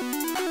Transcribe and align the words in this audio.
Música 0.00 0.47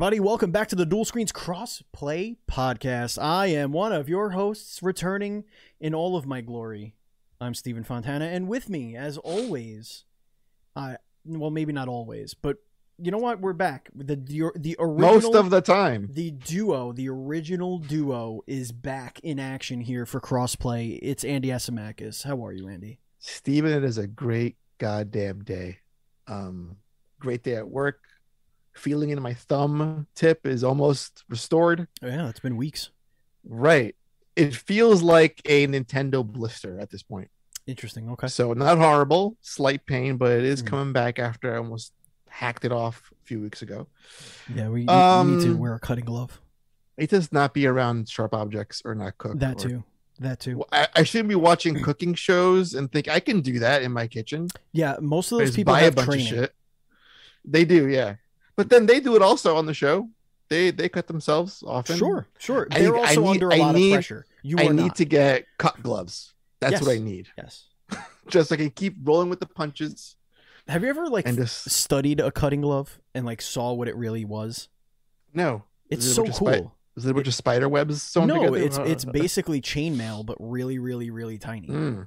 everybody. 0.00 0.18
Welcome 0.18 0.50
back 0.50 0.68
to 0.68 0.76
the 0.76 0.86
Dual 0.86 1.04
Screens 1.04 1.30
Crossplay 1.30 2.38
Podcast. 2.50 3.22
I 3.22 3.48
am 3.48 3.70
one 3.70 3.92
of 3.92 4.08
your 4.08 4.30
hosts, 4.30 4.82
returning 4.82 5.44
in 5.78 5.94
all 5.94 6.16
of 6.16 6.24
my 6.24 6.40
glory. 6.40 6.94
I'm 7.38 7.52
Stephen 7.52 7.84
Fontana, 7.84 8.24
and 8.24 8.48
with 8.48 8.70
me, 8.70 8.96
as 8.96 9.18
always, 9.18 10.04
I 10.74 10.96
well, 11.26 11.50
maybe 11.50 11.74
not 11.74 11.86
always, 11.86 12.32
but 12.32 12.56
you 12.96 13.10
know 13.10 13.18
what? 13.18 13.40
We're 13.40 13.52
back. 13.52 13.90
The 13.94 14.16
the, 14.16 14.50
the 14.56 14.76
original, 14.78 15.20
Most 15.20 15.34
of 15.34 15.50
the 15.50 15.60
time. 15.60 16.08
the 16.10 16.30
duo, 16.30 16.92
the 16.92 17.10
original 17.10 17.76
duo, 17.76 18.40
is 18.46 18.72
back 18.72 19.20
in 19.22 19.38
action 19.38 19.82
here 19.82 20.06
for 20.06 20.18
crossplay. 20.18 20.98
It's 21.02 21.24
Andy 21.24 21.48
Asimakis. 21.48 22.24
How 22.24 22.42
are 22.46 22.54
you, 22.54 22.68
Andy? 22.68 23.00
Stephen, 23.18 23.70
it 23.70 23.84
is 23.84 23.98
a 23.98 24.06
great 24.06 24.56
goddamn 24.78 25.44
day. 25.44 25.80
Um, 26.26 26.78
great 27.20 27.42
day 27.42 27.56
at 27.56 27.68
work. 27.68 28.00
Feeling 28.74 29.10
in 29.10 29.20
my 29.20 29.34
thumb 29.34 30.06
tip 30.14 30.46
is 30.46 30.62
almost 30.64 31.24
restored. 31.28 31.88
Oh, 32.02 32.06
yeah, 32.06 32.28
it's 32.28 32.40
been 32.40 32.56
weeks. 32.56 32.90
Right. 33.44 33.94
It 34.36 34.54
feels 34.54 35.02
like 35.02 35.40
a 35.44 35.66
Nintendo 35.66 36.24
blister 36.24 36.78
at 36.80 36.90
this 36.90 37.02
point. 37.02 37.30
Interesting. 37.66 38.08
Okay. 38.10 38.28
So 38.28 38.52
not 38.52 38.78
horrible, 38.78 39.36
slight 39.42 39.84
pain, 39.86 40.16
but 40.16 40.32
it 40.32 40.44
is 40.44 40.62
Mm. 40.62 40.66
coming 40.66 40.92
back 40.92 41.18
after 41.18 41.52
I 41.52 41.58
almost 41.58 41.92
hacked 42.28 42.64
it 42.64 42.72
off 42.72 43.12
a 43.12 43.26
few 43.26 43.40
weeks 43.40 43.60
ago. 43.62 43.86
Yeah, 44.54 44.68
we, 44.68 44.72
we 44.72 44.80
need 44.80 44.86
to 44.86 44.92
Um, 44.92 45.58
wear 45.58 45.74
a 45.74 45.80
cutting 45.80 46.04
glove. 46.04 46.40
It 46.96 47.10
does 47.10 47.32
not 47.32 47.52
be 47.54 47.66
around 47.66 48.08
sharp 48.08 48.32
objects 48.34 48.82
or 48.84 48.94
not 48.94 49.18
cook. 49.18 49.38
That 49.40 49.64
or- 49.64 49.68
too. 49.68 49.84
That 50.20 50.38
too. 50.38 50.62
I, 50.70 50.86
I 50.96 51.02
shouldn't 51.02 51.28
be 51.30 51.34
watching 51.34 51.74
cooking 51.82 52.14
shows 52.14 52.74
and 52.74 52.90
think 52.92 53.08
I 53.08 53.20
can 53.20 53.40
do 53.40 53.58
that 53.60 53.82
in 53.82 53.90
my 53.92 54.06
kitchen. 54.06 54.48
Yeah, 54.72 54.96
most 55.00 55.32
of 55.32 55.38
those 55.38 55.54
people 55.56 55.72
buy 55.74 55.80
a 55.80 55.84
have 55.84 55.94
bunch 55.96 56.06
training. 56.06 56.26
of 56.26 56.38
shit. 56.38 56.54
They 57.44 57.64
do, 57.64 57.88
yeah. 57.88 58.16
But 58.60 58.68
then 58.68 58.84
they 58.86 59.00
do 59.00 59.16
it 59.16 59.22
also 59.22 59.56
on 59.56 59.64
the 59.64 59.72
show. 59.74 60.08
They 60.50 60.70
they 60.70 60.88
cut 60.90 61.06
themselves 61.06 61.62
often. 61.66 61.96
Sure, 61.96 62.26
sure. 62.38 62.66
I 62.70 62.80
They're 62.80 62.92
need- 62.92 62.98
also 63.00 63.22
need- 63.22 63.30
under 63.30 63.48
a 63.48 63.54
I 63.54 63.58
lot 63.58 63.74
need- 63.74 63.92
of 63.92 63.96
pressure. 63.96 64.26
You 64.42 64.56
I 64.58 64.68
need 64.68 64.72
not. 64.88 64.96
to 64.96 65.04
get 65.04 65.46
cut 65.58 65.82
gloves. 65.82 66.34
That's 66.60 66.72
Yes. 66.72 66.82
what 66.82 66.90
I 66.90 66.98
need. 66.98 67.28
Yes. 67.38 67.68
Just 68.28 68.48
so 68.50 68.54
I 68.54 68.58
can 68.58 68.70
keep 68.70 68.96
rolling 69.02 69.30
with 69.30 69.40
the 69.40 69.46
punches 69.46 70.16
Have 70.68 70.82
you 70.82 70.90
ever 70.90 71.08
like 71.08 71.26
and 71.26 71.36
just 71.38 71.70
studied 71.70 72.20
a 72.20 72.30
cutting 72.30 72.60
glove 72.60 73.00
and 73.14 73.24
like 73.26 73.40
saw 73.42 73.72
what 73.72 73.88
it 73.88 73.96
really 73.96 74.24
was? 74.26 74.68
no. 75.32 75.64
It's 75.88 76.04
it 76.06 76.14
so 76.14 76.24
cool. 76.24 76.32
spi- 76.34 76.70
Is 76.96 77.06
it 77.06 77.10
a 77.10 77.14
bunch 77.14 77.26
of 77.28 77.34
spider 77.34 77.68
webs 77.68 78.02
sewn 78.02 78.28
no, 78.28 78.34
together? 78.44 78.58
it's 78.58 78.78
it's 78.78 79.04
basically 79.22 79.60
chainmail, 79.60 80.24
but 80.26 80.36
really, 80.38 80.78
really, 80.78 81.10
really 81.10 81.38
tiny 81.38 81.68
mm. 81.68 82.06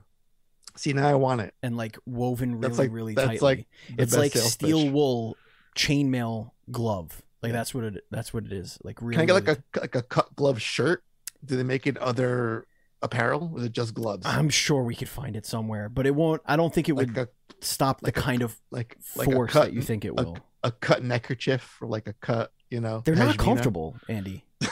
See 0.75 0.91
now 0.93 1.07
I 1.07 1.15
want 1.15 1.41
it. 1.41 1.53
and 1.63 1.75
like 1.77 1.97
woven 2.05 2.55
really, 2.59 2.75
like- 2.75 2.91
really 2.91 3.13
that's 3.15 3.27
tightly. 3.27 3.45
like 3.47 3.67
it's 3.99 4.15
like 4.15 4.31
steel 4.33 4.83
pitch. 4.83 4.91
wool 4.91 5.35
chainmail 5.75 6.51
glove. 6.71 7.21
Like 7.41 7.51
that's 7.51 7.73
what 7.73 7.83
it. 7.83 8.03
That's 8.11 8.33
what 8.33 8.45
it 8.45 8.53
is. 8.53 8.77
Like 8.83 9.01
really. 9.01 9.13
Can 9.15 9.21
I 9.21 9.25
get 9.25 9.33
like 9.33 9.57
a 9.75 9.79
like 9.79 9.95
a 9.95 10.01
cut 10.01 10.35
glove 10.35 10.61
shirt? 10.61 11.03
Do 11.43 11.57
they 11.57 11.63
make 11.63 11.85
it 11.87 11.97
other 11.97 12.67
apparel? 13.01 13.51
Or 13.53 13.59
is 13.59 13.65
it 13.65 13.73
just 13.73 13.93
gloves? 13.93 14.25
I'm 14.25 14.49
sure 14.49 14.83
we 14.83 14.95
could 14.95 15.09
find 15.09 15.35
it 15.35 15.45
somewhere, 15.45 15.89
but 15.89 16.05
it 16.07 16.15
won't. 16.15 16.41
I 16.45 16.55
don't 16.55 16.73
think 16.73 16.87
it 16.87 16.93
would 16.93 17.17
like 17.17 17.27
a 17.27 17.29
stop 17.59 17.99
the 18.01 18.09
a 18.09 18.11
kind 18.13 18.41
of 18.43 18.57
like 18.71 18.97
like 19.15 19.27
a 19.27 19.31
force 19.31 19.51
cut 19.51 19.65
that 19.65 19.73
you 19.73 19.81
think 19.81 20.05
it 20.05 20.15
will. 20.15 20.37
a 20.63 20.71
cut 20.71 21.03
neckerchief 21.03 21.77
or 21.81 21.89
like 21.89 22.07
a 22.07 22.13
cut, 22.13 22.53
you 22.69 22.79
know. 22.79 23.01
They're 23.03 23.15
not 23.15 23.37
comfortable, 23.37 23.97
Andy. 24.07 24.45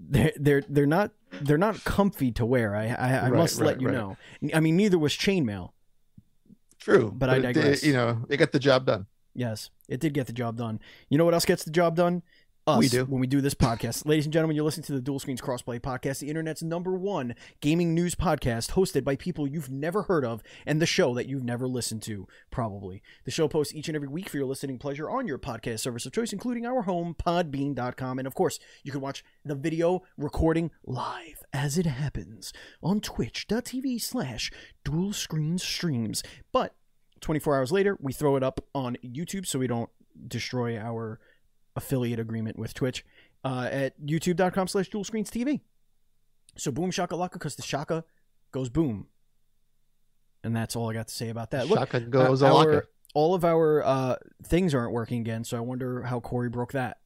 they're 0.00 0.32
they're 0.36 0.62
they're 0.68 0.86
not 0.86 1.10
they're 1.42 1.58
not 1.58 1.82
comfy 1.84 2.30
to 2.32 2.46
wear. 2.46 2.74
I 2.74 2.86
I, 2.86 3.12
I 3.18 3.22
Right, 3.28 3.32
must 3.38 3.60
let 3.60 3.80
you 3.80 3.88
right. 3.88 3.94
know. 3.96 4.16
I 4.54 4.60
mean, 4.60 4.76
neither 4.76 4.98
was 4.98 5.12
chainmail. 5.14 5.70
True, 6.78 7.12
But 7.14 7.30
I 7.30 7.36
it 7.36 7.40
did- 7.42 7.52
digress. 7.54 7.82
you 7.84 7.92
know, 7.92 8.24
they 8.28 8.36
got 8.36 8.52
the 8.52 8.58
job 8.58 8.86
done. 8.86 9.06
Yes, 9.34 9.70
it 9.88 10.00
did 10.00 10.14
get 10.14 10.26
the 10.26 10.32
job 10.32 10.56
done. 10.56 10.80
You 11.08 11.18
know 11.18 11.24
what 11.24 11.34
else 11.34 11.44
gets 11.44 11.64
the 11.64 11.70
job 11.70 11.96
done? 11.96 12.22
Us, 12.64 12.78
We 12.78 12.88
do. 12.88 13.04
when 13.06 13.20
we 13.20 13.26
do 13.26 13.40
this 13.40 13.54
podcast. 13.54 14.06
Ladies 14.06 14.24
and 14.24 14.32
gentlemen, 14.32 14.54
you're 14.54 14.64
listening 14.64 14.84
to 14.84 14.92
the 14.92 15.00
Dual 15.00 15.18
Screens 15.18 15.40
Crossplay 15.40 15.80
Podcast, 15.80 16.20
the 16.20 16.28
internet's 16.28 16.62
number 16.62 16.92
one 16.92 17.34
gaming 17.60 17.92
news 17.92 18.14
podcast, 18.14 18.70
hosted 18.74 19.02
by 19.02 19.16
people 19.16 19.48
you've 19.48 19.68
never 19.68 20.02
heard 20.02 20.24
of, 20.24 20.44
and 20.64 20.80
the 20.80 20.86
show 20.86 21.12
that 21.14 21.26
you've 21.26 21.42
never 21.42 21.66
listened 21.66 22.02
to, 22.02 22.28
probably. 22.52 23.02
The 23.24 23.32
show 23.32 23.48
posts 23.48 23.74
each 23.74 23.88
and 23.88 23.96
every 23.96 24.06
week 24.06 24.28
for 24.28 24.36
your 24.36 24.46
listening 24.46 24.78
pleasure 24.78 25.10
on 25.10 25.26
your 25.26 25.40
podcast 25.40 25.80
service 25.80 26.06
of 26.06 26.12
choice, 26.12 26.32
including 26.32 26.64
our 26.64 26.82
home, 26.82 27.16
podbean.com. 27.18 28.18
And 28.20 28.28
of 28.28 28.34
course, 28.36 28.60
you 28.84 28.92
can 28.92 29.00
watch 29.00 29.24
the 29.44 29.56
video 29.56 30.02
recording 30.16 30.70
live 30.84 31.42
as 31.52 31.76
it 31.76 31.86
happens 31.86 32.52
on 32.80 33.00
twitch.tv 33.00 34.00
slash 34.00 34.52
dual 34.84 35.12
screen 35.12 35.58
streams. 35.58 36.22
But 36.52 36.76
24 37.22 37.56
hours 37.56 37.72
later, 37.72 37.96
we 38.00 38.12
throw 38.12 38.36
it 38.36 38.42
up 38.42 38.60
on 38.74 38.96
YouTube 39.04 39.46
so 39.46 39.58
we 39.58 39.66
don't 39.66 39.88
destroy 40.28 40.76
our 40.78 41.18
affiliate 41.74 42.18
agreement 42.20 42.58
with 42.58 42.74
Twitch 42.74 43.04
uh, 43.44 43.68
at 43.70 43.98
youtube.com 44.00 44.68
slash 44.68 44.88
dual 44.90 45.04
screens 45.04 45.30
TV. 45.30 45.60
So 46.56 46.70
boom 46.70 46.90
shaka 46.90 47.14
laka 47.14 47.32
because 47.32 47.56
the 47.56 47.62
shaka 47.62 48.04
goes 48.50 48.68
boom. 48.68 49.06
And 50.44 50.54
that's 50.54 50.76
all 50.76 50.90
I 50.90 50.94
got 50.94 51.08
to 51.08 51.14
say 51.14 51.28
about 51.30 51.52
that. 51.52 51.68
Look, 51.68 51.78
Shaka 51.78 52.00
goes 52.00 52.42
uh, 52.42 52.54
our- 52.54 52.88
all 53.14 53.34
of 53.34 53.44
our 53.44 53.82
uh, 53.84 54.16
things 54.44 54.74
aren't 54.74 54.92
working 54.92 55.20
again, 55.20 55.44
so 55.44 55.56
I 55.56 55.60
wonder 55.60 56.02
how 56.02 56.18
Corey 56.18 56.48
broke 56.48 56.72
that 56.72 56.98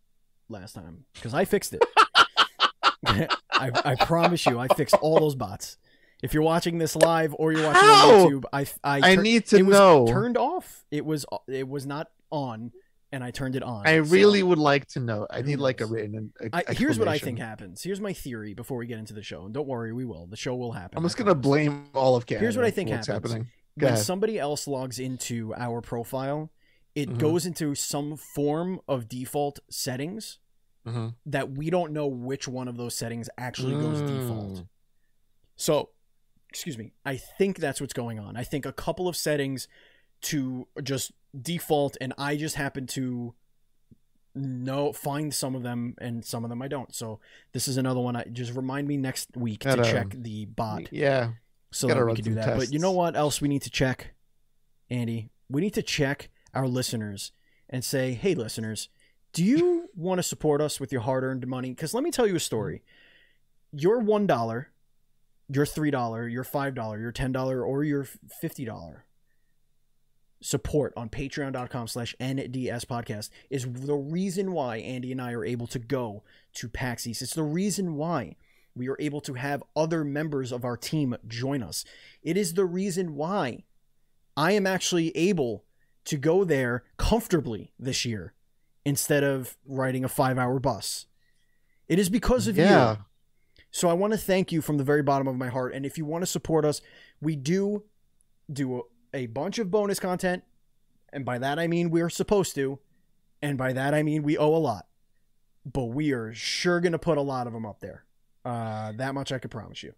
last 0.49 0.73
time 0.75 1.05
because 1.15 1.35
I 1.35 1.45
fixed 1.45 1.75
it. 1.75 1.85
I, 3.07 3.71
I 3.85 3.95
promise 3.95 4.47
you, 4.47 4.59
I 4.59 4.69
fixed 4.69 4.95
all 4.95 5.19
those 5.21 5.35
bots. 5.35 5.77
If 6.23 6.33
you're 6.35 6.43
watching 6.43 6.79
this 6.79 6.97
live 6.97 7.35
or 7.39 7.53
you're 7.53 7.63
watching 7.67 7.83
How? 7.83 8.11
on 8.25 8.31
YouTube, 8.31 8.45
I 8.53 8.61
I, 8.83 9.13
I 9.13 9.15
tur- 9.17 9.23
need 9.23 9.47
to 9.47 9.57
it 9.59 9.67
was 9.67 9.77
know. 9.79 10.07
turned 10.07 10.37
off. 10.39 10.85
It 10.91 11.05
was 11.05 11.27
it 11.47 11.69
was 11.69 11.87
not 11.87 12.09
on, 12.31 12.73
and 13.13 13.23
I 13.23 13.31
turned 13.31 13.55
it 13.55 13.63
on. 13.63 13.87
I 13.87 14.03
So, 14.03 14.11
really 14.11 14.43
would 14.43 14.59
like 14.59 14.87
to 14.89 15.01
know. 15.01 15.27
I 15.31 15.43
need 15.43 15.59
like 15.59 15.81
a 15.83 15.87
written. 15.87 16.33
I, 16.53 16.65
here's 16.71 16.99
what 16.99 17.07
I 17.09 17.19
think 17.19 17.39
happens. 17.39 17.83
Here's 17.83 18.01
my 18.01 18.13
theory 18.15 18.55
before 18.55 18.79
we 18.79 18.87
get 18.87 18.99
into 18.99 19.13
the 19.13 19.23
show, 19.23 19.45
and 19.45 19.53
don't 19.53 19.69
worry, 19.69 19.93
we 19.93 20.05
will. 20.07 20.27
The 20.27 20.37
show 20.37 20.55
will 20.57 20.73
happen. 20.73 20.97
I'm 20.97 21.05
just 21.05 21.17
gonna 21.19 21.35
blame 21.35 21.91
all 21.95 22.17
of 22.17 22.25
Canada. 22.27 22.45
Here's 22.45 22.57
what 22.57 22.65
I 22.65 22.71
think 22.71 22.89
happens. 22.89 23.07
happening. 23.09 23.49
Go 23.79 23.87
when 23.87 23.93
ahead. 23.95 24.05
somebody 24.07 24.39
else 24.39 24.67
logs 24.67 24.99
into 24.99 25.53
our 25.55 25.83
profile, 25.83 26.51
it 26.95 27.11
Mhm. 27.11 27.19
goes 27.19 27.45
into 27.45 27.75
some 27.75 28.17
form 28.17 28.81
of 28.89 29.07
default 29.07 29.59
settings 29.69 30.39
Mhm. 30.87 31.15
that 31.27 31.51
we 31.51 31.69
don't 31.69 31.93
know 31.93 32.07
which 32.07 32.49
one 32.49 32.69
of 32.69 32.79
those 32.79 32.95
settings 32.97 33.29
actually 33.37 33.75
goes 33.75 34.01
default. 34.01 34.55
Mm. 34.55 34.69
So, 35.57 35.91
excuse 36.49 36.79
me, 36.79 36.93
I 37.05 37.17
think 37.17 37.59
that's 37.59 37.81
what's 37.81 37.93
going 37.93 38.19
on. 38.19 38.37
I 38.37 38.45
think 38.45 38.65
a 38.67 38.73
couple 38.73 39.09
of 39.09 39.17
settings 39.17 39.69
to 40.23 40.67
just 40.83 41.13
default, 41.41 41.97
and 42.01 42.13
I 42.17 42.37
just 42.37 42.57
happen 42.57 42.87
to 42.89 43.35
know 44.35 44.93
find 44.93 45.33
some 45.35 45.55
of 45.55 45.63
them, 45.63 45.95
and 45.99 46.25
some 46.25 46.45
of 46.45 46.51
them 46.51 46.61
I 46.63 46.69
don't. 46.69 46.95
So 46.95 47.21
this 47.53 47.69
is 47.69 47.77
another 47.77 48.01
one. 48.01 48.17
I 48.17 48.25
just 48.25 48.55
remind 48.55 48.87
me 48.89 48.97
next 48.97 49.37
week 49.37 49.61
to 49.61 49.77
Gotta- 49.77 49.91
check 49.91 50.09
the 50.11 50.45
bot 50.47 50.93
Yeah, 50.93 51.33
so 51.71 51.87
that 51.89 52.05
we 52.05 52.15
can 52.15 52.25
do 52.25 52.35
that. 52.35 52.57
But 52.57 52.73
you 52.73 52.79
know 52.79 52.93
what 52.93 53.17
else 53.17 53.41
we 53.41 53.49
need 53.49 53.63
to 53.63 53.71
check, 53.71 54.15
Andy? 54.91 55.31
We 55.49 55.61
need 55.61 55.75
to 55.75 55.83
check 55.83 56.31
our 56.55 56.67
listeners 56.67 57.33
and 57.69 57.85
say, 57.85 58.13
hey, 58.15 58.35
listeners, 58.35 58.89
do 59.33 59.45
you 59.45 59.89
want 59.97 60.19
to 60.19 60.23
support 60.23 60.61
us 60.61 60.81
with 60.81 60.93
your 60.93 61.03
hard 61.03 61.25
earned 61.25 61.47
money? 61.47 61.71
Because 61.71 61.95
let 61.95 62.03
me 62.03 62.11
tell 62.11 62.27
you 62.27 62.37
a 62.37 62.41
story. 62.41 62.83
Your 63.73 64.01
$1, 64.03 64.67
your 65.49 65.67
$3, 65.67 66.33
your 66.33 66.45
$5, 66.45 67.01
your 67.01 67.13
$10, 67.13 67.67
or 67.67 67.85
your 67.85 68.07
$50 68.43 68.97
support 70.43 70.93
on 70.99 71.09
patreon.com 71.09 71.89
slash 71.89 72.15
nds 72.21 72.85
podcast 72.85 73.31
is 73.49 73.65
the 73.65 73.95
reason 73.95 74.53
why 74.53 74.77
andy 74.77 75.11
and 75.11 75.21
i 75.21 75.33
are 75.33 75.47
able 75.47 75.67
to 75.67 75.79
go 75.79 76.23
to 76.53 76.69
pax 76.69 77.07
east 77.07 77.23
it's 77.23 77.33
the 77.33 77.43
reason 77.43 77.95
why 77.97 78.37
we 78.77 78.89
are 78.89 78.97
able 79.01 79.21
to 79.23 79.35
have 79.35 79.65
other 79.75 80.05
members 80.05 80.53
of 80.53 80.65
our 80.65 80.77
team 80.77 81.17
join 81.27 81.63
us. 81.63 81.85
It 82.23 82.37
is 82.37 82.55
the 82.55 82.67
reason 82.67 83.17
why 83.17 83.65
I 84.37 84.53
am 84.53 84.67
actually 84.67 85.17
able 85.17 85.65
to 86.05 86.19
go 86.19 86.45
there 86.45 86.85
comfortably 86.99 87.73
this 87.79 88.05
year 88.05 88.35
instead 88.85 89.25
of 89.25 89.57
riding 89.67 90.05
a 90.05 90.09
five 90.09 90.39
hour 90.39 90.61
bus. 90.61 91.07
It 91.89 91.99
is 91.99 92.11
because 92.11 92.47
of 92.47 92.57
yeah. 92.57 92.91
you. 92.93 92.99
So 93.77 93.91
I 93.91 93.93
want 93.93 94.15
to 94.15 94.19
thank 94.19 94.53
you 94.53 94.63
from 94.63 94.79
the 94.79 94.85
very 94.85 95.03
bottom 95.03 95.29
of 95.29 95.37
my 95.37 95.49
heart. 95.49 95.75
And 95.75 95.85
if 95.85 95.99
you 95.99 96.07
want 96.07 96.23
to 96.23 96.27
support 96.27 96.65
us, 96.65 96.81
we 97.21 97.37
do 97.37 97.85
do 98.51 98.85
a, 99.13 99.27
bunch 99.27 99.59
of 99.59 99.71
bonus 99.71 100.01
content, 100.01 100.45
and 101.13 101.27
by 101.27 101.37
that 101.37 101.59
I 101.59 101.67
mean 101.67 101.91
we're 101.91 102.09
supposed 102.09 102.55
to, 102.55 102.79
and 103.43 103.59
by 103.59 103.75
that 103.75 103.93
I 103.93 104.03
mean 104.03 104.23
we 104.23 104.39
owe 104.39 104.55
a 104.55 104.57
lot. 104.57 104.87
But 105.71 105.85
we 105.87 106.13
are 106.13 106.33
sure 106.33 106.81
gonna 106.81 106.99
put 106.99 107.19
a 107.19 107.23
lot 107.23 107.47
of 107.47 107.53
them 107.53 107.67
up 107.67 107.81
there. 107.81 108.07
Uh, 108.47 108.93
that 108.93 109.13
much 109.13 109.31
I 109.31 109.39
can 109.39 109.51
promise 109.51 109.83
you. 109.83 109.93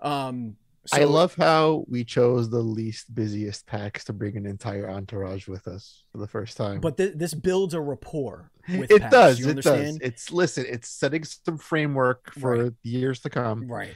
Um, 0.00 0.58
I 0.92 1.04
love 1.04 1.34
how 1.34 1.84
we 1.88 2.04
chose 2.04 2.50
the 2.50 2.60
least 2.60 3.14
busiest 3.14 3.66
PAX 3.66 4.04
to 4.04 4.12
bring 4.12 4.36
an 4.36 4.44
entire 4.46 4.88
entourage 4.90 5.48
with 5.48 5.66
us 5.66 6.04
for 6.12 6.18
the 6.18 6.26
first 6.26 6.56
time. 6.56 6.80
but 6.80 6.96
th- 6.96 7.14
this 7.14 7.32
builds 7.34 7.72
a 7.74 7.80
rapport 7.80 8.50
with 8.68 8.90
it 8.90 9.00
PAX, 9.02 9.10
does. 9.12 9.38
You 9.40 9.46
It 9.46 9.50
understand? 9.50 10.00
does. 10.00 10.08
It's 10.08 10.32
listen. 10.32 10.66
It's 10.68 10.88
setting 10.88 11.24
some 11.24 11.56
framework 11.58 12.32
for 12.34 12.64
Right. 12.64 12.72
years 12.82 13.20
to 13.20 13.30
come. 13.30 13.66
Right. 13.70 13.94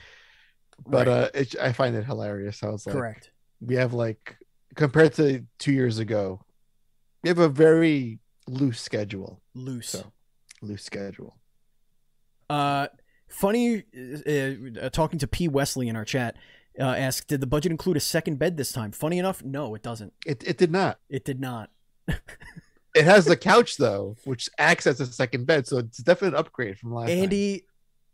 But 0.87 1.07
Right. 1.09 1.09
uh, 1.09 1.31
it, 1.35 1.57
I 1.61 1.73
find 1.73 1.95
it 1.97 2.05
hilarious 2.05 2.61
how 2.61 2.75
it's 2.75 2.87
like 2.87 2.95
correct. 2.95 3.31
we 3.61 3.75
have 3.75 3.93
like 3.93 4.37
compared 4.75 5.13
to 5.15 5.45
two 5.59 5.73
years 5.73 5.99
ago, 5.99 6.41
we 7.23 7.29
have 7.29 7.39
a 7.41 7.49
very 7.49 8.21
loose 8.47 8.81
schedule. 8.81 9.43
Loose. 9.55 9.89
So 9.91 10.13
loose 10.63 10.85
schedule. 10.85 11.37
Uh, 12.49 12.89
funny. 13.29 13.85
Uh, 14.27 14.81
uh, 14.81 14.89
talking 14.91 15.19
to 15.19 15.27
P 15.27 15.49
Wesley 15.49 15.89
in 15.89 15.97
our 15.97 16.05
chat, 16.05 16.37
uh, 16.81 16.85
asked, 16.85 17.29
"Did 17.29 17.41
the 17.41 17.47
budget 17.47 17.73
include 17.73 17.97
a 17.97 18.01
second 18.01 18.39
bed 18.39 18.57
this 18.57 18.73
time?" 18.73 18.93
Funny 18.93 19.19
enough, 19.19 19.43
no, 19.45 19.75
it 19.75 19.83
doesn't. 19.83 20.13
It 20.27 20.43
it 20.47 20.59
did 20.59 20.71
not. 20.71 20.99
It 21.09 21.25
did 21.25 21.41
not. 21.41 21.71
It 22.95 23.05
has 23.05 23.27
the 23.27 23.37
couch 23.37 23.77
though, 23.77 24.17
which 24.25 24.49
acts 24.59 24.87
as 24.87 24.99
a 25.01 25.07
second 25.07 25.47
bed, 25.47 25.69
so 25.69 25.79
it's 25.79 25.99
definitely 25.99 26.37
an 26.37 26.41
upgrade 26.41 26.79
from 26.79 26.95
last. 26.95 27.11
Andy 27.11 27.65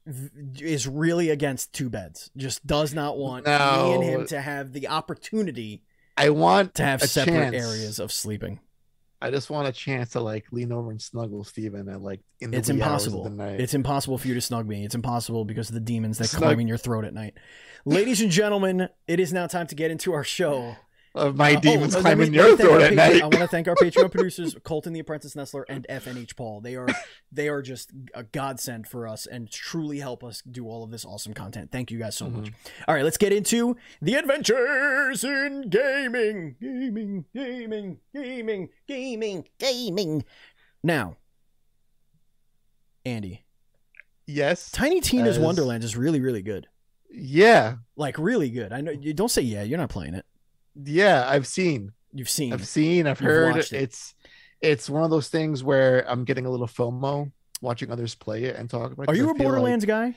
v- 0.04 0.62
is 0.64 0.86
really 0.86 1.30
against 1.30 1.72
two 1.72 1.88
beds. 1.88 2.30
Just 2.36 2.66
does 2.66 2.92
not 2.92 3.16
want 3.16 3.46
me 3.46 3.52
and 3.52 4.02
him 4.02 4.26
to 4.26 4.40
have 4.40 4.72
the 4.72 4.88
opportunity 4.88 5.84
I 6.16 6.30
want 6.30 6.74
to 6.74 6.82
have 6.82 7.02
separate 7.02 7.52
chance. 7.52 7.54
areas 7.54 7.98
of 7.98 8.12
sleeping. 8.12 8.60
I 9.24 9.30
just 9.30 9.48
want 9.48 9.66
a 9.66 9.72
chance 9.72 10.10
to 10.10 10.20
like 10.20 10.44
lean 10.52 10.70
over 10.70 10.90
and 10.90 11.00
snuggle 11.00 11.44
Steven 11.44 11.88
at 11.88 12.02
like 12.02 12.20
in 12.40 12.50
the 12.50 12.58
It's 12.58 12.70
wee 12.70 12.82
hours 12.82 13.06
of 13.06 13.14
impossible. 13.14 13.24
the 13.24 13.30
night. 13.30 13.60
It's 13.60 13.72
impossible 13.72 14.18
for 14.18 14.28
you 14.28 14.34
to 14.34 14.40
snug 14.42 14.66
me. 14.68 14.84
It's 14.84 14.94
impossible 14.94 15.44
because 15.46 15.68
of 15.70 15.74
the 15.74 15.80
demons 15.80 16.18
that 16.18 16.26
Snug- 16.28 16.42
climb 16.42 16.60
in 16.60 16.68
your 16.68 16.76
throat 16.76 17.04
at 17.06 17.14
night. 17.14 17.34
Ladies 17.86 18.20
and 18.20 18.30
gentlemen, 18.30 18.88
it 19.08 19.20
is 19.20 19.32
now 19.32 19.46
time 19.46 19.66
to 19.68 19.74
get 19.74 19.90
into 19.90 20.12
our 20.12 20.24
show. 20.24 20.76
Of 21.14 21.36
my 21.36 21.52
Uh, 21.54 21.58
oh, 21.58 21.60
demons 21.60 21.94
let 21.94 22.00
climbing 22.00 22.30
me- 22.32 22.36
your 22.38 22.50
me 22.50 22.56
throat 22.56 22.82
at 22.82 22.92
Patreon- 22.92 22.96
night. 22.96 23.22
I 23.22 23.26
want 23.26 23.34
to 23.38 23.46
thank 23.46 23.68
our 23.68 23.76
Patreon 23.76 24.10
producers, 24.10 24.56
Colton 24.64 24.92
the 24.92 25.00
Apprentice 25.00 25.34
Nestler 25.34 25.64
and 25.68 25.86
FNH 25.88 26.34
Paul. 26.36 26.60
They 26.60 26.74
are 26.76 26.88
they 27.30 27.48
are 27.48 27.62
just 27.62 27.92
a 28.14 28.24
godsend 28.24 28.86
for 28.88 29.06
us 29.06 29.26
and 29.26 29.50
truly 29.50 30.00
help 30.00 30.24
us 30.24 30.42
do 30.42 30.66
all 30.68 30.82
of 30.82 30.90
this 30.90 31.04
awesome 31.04 31.32
content. 31.34 31.70
Thank 31.70 31.90
you 31.90 31.98
guys 31.98 32.16
so 32.16 32.28
much. 32.28 32.50
All 32.88 32.94
right, 32.94 33.04
let's 33.04 33.16
get 33.16 33.32
into 33.32 33.76
the 34.02 34.14
adventures 34.14 35.22
in 35.22 35.68
gaming, 35.70 36.56
gaming, 36.60 37.24
gaming, 37.34 37.98
gaming, 38.14 38.68
gaming, 38.88 39.44
gaming. 39.58 40.24
Now, 40.82 41.16
Andy, 43.06 43.44
Yes. 44.26 44.70
Tiny 44.70 45.00
Tina's 45.02 45.36
As- 45.36 45.42
Wonderland 45.42 45.84
is 45.84 45.96
really, 45.98 46.18
really 46.18 46.40
good. 46.42 46.66
Yeah. 47.10 47.76
Like 47.94 48.18
really 48.18 48.48
good. 48.50 48.72
I 48.72 48.80
know 48.80 48.90
you 48.90 49.12
don't 49.12 49.30
say 49.30 49.42
yeah. 49.42 49.62
You're 49.62 49.78
not 49.78 49.90
playing 49.90 50.14
it. 50.14 50.24
Yeah. 50.74 51.24
I've 51.28 51.46
seen. 51.46 51.92
You've 52.12 52.28
seen. 52.28 52.52
I've 52.52 52.66
seen. 52.66 53.06
I've 53.06 53.20
You've 53.20 53.30
heard. 53.30 53.56
it. 53.56 53.72
It's 53.72 54.14
it's 54.60 54.88
one 54.88 55.02
of 55.02 55.10
those 55.10 55.28
things 55.28 55.62
where 55.64 56.08
I'm 56.08 56.24
getting 56.24 56.46
a 56.46 56.50
little 56.50 56.66
FOMO 56.68 57.30
watching 57.60 57.90
others 57.90 58.14
play 58.14 58.44
it 58.44 58.56
and 58.56 58.70
talk 58.70 58.92
about. 58.92 59.04
it, 59.04 59.08
Are 59.10 59.14
you 59.14 59.24
a 59.24 59.26
feel 59.28 59.34
like- 59.34 59.42
Borderlands 59.42 59.84
guy? 59.84 60.14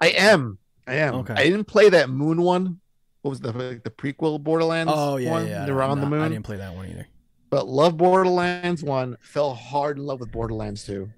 I 0.00 0.08
am. 0.10 0.58
I 0.86 0.94
am. 0.96 1.14
Okay. 1.16 1.34
I 1.34 1.44
didn't 1.44 1.64
play 1.66 1.88
that 1.90 2.10
Moon 2.10 2.42
one. 2.42 2.80
What 3.22 3.30
was 3.30 3.40
the 3.40 3.52
like 3.52 3.84
the 3.84 3.90
prequel 3.90 4.42
Borderlands? 4.42 4.92
Oh 4.94 5.16
yeah, 5.16 5.30
one? 5.30 5.46
yeah. 5.46 5.64
They 5.64 5.72
were 5.72 5.82
on 5.84 6.00
the 6.00 6.06
moon. 6.06 6.22
I 6.22 6.28
didn't 6.28 6.44
play 6.44 6.56
that 6.56 6.74
one 6.74 6.88
either. 6.88 7.06
but 7.50 7.68
love 7.68 7.96
Borderlands 7.96 8.82
one. 8.82 9.16
Fell 9.20 9.54
hard 9.54 9.96
in 9.98 10.04
love 10.04 10.18
with 10.18 10.32
Borderlands 10.32 10.84
two. 10.84 11.08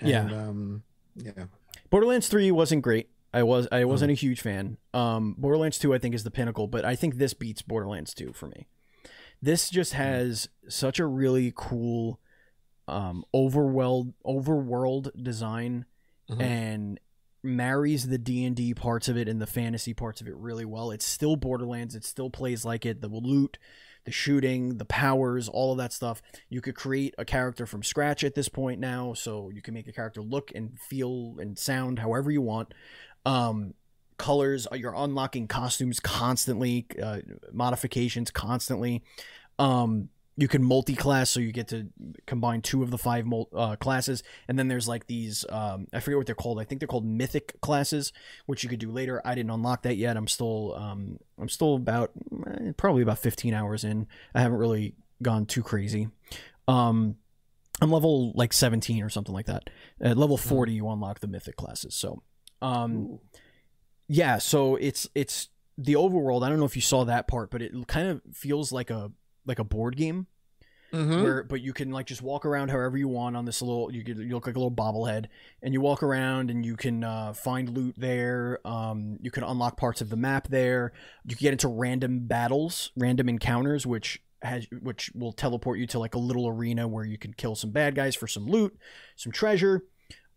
And, 0.00 0.08
Yeah. 0.10 0.20
Um. 0.22 0.82
Yeah. 1.16 1.32
Borderlands 1.90 2.28
3 2.28 2.50
wasn't 2.52 2.82
great. 2.82 3.08
I 3.38 3.42
was 3.42 3.66
I 3.70 3.80
Mm-hmm. 3.80 3.88
wasn't 3.90 4.10
a 4.12 4.14
huge 4.14 4.40
fan. 4.40 4.78
Um 4.94 5.34
Borderlands 5.38 5.78
2 5.78 5.94
I 5.94 5.98
think 5.98 6.14
is 6.14 6.24
the 6.24 6.30
pinnacle, 6.30 6.66
but 6.66 6.84
I 6.84 6.94
think 6.96 7.16
this 7.16 7.34
beats 7.34 7.62
Borderlands 7.62 8.14
2 8.14 8.32
for 8.32 8.46
me. 8.48 8.66
This 9.40 9.70
just 9.70 9.92
Mm-hmm. 9.92 10.02
has 10.02 10.48
such 10.68 10.98
a 10.98 11.06
really 11.06 11.52
cool 11.54 12.20
um 12.86 13.24
overworld 13.34 14.14
overworld 14.24 15.10
design 15.22 15.84
Mhm. 16.30 16.42
and 16.42 17.00
marries 17.42 18.08
the 18.08 18.18
D&D 18.18 18.74
parts 18.74 19.08
of 19.08 19.16
it 19.16 19.28
and 19.28 19.40
the 19.40 19.46
fantasy 19.46 19.94
parts 19.94 20.20
of 20.20 20.26
it 20.26 20.34
really 20.36 20.64
well. 20.64 20.90
It's 20.90 21.04
still 21.04 21.36
Borderlands, 21.36 21.94
it 21.94 22.04
still 22.04 22.30
plays 22.30 22.64
like 22.64 22.84
it. 22.84 23.00
The 23.00 23.08
loot, 23.08 23.58
the 24.04 24.10
shooting, 24.10 24.76
the 24.78 24.84
powers, 24.84 25.48
all 25.48 25.70
of 25.72 25.78
that 25.78 25.92
stuff. 25.92 26.20
You 26.48 26.60
could 26.60 26.74
create 26.74 27.14
a 27.16 27.24
character 27.24 27.64
from 27.64 27.82
scratch 27.84 28.24
at 28.24 28.34
this 28.34 28.48
point 28.48 28.80
now, 28.80 29.12
so 29.14 29.50
you 29.50 29.62
can 29.62 29.72
make 29.74 29.86
a 29.86 29.92
character 29.92 30.20
look 30.20 30.50
and 30.54 30.78
feel 30.80 31.36
and 31.38 31.56
sound 31.56 32.00
however 32.00 32.30
you 32.30 32.42
want. 32.42 32.74
Um, 33.24 33.74
colors, 34.16 34.66
uh, 34.70 34.76
you're 34.76 34.94
unlocking 34.96 35.46
costumes 35.46 36.00
constantly, 36.00 36.86
uh, 37.02 37.20
modifications 37.52 38.30
constantly. 38.30 39.02
Um, 39.58 40.08
you 40.36 40.46
can 40.46 40.62
multi-class, 40.62 41.30
so 41.30 41.40
you 41.40 41.50
get 41.50 41.66
to 41.68 41.88
combine 42.24 42.62
two 42.62 42.84
of 42.84 42.92
the 42.92 42.98
five 42.98 43.26
mul- 43.26 43.48
uh, 43.52 43.74
classes, 43.74 44.22
and 44.46 44.56
then 44.56 44.68
there's 44.68 44.86
like 44.86 45.08
these 45.08 45.44
um, 45.48 45.88
I 45.92 45.98
forget 45.98 46.16
what 46.16 46.26
they're 46.26 46.36
called. 46.36 46.60
I 46.60 46.64
think 46.64 46.80
they're 46.80 46.86
called 46.86 47.04
mythic 47.04 47.60
classes, 47.60 48.12
which 48.46 48.62
you 48.62 48.68
could 48.68 48.78
do 48.78 48.92
later. 48.92 49.20
I 49.24 49.34
didn't 49.34 49.50
unlock 49.50 49.82
that 49.82 49.96
yet. 49.96 50.16
I'm 50.16 50.28
still 50.28 50.76
um, 50.76 51.18
I'm 51.40 51.48
still 51.48 51.74
about 51.74 52.12
eh, 52.46 52.70
probably 52.76 53.02
about 53.02 53.18
15 53.18 53.52
hours 53.52 53.82
in. 53.82 54.06
I 54.32 54.40
haven't 54.40 54.58
really 54.58 54.94
gone 55.20 55.44
too 55.44 55.64
crazy. 55.64 56.08
Um, 56.68 57.16
I'm 57.80 57.90
level 57.90 58.32
like 58.36 58.52
17 58.52 59.02
or 59.02 59.08
something 59.08 59.34
like 59.34 59.46
that. 59.46 59.70
At 60.00 60.16
level 60.16 60.36
40, 60.36 60.72
you 60.72 60.88
unlock 60.88 61.18
the 61.18 61.26
mythic 61.26 61.56
classes. 61.56 61.94
So, 61.96 62.22
um, 62.62 62.96
Ooh. 62.96 63.20
yeah. 64.08 64.38
So 64.38 64.76
it's 64.76 65.08
it's 65.14 65.48
the 65.76 65.94
overworld. 65.94 66.42
I 66.44 66.48
don't 66.48 66.58
know 66.58 66.64
if 66.64 66.76
you 66.76 66.82
saw 66.82 67.04
that 67.04 67.28
part, 67.28 67.50
but 67.50 67.62
it 67.62 67.72
kind 67.86 68.08
of 68.08 68.22
feels 68.32 68.72
like 68.72 68.90
a 68.90 69.10
like 69.46 69.58
a 69.58 69.64
board 69.64 69.96
game 69.96 70.26
Mhm. 70.90 71.22
where 71.22 71.42
but 71.42 71.60
you 71.60 71.74
can 71.74 71.90
like 71.90 72.06
just 72.06 72.22
walk 72.22 72.46
around 72.46 72.70
however 72.70 72.96
you 72.96 73.08
want 73.08 73.36
on 73.36 73.44
this 73.44 73.60
little 73.60 73.92
you 73.92 74.02
you 74.06 74.34
look 74.34 74.46
like 74.46 74.56
a 74.56 74.58
little 74.58 74.70
bobblehead 74.74 75.26
and 75.62 75.74
you 75.74 75.82
walk 75.82 76.02
around 76.02 76.50
and 76.50 76.64
you 76.64 76.76
can 76.76 77.04
uh, 77.04 77.34
find 77.34 77.68
loot 77.68 77.94
there 77.98 78.58
um, 78.66 79.18
you 79.20 79.30
can 79.30 79.42
unlock 79.44 79.76
parts 79.76 80.00
of 80.00 80.08
the 80.08 80.16
map 80.16 80.48
there 80.48 80.92
you 81.26 81.36
can 81.36 81.42
get 81.44 81.52
into 81.52 81.68
random 81.68 82.20
battles 82.26 82.90
random 82.96 83.28
encounters 83.28 83.86
which 83.86 84.22
has 84.40 84.66
which 84.80 85.10
will 85.14 85.32
teleport 85.32 85.78
you 85.78 85.86
to 85.86 85.98
like 85.98 86.14
a 86.14 86.18
little 86.18 86.48
arena 86.48 86.88
where 86.88 87.04
you 87.04 87.18
can 87.18 87.34
kill 87.34 87.54
some 87.54 87.70
bad 87.70 87.94
guys 87.94 88.14
for 88.16 88.26
some 88.26 88.46
loot 88.46 88.74
some 89.14 89.30
treasure 89.30 89.82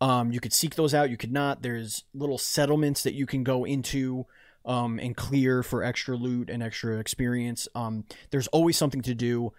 um, 0.01 0.31
you 0.31 0.39
could 0.41 0.51
seek 0.53 0.75
those 0.75 0.93
out 0.93 1.09
you 1.09 1.17
could 1.17 1.31
not 1.31 1.61
there's 1.61 2.03
little 2.13 2.37
settlements 2.37 3.03
that 3.03 3.13
you 3.13 3.25
can 3.25 3.43
go 3.43 3.63
into 3.65 4.25
um, 4.65 4.99
and 4.99 5.15
clear 5.15 5.63
for 5.63 5.83
extra 5.83 6.15
loot 6.17 6.49
and 6.49 6.61
extra 6.61 6.97
experience 6.99 7.67
um, 7.75 8.03
there's 8.31 8.47
always 8.47 8.75
something 8.77 9.01
to 9.01 9.13
do 9.15 9.53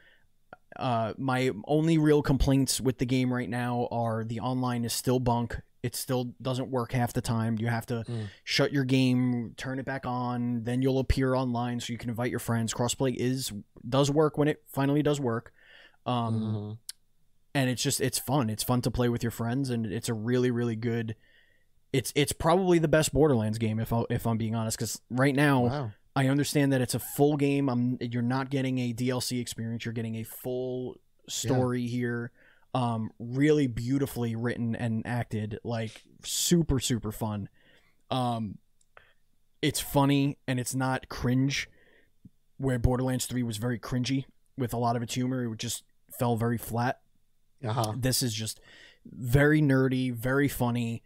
uh, 0.77 1.13
my 1.19 1.51
only 1.67 1.99
real 1.99 2.23
complaints 2.23 2.81
with 2.81 2.99
the 2.99 3.05
game 3.07 3.33
right 3.33 3.49
now 3.51 3.89
are 3.91 4.25
the 4.25 4.41
online 4.41 4.87
is 4.87 4.93
still 4.95 5.21
bunk. 5.21 5.61
It 5.83 5.95
still 5.95 6.33
doesn't 6.41 6.71
work 6.71 6.93
half 6.93 7.13
the 7.13 7.21
time. 7.21 7.59
You 7.59 7.67
have 7.67 7.85
to 7.87 8.05
Mm. 8.09 8.29
shut 8.45 8.73
your 8.73 8.85
game, 8.85 9.53
turn 9.59 9.79
it 9.79 9.85
back 9.85 10.07
on, 10.07 10.65
then 10.65 10.81
you'll 10.81 10.99
appear 10.99 11.35
online 11.35 11.79
so 11.79 11.93
you 11.93 11.99
can 11.99 12.09
invite 12.09 12.31
your 12.31 12.39
friends. 12.41 12.73
Crossplay 12.73 13.15
is 13.15 13.53
does 13.87 14.11
work 14.11 14.39
when 14.39 14.49
it 14.49 14.63
finally 14.67 15.03
does 15.03 15.21
work. 15.21 15.53
Um, 16.07 16.41
Mhm. 16.41 16.79
And 17.55 17.69
it's 17.71 17.83
just 17.83 18.01
it's 18.01 18.19
fun. 18.19 18.51
It's 18.51 18.63
fun 18.63 18.81
to 18.83 18.91
play 18.91 19.09
with 19.09 19.23
your 19.23 19.31
friends, 19.31 19.71
and 19.71 19.87
it's 19.87 20.09
a 20.09 20.15
really 20.15 20.51
really 20.51 20.77
good. 20.77 21.17
It's 21.93 22.13
it's 22.15 22.33
probably 22.33 22.79
the 22.79 22.89
best 22.89 23.13
Borderlands 23.13 23.59
game 23.59 23.79
if 23.79 23.93
I, 23.93 24.05
if 24.09 24.27
I'm 24.27 24.39
being 24.39 24.55
honest, 24.55 24.79
because 24.79 25.01
right 25.11 25.35
now 25.35 25.61
Wow. 25.65 25.91
I 26.15 26.29
understand 26.29 26.73
that 26.73 26.81
it's 26.81 26.95
a 26.95 26.99
full 26.99 27.37
game. 27.37 27.69
I'm 27.69 27.99
you're 28.01 28.23
not 28.23 28.51
getting 28.51 28.79
a 28.79 28.93
DLC 28.95 29.41
experience. 29.41 29.85
You're 29.85 29.93
getting 29.95 30.17
a 30.17 30.25
full 30.25 30.97
story 31.29 31.87
here. 31.87 32.31
Um, 32.75 33.11
really 33.19 33.67
beautifully 33.67 34.35
written 34.35 34.75
and 34.75 35.07
acted, 35.07 35.59
like 35.63 36.03
super 36.25 36.81
super 36.81 37.13
fun. 37.13 37.51
Um, 38.11 38.59
it's 39.61 39.81
funny 39.81 40.39
and 40.49 40.59
it's 40.59 40.75
not 40.75 41.09
cringe, 41.11 41.69
where 42.57 42.79
Borderlands 42.79 43.27
Three 43.27 43.43
was 43.43 43.59
very 43.59 43.79
cringy 43.79 44.25
with 44.57 44.73
a 44.73 44.79
lot 44.79 44.97
of 44.97 45.03
its 45.03 45.15
humor. 45.15 45.45
It 45.45 45.59
just 45.59 45.85
fell 46.19 46.37
very 46.37 46.59
flat. 46.59 47.01
Uh-huh. 47.65 47.93
This 47.97 48.23
is 48.23 48.35
just 48.35 48.61
very 49.05 49.61
nerdy, 49.63 50.13
very 50.13 50.49
funny. 50.49 51.03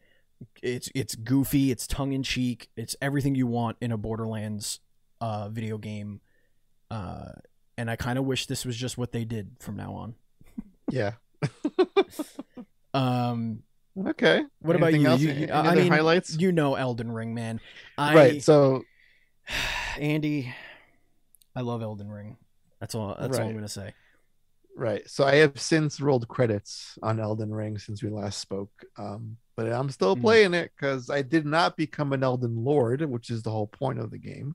It's 0.63 0.91
it's 0.95 1.15
goofy, 1.15 1.71
it's 1.71 1.87
tongue 1.87 2.13
in 2.13 2.23
cheek, 2.23 2.69
it's 2.77 2.95
everything 3.01 3.35
you 3.35 3.47
want 3.47 3.77
in 3.81 3.91
a 3.93 3.97
Borderlands 3.97 4.81
uh, 5.21 5.49
video 5.49 5.79
game. 5.79 6.21
Uh, 6.91 7.33
and 7.79 7.91
I 7.91 7.97
kind 7.97 8.19
of 8.19 8.25
wish 8.27 8.47
this 8.47 8.65
was 8.65 8.77
just 8.77 8.97
what 8.99 9.13
they 9.13 9.25
did 9.25 9.53
from 9.61 9.77
now 9.77 9.93
on. 9.95 10.15
Yeah. 10.91 11.13
Um, 12.95 13.63
Okay. 13.99 14.43
What 14.61 14.77
about 14.77 14.89
Anything 14.89 15.01
you? 15.03 15.09
Else? 15.09 15.21
You- 15.23 15.31
Any 15.31 15.41
you- 15.47 15.53
I 15.53 15.67
other 15.69 15.81
mean, 15.83 15.91
highlights? 15.93 16.37
you 16.39 16.53
know 16.53 16.75
Elden 16.75 17.11
Ring, 17.11 17.33
man. 17.35 17.61
I, 17.97 18.15
right. 18.15 18.43
So 18.43 18.83
Andy, 19.99 20.55
I 21.55 21.63
love 21.63 21.81
Elden 21.83 22.11
Ring. 22.11 22.37
That's 22.79 22.95
all. 22.95 23.17
That's 23.19 23.39
all 23.39 23.47
I'm 23.47 23.55
gonna 23.55 23.69
say. 23.69 23.95
Right. 24.79 25.09
So 25.09 25.25
I 25.25 25.37
have 25.37 25.59
since 25.59 26.01
rolled 26.03 26.29
credits 26.29 26.99
on 27.03 27.19
Elden 27.19 27.51
Ring 27.53 27.79
since 27.79 28.03
we 28.03 28.11
last 28.11 28.39
spoke. 28.41 28.71
Um, 28.99 29.39
but 29.57 29.73
I'm 29.73 29.89
still 29.89 30.15
Hmm. 30.15 30.21
playing 30.21 30.53
it 30.53 30.71
because 30.77 31.09
I 31.09 31.23
did 31.23 31.47
not 31.47 31.79
become 31.79 32.13
an 32.13 32.23
Elden 32.23 32.63
Lord, 32.63 33.01
which 33.01 33.31
is 33.31 33.43
the 33.43 33.51
whole 33.51 33.69
point 33.69 33.99
of 33.99 34.11
the 34.11 34.19
game. 34.19 34.55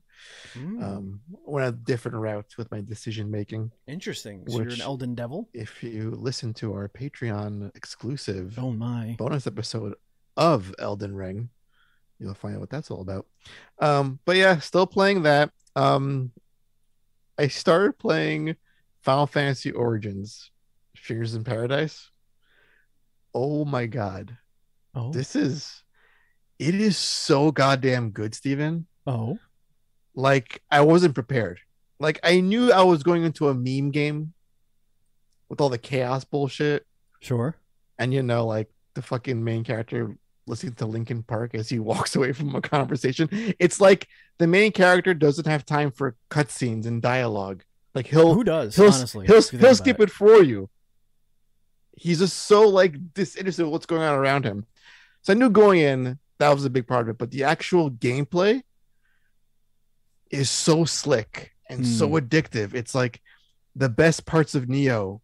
Mm, 0.56 0.80
Um, 0.80 1.20
went 1.28 1.68
a 1.68 1.72
different 1.72 2.18
route 2.18 2.54
with 2.56 2.70
my 2.70 2.80
decision 2.82 3.32
making. 3.32 3.72
interesting. 3.88 4.44
So 4.48 4.62
you're 4.62 4.74
an 4.74 4.80
Elden 4.80 5.16
Devil. 5.16 5.48
If 5.52 5.82
you 5.82 6.12
listen 6.12 6.54
to 6.54 6.72
our 6.72 6.88
Patreon 6.88 7.74
exclusive 7.76 8.56
Oh 8.58 8.70
my. 8.70 9.16
bonus 9.18 9.48
episode 9.48 9.94
of 10.36 10.72
Elden 10.78 11.16
Ring, 11.16 11.48
you'll 12.20 12.34
find 12.34 12.54
out 12.54 12.60
what 12.60 12.70
that's 12.70 12.90
all 12.92 13.00
about. 13.02 13.26
Um, 13.80 14.20
but 14.24 14.36
yeah, 14.36 14.60
still 14.60 14.86
playing 14.86 15.22
that. 15.24 15.50
Um, 15.74 16.32
I 17.38 17.48
started 17.48 17.98
playing 17.98 18.56
Final 19.02 19.26
Fantasy 19.26 19.70
Origins, 19.72 20.50
Stranger 20.96 21.36
of 21.38 21.44
Paradise. 21.44 22.10
Oh 23.34 23.64
my 23.64 23.86
god, 23.86 24.36
Oh. 24.94 25.10
this 25.12 25.34
is 25.36 25.82
it 26.58 26.74
is 26.74 26.96
so 26.96 27.50
goddamn 27.50 28.10
good, 28.10 28.34
Steven. 28.34 28.86
oh. 29.06 29.38
Like 30.14 30.62
I 30.70 30.82
wasn't 30.82 31.14
prepared. 31.14 31.60
Like 31.98 32.20
I 32.22 32.40
knew 32.40 32.70
I 32.70 32.82
was 32.82 33.02
going 33.02 33.24
into 33.24 33.48
a 33.48 33.54
meme 33.54 33.90
game 33.90 34.34
with 35.48 35.60
all 35.60 35.70
the 35.70 35.78
chaos 35.78 36.24
bullshit 36.24 36.86
Sure. 37.20 37.56
and 37.98 38.12
you 38.12 38.22
know, 38.22 38.46
like 38.46 38.68
the 38.94 39.00
fucking 39.00 39.42
main 39.42 39.64
character 39.64 40.14
listening 40.46 40.74
to 40.74 40.84
Linkin 40.86 41.22
Park 41.22 41.54
as 41.54 41.70
he 41.70 41.78
walks 41.90 42.14
away 42.14 42.32
from 42.32 42.54
a 42.54 42.60
conversation. 42.60 43.28
It's 43.58 43.80
like 43.80 44.06
the 44.38 44.46
main 44.46 44.70
character 44.72 45.14
doesn't 45.14 45.46
have 45.46 45.64
time 45.64 45.90
for 45.90 46.14
cutscenes 46.30 46.84
and 46.84 47.00
dialogue. 47.00 47.64
Like 47.94 48.06
he'll 48.06 48.34
Who 48.34 48.44
does? 48.44 48.74
he'll 48.76 48.86
honestly, 48.86 49.26
he'll, 49.26 49.42
think 49.42 49.60
he'll 49.62 49.74
skip 49.74 50.00
it. 50.00 50.10
for 50.10 50.42
you. 50.42 50.70
He's 51.96 52.20
just 52.20 52.36
so 52.46 52.68
like 52.68 53.12
disinterested 53.14 53.66
in 53.66 53.70
what's 53.70 53.86
going 53.86 54.02
on 54.02 54.14
around 54.14 54.44
him. 54.44 54.64
So 55.22 55.32
I 55.32 55.36
knew 55.36 55.50
going 55.50 55.80
in 55.80 56.18
that 56.38 56.48
was 56.54 56.64
a 56.64 56.70
big 56.70 56.86
part 56.86 57.02
of 57.02 57.08
it, 57.10 57.18
but 57.18 57.30
the 57.30 57.44
actual 57.44 57.90
gameplay 57.90 58.62
is 60.30 60.50
so 60.50 60.84
slick 60.84 61.52
and 61.68 61.86
so 61.86 62.08
Hmm. 62.08 62.14
addictive. 62.16 62.74
It's 62.74 62.94
like 62.94 63.20
the 63.76 63.88
best 63.88 64.24
parts 64.26 64.54
of 64.54 64.64
Nioh 64.66 65.20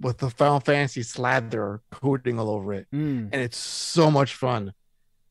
with 0.00 0.18
the 0.18 0.30
Final 0.30 0.60
Fantasy 0.60 1.02
slather 1.02 1.80
coating 1.90 2.38
all 2.38 2.50
over 2.50 2.72
it. 2.74 2.86
Mm, 2.92 3.30
And 3.32 3.34
it's 3.42 3.56
so 3.58 4.10
much 4.10 4.34
fun. 4.34 4.72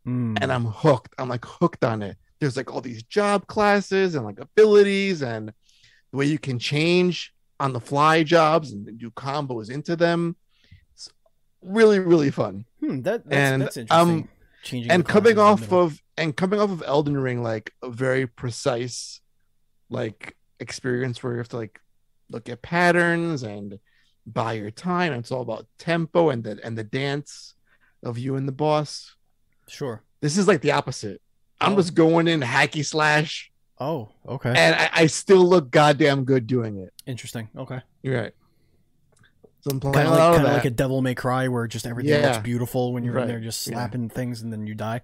mm. 0.08 0.38
And 0.42 0.52
I'm 0.52 0.66
hooked. 0.66 1.14
I'm 1.18 1.30
like 1.30 1.46
hooked 1.46 1.84
on 1.84 2.02
it. 2.02 2.18
There's 2.40 2.58
like 2.58 2.72
all 2.72 2.82
these 2.82 3.04
job 3.04 3.48
classes 3.48 4.16
and 4.16 4.26
like 4.26 4.40
abilities 4.40 5.22
and 5.24 5.52
the 6.16 6.20
way 6.20 6.26
you 6.26 6.40
can 6.40 6.58
change 6.58 7.34
on 7.60 7.74
the 7.74 7.80
fly 7.80 8.24
jobs 8.24 8.72
and 8.72 8.98
do 8.98 9.12
combos 9.12 9.70
into 9.70 9.98
them. 9.98 10.38
It's 10.94 11.10
really, 11.62 12.00
really 12.00 12.32
fun. 12.32 12.64
Hmm, 12.80 13.02
that, 13.02 13.26
that's, 13.26 13.36
and, 13.36 13.62
that's 13.62 13.78
interesting. 13.78 14.10
um, 14.24 14.30
Changing 14.64 14.92
and 14.92 15.06
coming 15.06 15.36
classes 15.36 15.66
in 15.66 15.70
the 15.70 15.76
off 15.76 15.92
of 15.92 16.02
and 16.18 16.36
coming 16.36 16.60
off 16.60 16.72
of 16.72 16.82
Elden 16.88 17.18
Ring, 17.18 17.44
like 17.44 17.74
a 17.84 17.90
very 17.90 18.26
precise 18.28 19.20
like 19.90 20.36
experience 20.60 21.22
where 21.22 21.34
you 21.34 21.38
have 21.40 21.50
to 21.50 21.58
like 21.58 21.80
look 22.32 22.48
at 22.50 22.62
patterns 22.62 23.44
and 23.44 23.78
buy 24.26 24.54
your 24.54 24.72
time. 24.72 25.12
It's 25.14 25.32
all 25.32 25.42
about 25.42 25.68
tempo 25.78 26.30
and 26.30 26.44
the 26.44 26.60
and 26.64 26.78
the 26.78 26.84
dance 26.84 27.54
of 28.04 28.18
you 28.18 28.38
and 28.38 28.48
the 28.48 28.52
boss. 28.54 29.16
sure. 29.68 30.02
This 30.22 30.38
is 30.38 30.48
like 30.48 30.62
the 30.62 30.72
opposite. 30.72 31.22
I'm 31.62 31.74
Oh. 31.74 31.76
just 31.76 31.94
going 31.94 32.28
in 32.28 32.40
hacky 32.42 32.84
slash, 32.84 33.52
Oh, 33.80 34.10
okay. 34.28 34.50
and 34.56 34.76
I, 34.76 34.90
I 34.94 35.08
still 35.08 35.44
look 35.44 35.70
goddamn 35.72 36.24
good 36.24 36.48
doing 36.48 36.78
it. 36.78 36.94
Interesting. 37.06 37.50
Okay. 37.58 37.82
You're 38.04 38.22
right. 38.22 38.34
So 39.62 39.72
I'm 39.72 39.80
playing 39.80 39.96
Kind 39.96 40.08
a 40.08 40.12
of 40.12 40.18
lot 40.18 40.20
like, 40.20 40.30
of 40.30 40.36
kind 40.36 40.46
of 40.48 40.52
that. 40.52 40.58
like 40.58 40.66
a 40.66 40.70
Devil 40.70 41.02
May 41.02 41.16
Cry, 41.16 41.48
where 41.48 41.68
just 41.68 41.86
everything 41.88 42.14
looks 42.22 42.38
Yeah. 42.38 42.42
beautiful 42.42 42.94
when 42.94 43.04
you're 43.04 43.16
in 43.16 43.22
Right. 43.22 43.28
there 43.28 43.40
just 43.40 43.66
Yeah. 43.68 43.74
slapping 43.74 44.10
things, 44.10 44.42
and 44.42 44.54
then 44.54 44.66
you 44.68 44.76
die, 44.76 45.02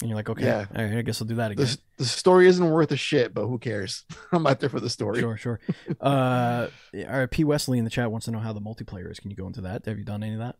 and 0.00 0.08
you're 0.10 0.16
like, 0.16 0.28
okay, 0.28 0.44
Yeah. 0.44 0.66
all 0.76 0.84
right, 0.84 0.98
I 0.98 1.02
guess 1.02 1.22
I'll 1.22 1.28
do 1.28 1.36
that 1.36 1.52
again. 1.52 1.64
the, 1.64 1.78
the 1.98 2.04
story 2.04 2.46
isn't 2.48 2.70
worth 2.70 2.90
a 2.92 2.96
shit, 2.96 3.32
but 3.32 3.46
who 3.46 3.58
cares? 3.58 4.04
I'm 4.32 4.46
out 4.46 4.58
there 4.60 4.68
for 4.68 4.80
the 4.80 4.90
story. 4.90 5.20
Sure, 5.20 5.36
sure. 5.36 5.60
Uh, 6.00 6.66
all 6.94 7.18
right. 7.18 7.30
P. 7.30 7.44
Wesley 7.44 7.78
in 7.78 7.84
the 7.84 7.90
chat 7.90 8.10
wants 8.10 8.24
to 8.26 8.32
know 8.32 8.40
how 8.40 8.52
the 8.52 8.60
multiplayer 8.60 9.10
is. 9.10 9.20
Can 9.20 9.30
you 9.30 9.36
go 9.36 9.46
into 9.46 9.60
that? 9.62 9.86
Have 9.86 9.96
you 9.98 10.04
done 10.04 10.22
any 10.24 10.32
of 10.34 10.40
that? 10.40 10.56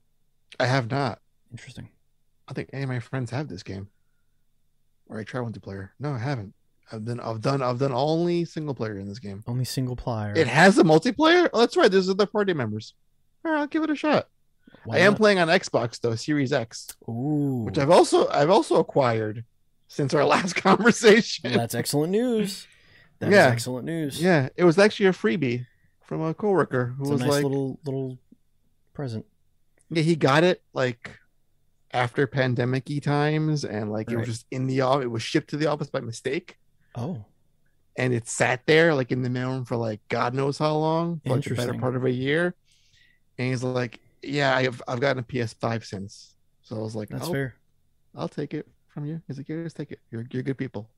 I 0.59 0.67
have 0.67 0.91
not. 0.91 1.21
Interesting. 1.51 1.89
I 2.49 2.53
think 2.55 2.71
any 2.73 2.85
of 2.85 2.89
my 2.89 3.01
friends 3.01 3.31
have 3.33 3.49
this 3.49 3.63
game. 3.65 3.89
Or 5.09 5.19
I 5.19 5.25
try 5.25 5.41
multiplayer. 5.41 5.91
No, 5.99 6.13
I 6.13 6.19
haven't. 6.19 6.55
I've 6.93 7.05
done 7.05 7.21
I've 7.21 7.41
done 7.41 7.63
I've 7.63 7.79
done 7.79 7.93
only 7.93 8.45
single 8.45 8.75
player 8.75 8.99
in 8.99 9.09
this 9.09 9.19
game. 9.19 9.43
Only 9.47 9.65
single 9.65 9.97
player. 9.97 10.33
It 10.37 10.47
has 10.47 10.79
a 10.79 10.83
multiplayer? 10.85 11.49
Oh, 11.53 11.61
that's 11.61 11.77
right. 11.77 11.91
There's 11.91 12.09
other 12.09 12.27
party 12.27 12.53
members. 12.53 12.95
All 13.45 13.53
right, 13.53 13.61
I'll 13.61 13.67
give 13.67 13.83
it 13.85 13.91
a 13.91 13.97
shot. 13.97 14.29
Why 14.85 14.97
I 14.97 14.99
am 15.01 15.13
not? 15.13 15.19
playing 15.19 15.39
on 15.39 15.49
Xbox 15.49 16.01
though, 16.01 16.15
Series 16.15 16.53
X, 16.53 16.89
Ooh, 17.09 17.63
which 17.65 17.79
I've 17.79 17.91
also 17.91 18.29
I've 18.29 18.51
also 18.51 18.77
acquired 18.77 19.45
since 19.89 20.15
our 20.15 20.25
last 20.35 20.55
conversation. 20.57 21.53
that's 21.53 21.75
excellent 21.75 22.13
news. 22.13 22.67
That 23.19 23.29
is 23.29 23.35
Yeah. 23.35 23.47
excellent 23.49 23.85
news. 23.85 24.23
yeah, 24.23 24.49
it 24.57 24.65
was 24.65 24.79
actually 24.79 25.07
a 25.07 25.13
freebie 25.13 25.67
from 26.05 26.23
a 26.23 26.35
coworker 26.35 26.95
who 26.99 27.03
it's 27.05 27.11
a 27.11 27.13
was 27.13 27.21
nice 27.21 27.31
like, 27.31 27.43
little 27.45 27.79
little 27.85 28.19
present. 28.95 29.27
yeah, 29.91 30.03
he 30.03 30.17
got 30.17 30.45
it 30.45 30.63
like 30.73 31.19
after 31.93 32.27
pandemic-y 32.27 32.99
times, 33.01 33.65
and 33.65 33.91
like 33.91 34.11
it 34.11 34.17
was 34.17 34.27
just 34.27 34.47
in 34.51 34.67
the 34.67 34.81
office. 34.81 35.05
It 35.05 35.09
was 35.11 35.23
shipped 35.23 35.51
to 35.51 35.57
the 35.57 35.67
office 35.67 35.91
by 35.91 36.01
mistake. 36.01 36.57
Oh, 36.95 37.25
and 37.97 38.13
it 38.15 38.29
sat 38.29 38.65
there 38.67 38.95
like 38.95 39.13
in 39.13 39.23
the 39.23 39.29
mailroom 39.29 39.67
for 39.67 39.77
like 39.77 40.01
God 40.09 40.35
knows 40.35 40.59
how 40.59 40.75
long, 40.77 41.21
like 41.25 41.45
the 41.45 41.55
better 41.55 41.75
part 41.75 41.97
of 41.97 42.05
a 42.05 42.11
year. 42.11 42.55
And 43.39 43.49
he's 43.49 43.63
like, 43.63 44.01
"Yeah, 44.23 44.55
I've 44.57 44.83
I've 44.89 45.01
gotten 45.01 45.21
a 45.21 45.23
PS5 45.23 45.85
since." 45.85 46.35
So 46.63 46.77
I 46.77 46.81
was 46.81 46.95
like, 46.97 47.09
that's 47.09 47.29
"Oh, 47.29 47.33
fair. 47.33 47.55
I'll 48.15 48.29
take 48.29 48.55
it 48.55 48.67
from 48.89 49.07
you." 49.07 49.21
He's 49.27 49.39
like, 49.39 49.49
"Yeah, 49.49 49.63
just 49.63 49.77
take 49.77 49.93
it. 49.93 50.01
You're 50.11 50.27
you're 50.31 50.43
good 50.43 50.59
people. 50.59 50.89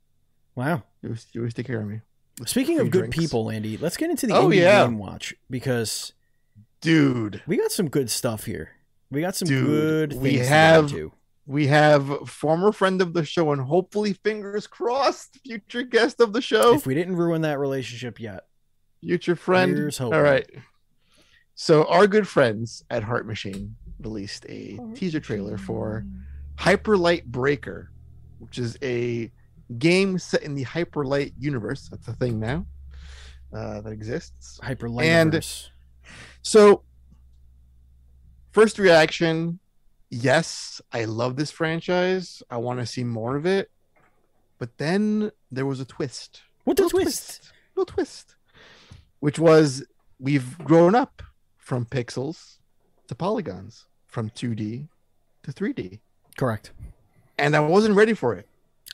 Wow. 0.55 0.83
You 1.03 1.09
always, 1.11 1.27
you 1.33 1.41
always 1.41 1.55
take 1.55 1.67
care 1.67 1.81
of 1.81 1.87
me." 1.87 2.01
Speaking 2.47 2.79
of 2.81 2.91
good 2.91 3.11
drinks. 3.11 3.19
people, 3.19 3.51
Andy, 3.51 3.77
let's 3.77 3.97
get 3.97 4.11
into 4.11 4.27
the 4.27 4.35
Oh, 4.35 4.49
indie 4.49 4.57
yeah. 4.57 4.85
game 4.85 4.99
watch 4.99 5.35
because 5.51 6.13
dude, 6.81 7.43
we 7.47 7.57
got 7.59 7.71
some 7.71 7.89
good 7.89 8.11
stuff 8.11 8.45
here. 8.47 8.71
We 9.11 9.21
got 9.21 9.37
some 9.37 9.47
Dude, 9.47 9.67
good 9.67 10.13
we 10.15 10.31
things 10.31 10.33
to 10.33 10.39
get 10.39 10.49
have- 10.49 10.85
into. 10.85 11.13
We 11.53 11.67
have 11.67 12.29
former 12.29 12.73
friend 12.73 13.03
of 13.03 13.13
the 13.13 13.25
show 13.25 13.53
and 13.53 13.61
hopefully 13.61 14.15
fingers 14.15 14.67
crossed 14.67 15.39
future 15.45 15.83
guest 15.83 16.19
of 16.21 16.33
the 16.33 16.41
show, 16.41 16.75
If 16.75 16.87
we 16.87 16.95
didn't 16.95 17.17
ruin 17.17 17.43
that 17.43 17.59
relationship 17.59 18.19
yet, 18.19 18.47
future 19.03 19.37
friend. 19.37 19.95
All 20.01 20.23
right. 20.23 20.49
So 21.55 21.85
our 21.85 22.07
good 22.07 22.27
friends 22.27 22.83
at 22.89 23.03
Heart 23.03 23.27
Machine 23.27 23.77
released 24.01 24.47
a 24.49 24.79
teaser 24.95 25.21
trailer 25.21 25.59
for 25.59 26.07
Hyperlight 26.57 27.27
Breaker, 27.27 27.91
which 28.39 28.59
is 28.59 28.79
a 28.83 29.31
game 29.79 30.19
set 30.19 30.43
in 30.43 30.55
the 30.55 30.65
Hyperlight 30.65 31.35
universe. 31.39 31.89
That's 31.91 32.09
a 32.09 32.15
thing 32.15 32.41
now 32.41 32.65
uh, 33.55 33.83
that 33.83 33.93
exists. 33.93 34.59
Hyper 34.63 34.89
And- 35.03 35.47
So, 36.41 36.83
first 38.53 38.79
reaction 38.79 39.59
yes, 40.13 40.81
I 40.93 41.05
love 41.07 41.35
this 41.37 41.51
franchise. 41.51 42.43
I 42.51 42.59
want 42.59 42.79
to 42.79 42.87
see 42.87 43.03
more 43.03 43.35
of 43.35 43.47
it. 43.47 43.71
But 44.59 44.79
then 44.79 45.33
there 45.51 45.67
was 45.67 45.81
a 45.81 45.85
twist. 45.85 46.43
What 46.65 46.77
the 46.77 46.85
Little 46.85 47.01
twist? 47.01 47.53
Little 47.75 47.93
twist. 47.93 48.37
Which 49.19 49.39
was 49.39 49.85
we've 50.21 50.57
grown 50.59 50.95
up 50.95 51.23
from 51.57 51.87
pixels 51.87 52.59
to 53.09 53.15
polygons, 53.15 53.87
from 54.07 54.31
2D 54.31 54.89
to 55.43 55.53
3D. 55.53 56.01
Correct. 56.37 56.73
And 57.39 57.57
I 57.57 57.61
wasn't 57.61 57.97
ready 57.97 58.15
for 58.15 58.35
it. 58.35 58.47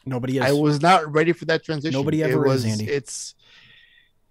Nobody 0.07 0.39
is. 0.39 0.45
I 0.45 0.53
was 0.53 0.81
not 0.81 1.13
ready 1.13 1.33
for 1.33 1.45
that 1.47 1.65
transition. 1.65 1.99
Nobody 1.99 2.23
It 2.23 2.31
ever 2.31 2.47
is, 2.47 2.65
was, 2.65 2.65
Andy. 2.65 2.89
It's 2.89 3.35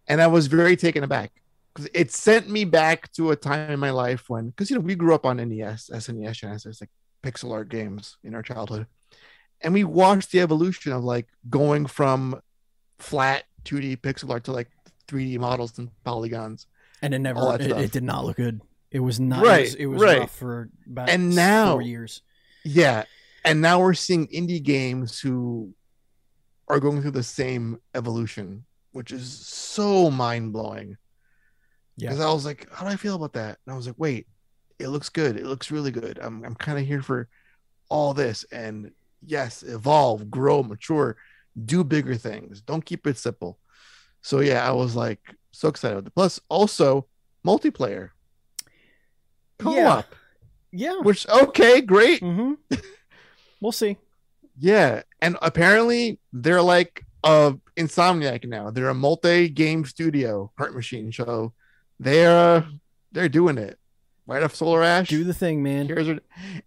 and 0.07 0.21
I 0.21 0.27
was 0.27 0.47
very 0.47 0.75
taken 0.75 1.03
aback 1.03 1.31
because 1.77 1.91
it 1.93 2.11
sent 2.11 2.49
me 2.49 2.65
back 2.65 3.11
to 3.13 3.29
a 3.29 3.35
time 3.35 3.69
in 3.69 3.79
my 3.79 3.91
life 3.91 4.29
when 4.29 4.49
because 4.49 4.69
you 4.71 4.75
know 4.75 4.81
we 4.81 4.95
grew 4.95 5.13
up 5.13 5.25
on 5.27 5.37
NES, 5.37 5.89
SNES, 5.93 6.33
Genesis, 6.33 6.81
like 6.81 6.89
pixel 7.23 7.51
art 7.51 7.69
games 7.69 8.17
in 8.23 8.33
our 8.33 8.41
childhood, 8.41 8.87
and 9.61 9.73
we 9.73 9.83
watched 9.83 10.31
the 10.31 10.41
evolution 10.41 10.91
of 10.91 11.03
like 11.03 11.27
going 11.49 11.85
from 11.85 12.41
flat 12.97 13.43
2D 13.65 13.97
pixel 14.01 14.31
art 14.31 14.43
to 14.45 14.51
like 14.51 14.69
3D 15.07 15.37
models 15.37 15.77
and 15.77 15.89
polygons. 16.03 16.65
and 17.03 17.13
it 17.13 17.19
never. 17.19 17.39
It, 17.59 17.71
it 17.71 17.91
did 17.91 18.03
not 18.03 18.25
look 18.25 18.37
good. 18.37 18.59
It 18.89 19.01
was 19.01 19.19
not. 19.19 19.43
Right, 19.45 19.59
It 19.59 19.63
was, 19.65 19.75
it 19.75 19.85
was 19.85 20.01
right. 20.01 20.19
rough 20.21 20.31
for 20.35 20.69
about 20.89 21.09
And 21.09 21.35
now- 21.35 21.73
four 21.73 21.81
years. 21.83 22.21
Yeah, 22.65 23.03
and 23.45 23.61
now 23.61 23.79
we're 23.81 23.93
seeing 23.93 24.27
indie 24.27 24.63
games 24.63 25.19
who 25.19 25.73
are 26.67 26.79
going 26.79 27.01
through 27.01 27.11
the 27.11 27.23
same 27.23 27.79
evolution, 27.95 28.65
which 28.93 29.11
is 29.11 29.31
so 29.31 30.09
mind 30.11 30.51
blowing. 30.53 30.97
Yeah. 31.97 32.09
Because 32.09 32.23
I 32.23 32.31
was 32.31 32.45
like, 32.45 32.71
how 32.71 32.85
do 32.85 32.91
I 32.91 32.95
feel 32.95 33.15
about 33.15 33.33
that? 33.33 33.57
And 33.65 33.73
I 33.73 33.75
was 33.75 33.87
like, 33.87 33.97
wait, 33.97 34.27
it 34.79 34.89
looks 34.89 35.09
good. 35.09 35.35
It 35.37 35.45
looks 35.45 35.71
really 35.71 35.91
good. 35.91 36.19
I'm 36.21 36.43
I'm 36.45 36.55
kind 36.55 36.77
of 36.77 36.85
here 36.85 37.01
for 37.01 37.27
all 37.89 38.13
this. 38.13 38.45
And 38.51 38.91
yes, 39.25 39.63
evolve, 39.63 40.29
grow, 40.29 40.63
mature, 40.63 41.17
do 41.65 41.83
bigger 41.83 42.15
things. 42.15 42.61
Don't 42.61 42.85
keep 42.85 43.07
it 43.07 43.17
simple. 43.17 43.59
So 44.21 44.39
yeah, 44.41 44.67
I 44.67 44.71
was 44.71 44.95
like 44.95 45.19
So 45.51 45.67
excited. 45.67 46.13
Plus, 46.15 46.39
also 46.49 47.07
multiplayer. 47.45 48.09
Co-op. 49.59 49.75
Yeah. 49.75 50.03
Yeah. 50.71 50.99
Which 51.01 51.27
okay, 51.27 51.81
great. 51.81 52.21
Mm-hmm. 52.21 52.53
we'll 53.61 53.71
see. 53.71 53.97
Yeah, 54.59 55.03
and 55.21 55.37
apparently 55.41 56.19
they're 56.33 56.61
like 56.61 57.03
a 57.23 57.55
Insomniac 57.75 58.45
now. 58.45 58.71
They're 58.71 58.89
a 58.89 58.93
multi-game 58.95 59.85
studio, 59.85 60.51
Heart 60.57 60.75
Machine. 60.75 61.11
So 61.11 61.53
they're 61.99 62.37
uh, 62.37 62.63
they're 63.11 63.29
doing 63.29 63.57
it 63.57 63.77
right 64.25 64.43
off 64.43 64.53
Solar 64.55 64.83
Ash. 64.83 65.07
Do 65.07 65.23
the 65.23 65.33
thing, 65.33 65.63
man. 65.63 66.19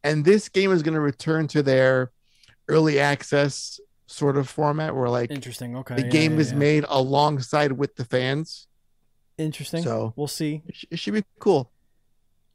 And 0.03 0.25
this 0.25 0.49
game 0.49 0.73
is 0.73 0.83
going 0.83 0.95
to 0.95 1.01
return 1.01 1.47
to 1.49 1.63
their 1.63 2.11
early 2.69 2.99
access 2.99 3.81
sort 4.07 4.37
of 4.37 4.49
format, 4.49 4.95
where 4.97 5.09
like 5.09 5.31
Interesting. 5.31 5.77
Okay. 5.77 5.95
the 5.97 6.03
yeah, 6.03 6.09
game 6.09 6.35
yeah, 6.35 6.41
is 6.41 6.53
yeah. 6.53 6.59
made 6.59 6.85
alongside 6.89 7.73
with 7.73 7.97
the 7.97 8.05
fans. 8.05 8.67
Interesting. 9.39 9.83
So 9.83 10.13
we'll 10.17 10.27
see. 10.29 10.63
it, 10.67 10.75
sh- 10.75 10.85
it 10.91 10.99
should 10.99 11.15
be 11.15 11.25
cool. 11.39 11.71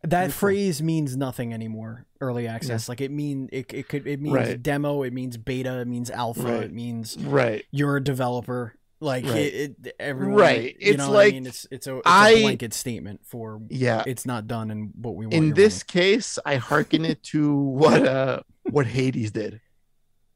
That 0.04 0.26
cool. 0.26 0.32
phrase 0.34 0.84
means 0.84 1.18
nothing 1.18 1.52
anymore. 1.54 2.06
Early 2.22 2.48
access, 2.48 2.88
like 2.88 3.02
it 3.02 3.10
mean 3.12 3.50
it, 3.52 3.74
it 3.74 3.88
could 3.88 4.06
it 4.06 4.22
means 4.22 4.36
Right. 4.36 4.62
demo, 4.62 5.02
it 5.04 5.14
means 5.14 5.36
beta, 5.38 5.80
it 5.80 5.88
means 5.88 6.12
alpha, 6.12 6.44
Right. 6.44 6.64
it 6.64 6.74
means 6.74 7.18
Right. 7.18 7.66
you're 7.72 7.98
a 7.98 8.04
developer. 8.04 8.76
Like 9.06 9.24
Right. 9.26 9.36
it, 9.36 9.76
it 9.84 9.96
everyone, 10.00 10.36
Right. 10.40 10.76
You 10.80 10.92
It's 10.94 10.98
know 10.98 11.10
what 11.12 11.16
I 11.20 11.24
like, 11.26 11.34
mean? 11.36 11.46
It's 11.46 11.68
it's 11.70 11.86
a, 11.88 11.98
it's 11.98 12.08
I- 12.08 12.30
a 12.32 12.42
blanket 12.42 12.74
statement 12.74 13.22
for 13.24 13.62
Yeah. 13.70 14.04
it's 14.08 14.26
not 14.26 14.48
done 14.48 14.72
and 14.72 14.92
what 14.96 15.16
we 15.16 15.26
want. 15.28 15.34
In 15.36 15.54
this 15.54 15.84
case, 15.84 16.40
I 16.46 16.56
hearken 16.56 17.06
it 17.06 17.22
to 17.32 17.54
what 17.82 18.08
uh 18.08 18.40
what 18.72 18.88
Hades 18.88 19.32
did. 19.32 19.62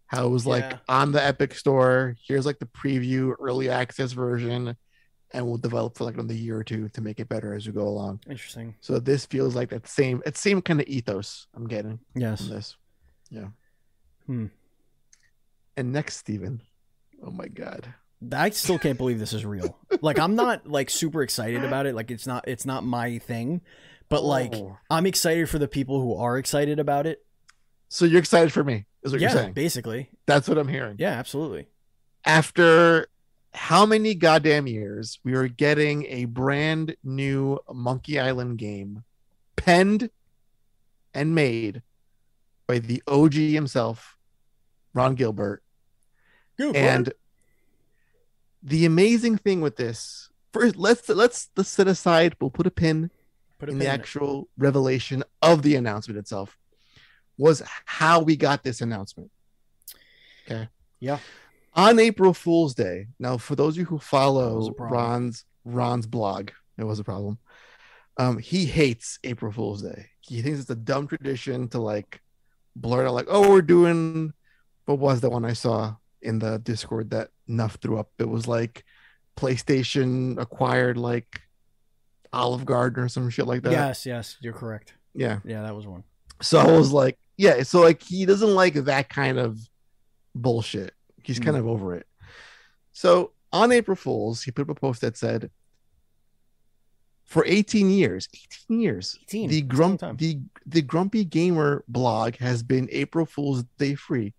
How 0.05 0.25
it 0.27 0.29
was 0.29 0.45
like 0.45 0.63
Yeah. 0.63 0.77
on 0.87 1.11
the 1.11 1.23
Epic 1.23 1.55
Store. 1.55 2.15
Here's 2.27 2.45
like 2.45 2.59
the 2.59 2.65
preview, 2.67 3.33
early 3.39 3.69
access 3.69 4.11
version, 4.11 4.75
and 5.31 5.45
we'll 5.47 5.57
develop 5.57 5.97
for 5.97 6.03
like 6.03 6.13
another 6.15 6.33
year 6.33 6.57
or 6.57 6.63
two 6.63 6.89
to 6.89 7.01
make 7.01 7.19
it 7.19 7.27
better 7.29 7.53
as 7.55 7.65
we 7.67 7.73
go 7.73 7.87
along. 7.87 8.19
interesting. 8.29 8.75
So 8.81 8.99
this 8.99 9.25
feels 9.25 9.55
like 9.55 9.69
that 9.69 9.87
same, 9.87 10.21
it's 10.27 10.39
same 10.39 10.61
kind 10.61 10.79
of 10.81 10.87
ethos 10.87 11.47
I'm 11.55 11.67
getting 11.67 11.99
Yes. 12.15 12.47
this. 12.47 12.75
Yeah. 13.31 13.49
Hmm. 14.27 14.47
And 15.77 15.91
next, 15.93 16.17
Steven. 16.17 16.61
Oh 17.23 17.31
my 17.31 17.47
god. 17.47 17.93
I 18.33 18.49
still 18.49 18.77
can't 18.79 18.97
believe 18.97 19.19
this 19.19 19.33
is 19.33 19.45
real. 19.45 19.77
Like 20.01 20.19
I'm 20.19 20.35
not 20.35 20.67
like 20.67 20.89
super 20.89 21.21
excited 21.21 21.63
about 21.63 21.85
it. 21.85 21.95
Like 21.95 22.11
it's 22.11 22.27
not 22.27 22.47
it's 22.47 22.65
not 22.65 22.83
my 22.83 23.17
thing. 23.19 23.61
But 24.09 24.23
like 24.23 24.53
Oh. 24.55 24.77
I'm 24.89 25.05
excited 25.05 25.49
for 25.49 25.59
the 25.59 25.67
people 25.67 26.01
who 26.01 26.15
are 26.15 26.37
excited 26.37 26.79
about 26.79 27.05
it. 27.05 27.25
so 27.87 28.05
you're 28.05 28.19
excited 28.19 28.51
for 28.51 28.63
me, 28.63 28.85
is 29.03 29.11
what 29.11 29.21
yeah, 29.21 29.29
you're 29.29 29.37
saying. 29.43 29.53
basically. 29.53 30.09
That's 30.25 30.47
what 30.47 30.57
I'm 30.57 30.67
hearing. 30.67 30.95
Yeah, 30.99 31.11
absolutely. 31.11 31.67
After 32.25 33.07
how 33.53 33.85
many 33.85 34.13
goddamn 34.15 34.67
years, 34.67 35.19
we 35.23 35.33
are 35.33 35.47
getting 35.47 36.05
a 36.07 36.25
brand 36.25 36.95
new 37.03 37.59
Monkey 37.71 38.19
Island 38.19 38.57
game 38.57 39.03
penned 39.55 40.09
and 41.13 41.33
made 41.33 41.81
by 42.67 42.79
the 42.79 43.01
OG 43.07 43.33
himself, 43.33 44.17
Ron 44.93 45.15
Gilbert. 45.15 45.63
Good 46.57 46.75
and 46.75 47.13
the 48.63 48.85
amazing 48.85 49.37
thing 49.37 49.61
with 49.61 49.75
this 49.77 50.29
first 50.53 50.75
let's 50.75 51.07
let's 51.09 51.49
let's 51.55 51.69
set 51.69 51.87
aside 51.87 52.35
we'll 52.39 52.49
put 52.49 52.67
a 52.67 52.71
pin 52.71 53.09
Put 53.59 53.69
a 53.69 53.71
in 53.71 53.77
pin 53.77 53.87
the 53.87 53.93
in 53.93 53.99
actual 53.99 54.49
revelation 54.57 55.23
of 55.41 55.61
the 55.61 55.75
announcement 55.75 56.17
itself 56.17 56.57
was 57.37 57.63
how 57.85 58.19
we 58.21 58.35
got 58.35 58.63
this 58.63 58.81
announcement. 58.81 59.31
Okay? 60.45 60.67
Yeah. 60.99 61.19
on 61.73 61.99
april 61.99 62.33
fool's 62.33 62.73
day 62.73 63.07
now 63.19 63.37
for 63.37 63.55
those 63.55 63.75
of 63.75 63.79
you 63.79 63.85
who 63.85 63.99
follow 63.99 64.73
ron's 64.77 65.45
ron's 65.63 66.07
blog 66.07 66.51
it 66.77 66.83
was 66.83 66.99
a 66.99 67.03
problem. 67.03 67.37
Um 68.17 68.37
he 68.37 68.65
hates 68.65 69.19
april 69.23 69.51
fool's 69.51 69.81
day. 69.81 70.07
He 70.21 70.41
thinks 70.41 70.59
it's 70.59 70.69
a 70.69 70.75
dumb 70.75 71.07
tradition 71.07 71.67
to 71.69 71.79
like 71.79 72.21
blurt 72.75 73.07
out 73.07 73.13
like 73.13 73.27
oh 73.29 73.49
we're 73.49 73.61
doing 73.61 74.33
what 74.85 74.99
was 74.99 75.21
the 75.21 75.29
one 75.29 75.43
i 75.43 75.53
saw 75.53 75.95
in 76.21 76.39
the 76.39 76.59
discord 76.59 77.09
that 77.11 77.29
nuff 77.49 77.77
threw 77.81 77.97
up 77.99 78.09
it 78.19 78.29
was 78.29 78.47
like 78.47 78.85
playstation 79.35 80.39
acquired 80.39 80.95
like 80.97 81.41
olive 82.31 82.63
garden 82.65 83.03
or 83.03 83.09
some 83.09 83.29
shit 83.29 83.47
like 83.47 83.63
that 83.63 83.71
Yes, 83.71 84.05
yes, 84.05 84.37
you're 84.39 84.53
correct. 84.53 84.93
yeah 85.13 85.39
Yeah, 85.43 85.63
that 85.63 85.75
was 85.75 85.85
one. 85.87 86.03
so 86.41 86.59
I 86.59 86.71
was 86.71 86.91
like, 86.91 87.17
yeah, 87.37 87.63
so 87.63 87.81
like 87.81 88.01
he 88.03 88.25
doesn't 88.25 88.53
like 88.53 88.75
that 88.85 89.09
kind 89.09 89.37
of 89.39 89.59
bullshit. 90.35 90.93
He's 91.23 91.39
kind 91.39 91.55
Mm. 91.57 91.61
of 91.61 91.67
over 91.67 91.95
it. 91.95 92.05
So 92.91 93.31
on 93.51 93.71
April 93.71 93.95
Fools, 93.95 94.43
he 94.43 94.51
put 94.51 94.63
up 94.63 94.69
a 94.69 94.79
post 94.79 95.01
that 95.01 95.17
said, 95.17 95.49
for 97.25 97.43
18 97.45 97.89
years, 97.89 98.27
18 98.67 98.79
years, 98.81 99.17
18. 99.23 99.49
the 99.49 99.61
That's 99.61 99.73
a 99.79 99.81
long 99.81 99.97
grump 99.97 100.19
the 100.19 100.39
the 100.65 100.81
grumpy 100.81 101.23
gamer 101.25 101.83
blog 101.87 102.35
has 102.37 102.61
been 102.63 102.87
April 102.91 103.25
Fool's 103.25 103.63
Day 103.77 103.95
free 103.95 104.33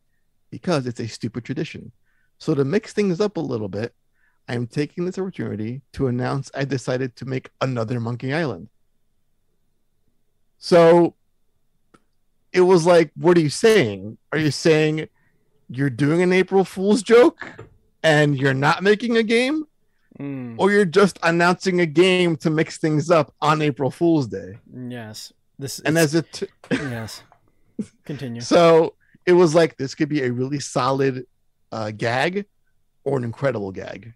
because 0.50 0.86
it's 0.86 1.00
a 1.00 1.08
stupid 1.08 1.44
tradition. 1.44 1.92
So 2.40 2.54
to 2.54 2.64
mix 2.64 2.92
things 2.92 3.20
up 3.20 3.36
a 3.36 3.40
little 3.40 3.68
bit, 3.68 3.94
I 4.48 4.54
am 4.54 4.66
taking 4.66 5.04
this 5.04 5.18
opportunity 5.18 5.82
to 5.92 6.08
announce 6.08 6.50
I 6.54 6.64
decided 6.64 7.14
to 7.16 7.24
make 7.26 7.50
another 7.60 8.00
Monkey 8.00 8.34
Island. 8.34 8.68
So 10.58 11.14
it 12.52 12.62
was 12.62 12.86
like, 12.86 13.12
what 13.14 13.36
are 13.36 13.40
you 13.40 13.50
saying? 13.50 14.18
Are 14.32 14.38
you 14.38 14.50
saying 14.50 15.08
you're 15.68 15.90
doing 15.90 16.22
an 16.22 16.32
April 16.32 16.64
Fool's 16.64 17.02
joke 17.02 17.46
and 18.02 18.36
you're 18.36 18.54
not 18.54 18.82
making 18.82 19.16
a 19.16 19.22
game? 19.22 19.64
Mm, 20.18 20.56
Or 20.58 20.70
you're 20.70 20.84
just 20.84 21.18
announcing 21.22 21.80
a 21.80 21.86
game 21.86 22.36
to 22.38 22.50
mix 22.50 22.78
things 22.78 23.10
up 23.10 23.32
on 23.40 23.62
April 23.62 23.90
Fool's 23.90 24.26
Day? 24.26 24.58
yes. 24.88 25.32
This 25.58 25.78
And 25.80 25.98
as 25.98 26.14
it 26.14 26.42
yes. 26.70 27.22
Continue. 28.06 28.40
So 28.40 28.94
it 29.26 29.34
was 29.34 29.54
like 29.54 29.76
this 29.76 29.94
could 29.94 30.08
be 30.08 30.22
a 30.22 30.32
really 30.32 30.58
solid 30.58 31.26
uh, 31.72 31.90
gag 31.90 32.46
or 33.04 33.18
an 33.18 33.24
incredible 33.24 33.72
gag. 33.72 34.14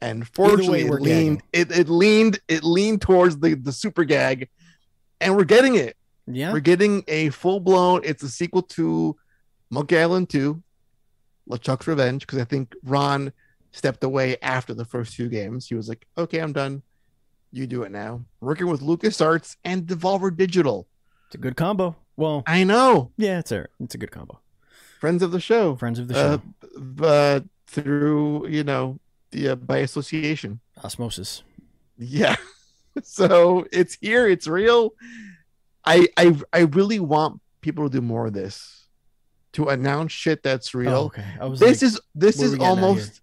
And 0.00 0.26
fortunately, 0.28 0.88
we're 0.88 0.98
it 0.98 1.02
leaned 1.02 1.42
it, 1.52 1.70
it 1.70 1.88
leaned 1.88 2.40
it 2.48 2.64
leaned 2.64 3.02
towards 3.02 3.38
the 3.38 3.54
the 3.54 3.72
super 3.72 4.04
gag, 4.04 4.48
and 5.20 5.36
we're 5.36 5.44
getting 5.44 5.76
it. 5.76 5.96
Yeah. 6.26 6.52
We're 6.52 6.60
getting 6.60 7.04
a 7.08 7.30
full 7.30 7.60
blown. 7.60 8.00
It's 8.04 8.22
a 8.22 8.28
sequel 8.28 8.62
to 8.62 9.16
Monkey 9.70 9.98
Island 9.98 10.28
Two, 10.28 10.62
LeChuck's 11.48 11.86
Revenge, 11.86 12.26
because 12.26 12.40
I 12.40 12.44
think 12.44 12.74
Ron 12.82 13.32
stepped 13.70 14.02
away 14.02 14.36
after 14.42 14.74
the 14.74 14.84
first 14.84 15.14
two 15.14 15.28
games. 15.28 15.68
He 15.68 15.76
was 15.76 15.88
like, 15.88 16.06
"Okay, 16.18 16.38
I'm 16.38 16.52
done. 16.52 16.82
You 17.52 17.68
do 17.68 17.84
it 17.84 17.92
now." 17.92 18.24
Working 18.40 18.66
with 18.66 18.80
LucasArts 18.80 19.56
and 19.64 19.86
Devolver 19.86 20.36
Digital. 20.36 20.88
It's 21.26 21.36
a 21.36 21.38
good 21.38 21.56
combo. 21.56 21.96
Well, 22.16 22.42
I 22.46 22.64
know, 22.64 23.12
yeah, 23.16 23.38
it's 23.38 23.52
a 23.52 23.66
it's 23.80 23.94
a 23.94 23.98
good 23.98 24.10
combo. 24.10 24.40
Friends 25.02 25.20
of 25.20 25.32
the 25.32 25.40
show. 25.40 25.74
Friends 25.74 25.98
of 25.98 26.06
the 26.06 26.14
uh, 26.16 26.36
show. 26.36 26.42
but 26.78 27.44
through 27.66 28.46
you 28.46 28.62
know 28.62 29.00
the 29.32 29.48
uh, 29.48 29.54
by 29.56 29.78
association. 29.78 30.60
Osmosis. 30.82 31.42
yeah. 31.98 32.36
So 33.02 33.64
it's 33.72 33.96
here. 34.02 34.28
It's 34.28 34.46
real. 34.46 34.92
I, 35.82 36.08
I 36.18 36.36
i 36.52 36.60
really 36.78 37.00
want 37.00 37.40
people 37.62 37.88
to 37.88 37.90
do 37.90 38.02
more 38.02 38.26
of 38.26 38.34
this. 38.34 38.86
To 39.54 39.70
announce 39.70 40.12
shit 40.12 40.42
that's 40.42 40.74
real. 40.74 40.94
Oh, 40.94 41.06
okay. 41.06 41.24
I 41.40 41.46
was 41.46 41.58
this 41.58 41.80
like, 41.80 41.88
is 41.88 42.00
this 42.14 42.36
is 42.42 42.52
we 42.52 42.58
getting 42.58 42.76
at 42.76 42.84
almost 42.84 43.22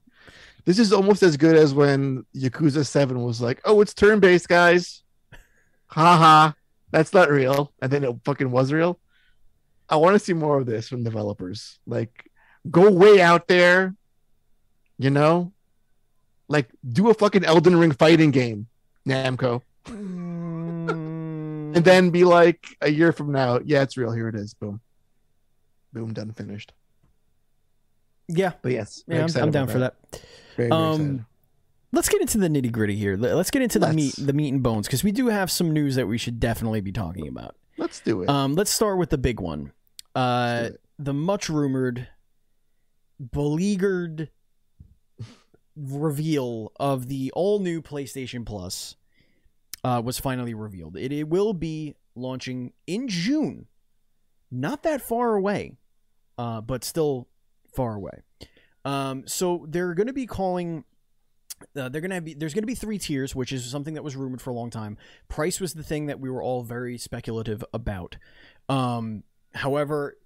this 0.65 0.79
is 0.79 0.91
almost 0.91 1.21
as 1.21 1.37
good 1.37 1.55
as 1.55 1.75
when 1.75 2.25
yakuza 2.35 2.83
7 2.83 3.21
was 3.21 3.41
like 3.41 3.61
oh 3.63 3.79
it's 3.81 3.93
turn-based 3.93 4.49
guys. 4.49 5.03
Haha 5.85 6.53
that's 6.89 7.13
not 7.13 7.29
real. 7.29 7.71
And 7.79 7.91
then 7.91 8.03
it 8.03 8.15
fucking 8.25 8.49
was 8.49 8.73
real 8.73 8.99
i 9.89 9.95
want 9.95 10.13
to 10.15 10.19
see 10.19 10.33
more 10.33 10.57
of 10.59 10.65
this 10.65 10.87
from 10.89 11.03
developers 11.03 11.79
like 11.85 12.29
go 12.69 12.89
way 12.91 13.21
out 13.21 13.47
there 13.47 13.95
you 14.97 15.09
know 15.09 15.51
like 16.47 16.69
do 16.87 17.09
a 17.09 17.13
fucking 17.13 17.43
elden 17.45 17.75
ring 17.77 17.91
fighting 17.91 18.31
game 18.31 18.67
namco 19.07 19.61
Mm, 19.85 21.75
and 21.75 21.83
then 21.85 22.09
be 22.11 22.23
like 22.23 22.65
a 22.81 22.89
year 22.91 23.11
from 23.11 23.31
now 23.31 23.59
yeah 23.65 23.81
it's 23.81 23.97
real 23.97 24.11
here 24.11 24.27
it 24.27 24.35
is 24.35 24.53
boom 24.53 24.79
boom 25.93 26.13
done 26.13 26.31
finished 26.33 26.73
yeah, 28.31 28.51
but 28.61 28.71
yes 28.71 29.03
yeah, 29.07 29.25
I'm, 29.25 29.43
I'm 29.43 29.49
down 29.51 29.67
for 29.67 29.79
that. 29.79 29.95
Very, 30.55 30.69
very 30.69 30.71
Um. 30.71 31.25
Let's 31.91 32.07
get 32.09 32.21
into 32.21 32.37
the 32.37 32.47
nitty 32.47 32.71
gritty 32.71 32.95
here. 32.95 33.17
Let- 33.17 33.35
Let's 33.35 33.49
get 33.49 33.63
into 33.63 33.79
the 33.79 33.91
meat, 33.91 34.13
Let's. 34.19 34.27
the 34.27 34.33
meat 34.33 34.53
and 34.53 34.61
bones, 34.61 34.85
because 34.85 35.03
we 35.03 35.11
do 35.11 35.29
have 35.29 35.49
some 35.49 35.71
news 35.71 35.95
that 35.95 36.07
we 36.07 36.19
should 36.19 36.39
definitely 36.39 36.81
be 36.81 36.91
talking 36.91 37.27
about. 37.27 37.55
let's 37.77 37.99
do 38.01 38.21
it 38.21 38.29
Um, 38.29 38.53
let's 38.53 38.69
start 38.69 38.99
with 38.99 39.09
the 39.09 39.17
big 39.17 39.39
one. 39.39 39.71
Uh, 40.15 40.69
the 40.97 41.13
much 41.13 41.49
rumored, 41.49 42.07
beleaguered 43.31 44.29
reveal 45.75 46.71
of 46.79 47.07
the 47.07 47.31
all 47.33 47.59
new 47.59 47.81
PlayStation 47.81 48.45
Plus 48.45 48.95
uh, 49.83 50.01
was 50.03 50.19
finally 50.19 50.53
revealed. 50.53 50.97
It, 50.97 51.11
it 51.13 51.29
will 51.29 51.53
be 51.53 51.95
launching 52.15 52.73
in 52.85 53.07
June, 53.07 53.67
not 54.51 54.83
that 54.83 55.01
far 55.01 55.35
away, 55.35 55.77
uh, 56.37 56.61
but 56.61 56.83
still 56.83 57.29
far 57.75 57.95
away. 57.95 58.23
Um, 58.83 59.23
so 59.27 59.65
they're 59.69 59.93
going 59.93 60.07
to 60.07 60.13
be 60.13 60.25
calling 60.25 60.83
Uh, 61.75 61.89
they're 61.89 62.01
gonna 62.01 62.21
be 62.21 62.33
there's 62.33 62.53
gonna 62.53 62.65
be 62.65 62.75
three 62.75 62.97
tiers, 62.97 63.35
which 63.35 63.51
is 63.51 63.69
something 63.69 63.93
that 63.95 64.03
was 64.03 64.15
rumored 64.15 64.41
for 64.41 64.49
a 64.49 64.53
long 64.53 64.69
time. 64.69 64.97
Price 65.27 65.59
was 65.59 65.73
the 65.73 65.83
thing 65.83 66.05
that 66.05 66.19
we 66.19 66.29
were 66.29 66.41
all 66.41 66.63
very 66.63 66.97
speculative 66.97 67.63
about. 67.73 68.17
Um, 68.69 69.23
however, 69.53 70.17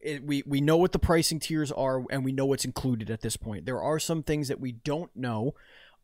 it, 0.00 0.24
we 0.24 0.42
we 0.46 0.60
know 0.60 0.76
what 0.76 0.92
the 0.92 0.98
pricing 0.98 1.40
tiers 1.40 1.72
are, 1.72 2.04
and 2.10 2.24
we 2.24 2.32
know 2.32 2.46
what's 2.46 2.64
included 2.64 3.10
at 3.10 3.22
this 3.22 3.36
point. 3.36 3.66
There 3.66 3.80
are 3.80 3.98
some 3.98 4.22
things 4.22 4.48
that 4.48 4.60
we 4.60 4.72
don't 4.72 5.14
know. 5.16 5.54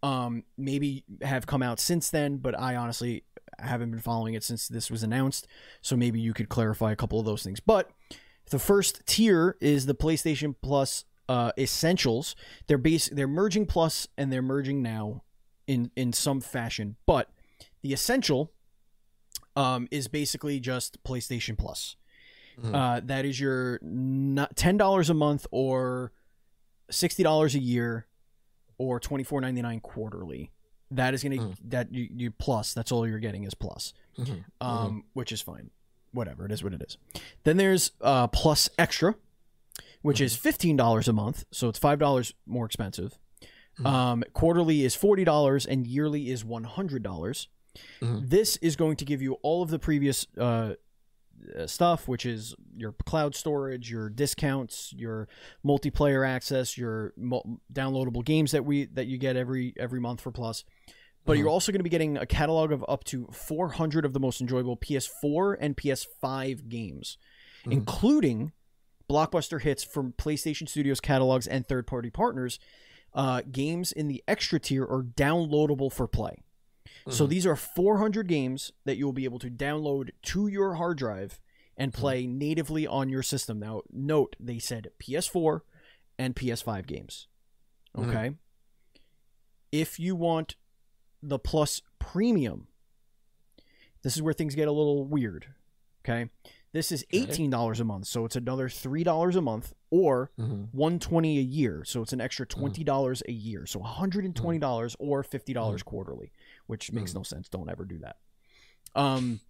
Um, 0.03 0.43
maybe 0.59 1.05
have 1.23 1.47
come 1.47 1.63
out 1.63 1.79
since 1.79 2.11
then, 2.11 2.39
but 2.39 2.59
I 2.59 2.75
honestly 2.75 3.23
haven't 3.59 3.91
been 3.93 4.01
following 4.01 4.35
it 4.35 4.43
since 4.43 4.67
this 4.67 4.91
was 4.91 5.03
announced. 5.03 5.47
So 5.81 5.97
maybe 5.97 6.21
you 6.21 6.33
could 6.35 6.49
clarify 6.49 6.91
a 6.91 6.97
couple 6.97 7.21
of 7.21 7.27
those 7.27 7.45
things. 7.45 7.61
But 7.61 7.91
the 8.51 8.59
first 8.59 9.07
tier 9.07 9.57
is 9.61 9.87
the 9.87 9.95
PlayStation 9.95 10.55
Plus 10.61 11.05
uh, 11.29 11.53
Essentials. 11.57 12.35
They're 12.67 12.79
base 12.79 13.09
they're 13.09 13.29
merging 13.29 13.67
Plus 13.67 14.09
and 14.19 14.33
they're 14.33 14.43
merging 14.43 14.83
now 14.83 15.23
in 15.67 15.91
in 15.97 16.13
some 16.13 16.41
fashion. 16.41 16.97
But 17.07 17.31
the 17.83 17.93
Essential 17.93 18.53
um, 19.57 19.89
is 19.91 20.09
basically 20.09 20.61
just 20.61 21.03
PlayStation 21.05 21.57
Plus. 21.57 21.97
Mhm. 22.61 22.75
Uh, 22.75 23.01
that 23.05 23.25
is 23.25 23.39
your 23.41 23.79
ten 24.55 24.77
dollars 24.77 25.11
a 25.11 25.15
month 25.15 25.47
or 25.51 26.13
sixty 26.91 27.23
dollars 27.23 27.55
a 27.55 27.59
year 27.59 28.07
or 28.79 28.99
twenty 29.01 29.25
four 29.25 29.41
ninety 29.41 29.63
nine 29.63 29.81
quarterly. 29.81 30.51
That 30.91 31.15
is 31.15 31.23
gonna 31.23 31.37
Mm. 31.37 31.57
that 31.71 31.93
you, 31.93 32.09
you 32.15 32.31
plus. 32.31 32.75
That's 32.75 32.93
all 32.93 33.09
you're 33.09 33.19
getting 33.19 33.45
is 33.45 33.55
plus 33.55 33.95
Mhm. 34.19 34.45
um, 34.61 35.05
which 35.15 35.33
is 35.33 35.41
fine. 35.41 35.71
Whatever 36.13 36.45
it 36.45 36.53
is, 36.53 36.63
what 36.63 36.75
it 36.75 36.83
is. 36.83 36.99
Then 37.45 37.57
there's 37.57 37.93
uh, 38.03 38.27
Plus 38.27 38.69
Extra, 38.77 39.15
which 40.03 40.21
is 40.21 40.37
fifteen 40.37 40.77
dollars 40.77 41.09
a 41.09 41.13
month, 41.15 41.45
so 41.51 41.71
it's 41.71 41.79
five 41.79 41.99
dollars 41.99 42.35
more 42.45 42.67
expensive. 42.67 43.19
Mhm. 43.79 43.87
Um, 43.87 44.25
quarterly 44.35 44.83
is 44.85 44.95
forty 44.95 45.25
dollars, 45.25 45.65
and 45.65 45.87
yearly 45.87 46.29
is 46.31 46.45
one 46.45 46.65
hundred 46.65 47.03
dollars. 47.03 47.49
This 48.03 48.59
is 48.59 48.77
going 48.77 48.97
to 48.97 49.07
give 49.07 49.23
you 49.23 49.35
all 49.43 49.63
of 49.63 49.71
the 49.71 49.79
previous 49.79 50.27
uh, 50.37 50.75
stuff, 51.67 52.09
which 52.09 52.25
is 52.25 52.55
your 52.77 52.93
cloud 53.05 53.35
storage, 53.35 53.91
your 53.91 54.09
discounts, 54.09 54.93
your 54.97 55.29
multiplayer 55.65 56.27
access, 56.27 56.79
your 56.79 57.13
mul- 57.17 57.61
downloadable 57.73 58.25
games 58.25 58.53
that 58.53 58.65
we 58.65 58.87
that 58.87 59.07
you 59.07 59.19
get 59.19 59.37
every 59.37 59.75
every 59.79 60.01
month 60.01 60.21
for 60.21 60.31
Plus. 60.31 60.65
But 61.25 61.35
Mhm. 61.35 61.39
you're 61.41 61.49
also 61.49 61.71
going 61.73 61.79
to 61.81 61.85
be 61.85 61.91
getting 61.91 62.17
a 62.17 62.27
catalog 62.27 62.73
of 62.73 62.85
up 62.89 63.05
to 63.05 63.29
400 63.33 64.05
of 64.05 64.13
the 64.13 64.21
most 64.21 64.41
enjoyable 64.41 64.77
PS4 64.77 65.55
and 65.61 65.77
PS5 65.77 66.69
games, 66.69 67.17
Mhm. 67.65 67.73
including 67.73 68.53
blockbuster 69.09 69.61
hits 69.61 69.85
from 69.85 70.13
PlayStation 70.15 70.69
Studios 70.69 71.01
catalogs 71.01 71.47
and 71.47 71.67
third-party 71.67 72.11
partners. 72.11 72.59
Uh, 73.15 73.43
games 73.43 73.93
in 73.93 74.09
the 74.09 74.25
extra 74.27 74.59
tier 74.59 74.85
are 74.85 75.03
downloadable 75.03 75.93
for 75.93 76.09
play. 76.09 76.43
So 77.09 77.27
Mhm. 77.27 77.31
these 77.31 77.47
are 77.47 77.57
400 77.57 78.29
games 78.29 78.73
that 78.85 78.97
you 78.97 79.05
will 79.07 79.13
be 79.13 79.25
able 79.25 79.39
to 79.41 79.51
download 79.51 80.11
to 80.23 80.47
your 80.49 80.75
hard 80.75 80.99
drive 80.99 81.41
and 81.77 81.93
play 81.93 82.27
natively 82.27 82.87
on 82.87 83.09
your 83.09 83.23
system. 83.23 83.59
Now, 83.59 83.83
note 83.91 84.37
they 84.39 84.59
said 84.59 84.91
PS4 84.99 85.65
and 86.19 86.37
PS5 86.37 86.87
games. 86.87 87.29
Mhm. 87.97 88.09
Okay. 88.09 88.37
If 89.71 89.99
you 89.99 90.15
want 90.15 90.57
the 91.23 91.39
Plus 91.39 91.83
Premium, 91.99 92.69
this 94.03 94.17
is 94.17 94.23
where 94.23 94.35
things 94.35 94.55
get 94.55 94.69
a 94.69 94.73
little 94.73 95.05
weird. 95.05 95.55
Okay. 96.05 96.31
This 96.73 96.91
is 96.93 97.05
$18 97.13 97.81
a 97.81 97.85
month, 97.85 98.07
so 98.07 98.25
it's 98.25 98.37
another 98.37 98.69
$3 98.69 99.37
a 99.37 99.41
month 99.43 99.75
or 99.93 100.31
Mhm. 100.39 100.69
120 100.73 101.39
a 101.39 101.43
year 101.43 101.85
so 101.85 102.01
it's 102.03 102.15
an 102.15 102.21
extra 102.21 102.47
Mm-hmm. 102.47 102.65
$20 102.65 103.23
a 103.29 103.33
year 103.33 103.67
so 103.67 103.79
$120 103.79 104.97
or 104.99 105.23
$50 105.23 105.85
quarterly 105.85 106.33
which 106.67 106.91
makes 106.93 107.13
Mhm. 107.13 107.17
no 107.17 107.23
sense 107.23 107.49
don't 107.51 107.69
ever 107.71 107.85
do 107.85 107.99
that 107.99 108.17
um 108.95 109.41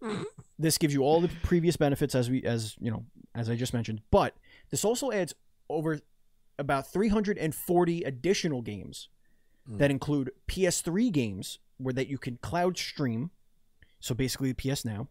this 0.58 0.78
gives 0.78 0.94
you 0.94 1.02
all 1.02 1.20
the 1.20 1.28
previous 1.42 1.76
benefits 1.76 2.14
as 2.14 2.30
we 2.30 2.42
as 2.44 2.76
you 2.80 2.90
know 2.90 3.04
as 3.34 3.50
i 3.50 3.56
just 3.56 3.74
mentioned 3.74 4.00
but 4.12 4.36
this 4.70 4.84
also 4.84 5.10
adds 5.10 5.34
over 5.68 6.00
about 6.58 6.86
340 6.92 8.04
additional 8.04 8.62
games 8.62 9.08
Mm. 9.68 9.78
that 9.78 9.90
include 9.90 10.30
ps3 10.46 11.10
games 11.12 11.58
where 11.76 11.92
that 11.92 12.06
you 12.08 12.16
can 12.18 12.36
cloud 12.38 12.78
stream 12.78 13.30
so 14.00 14.14
basically 14.14 14.54
ps 14.54 14.84
now 14.84 15.08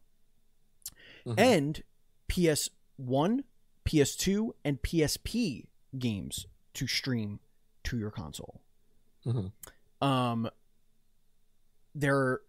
Mhm. 1.25 1.37
and 1.39 1.83
PS1, 2.29 3.43
PS2, 3.87 4.51
and 4.65 4.81
PSP 4.81 5.65
games 5.97 6.45
to 6.73 6.85
stream 6.87 7.39
to 7.85 7.97
your 7.97 8.11
console. 8.11 8.61
Mhm. 9.25 9.51
Um, 10.01 10.49
they're 11.95 12.41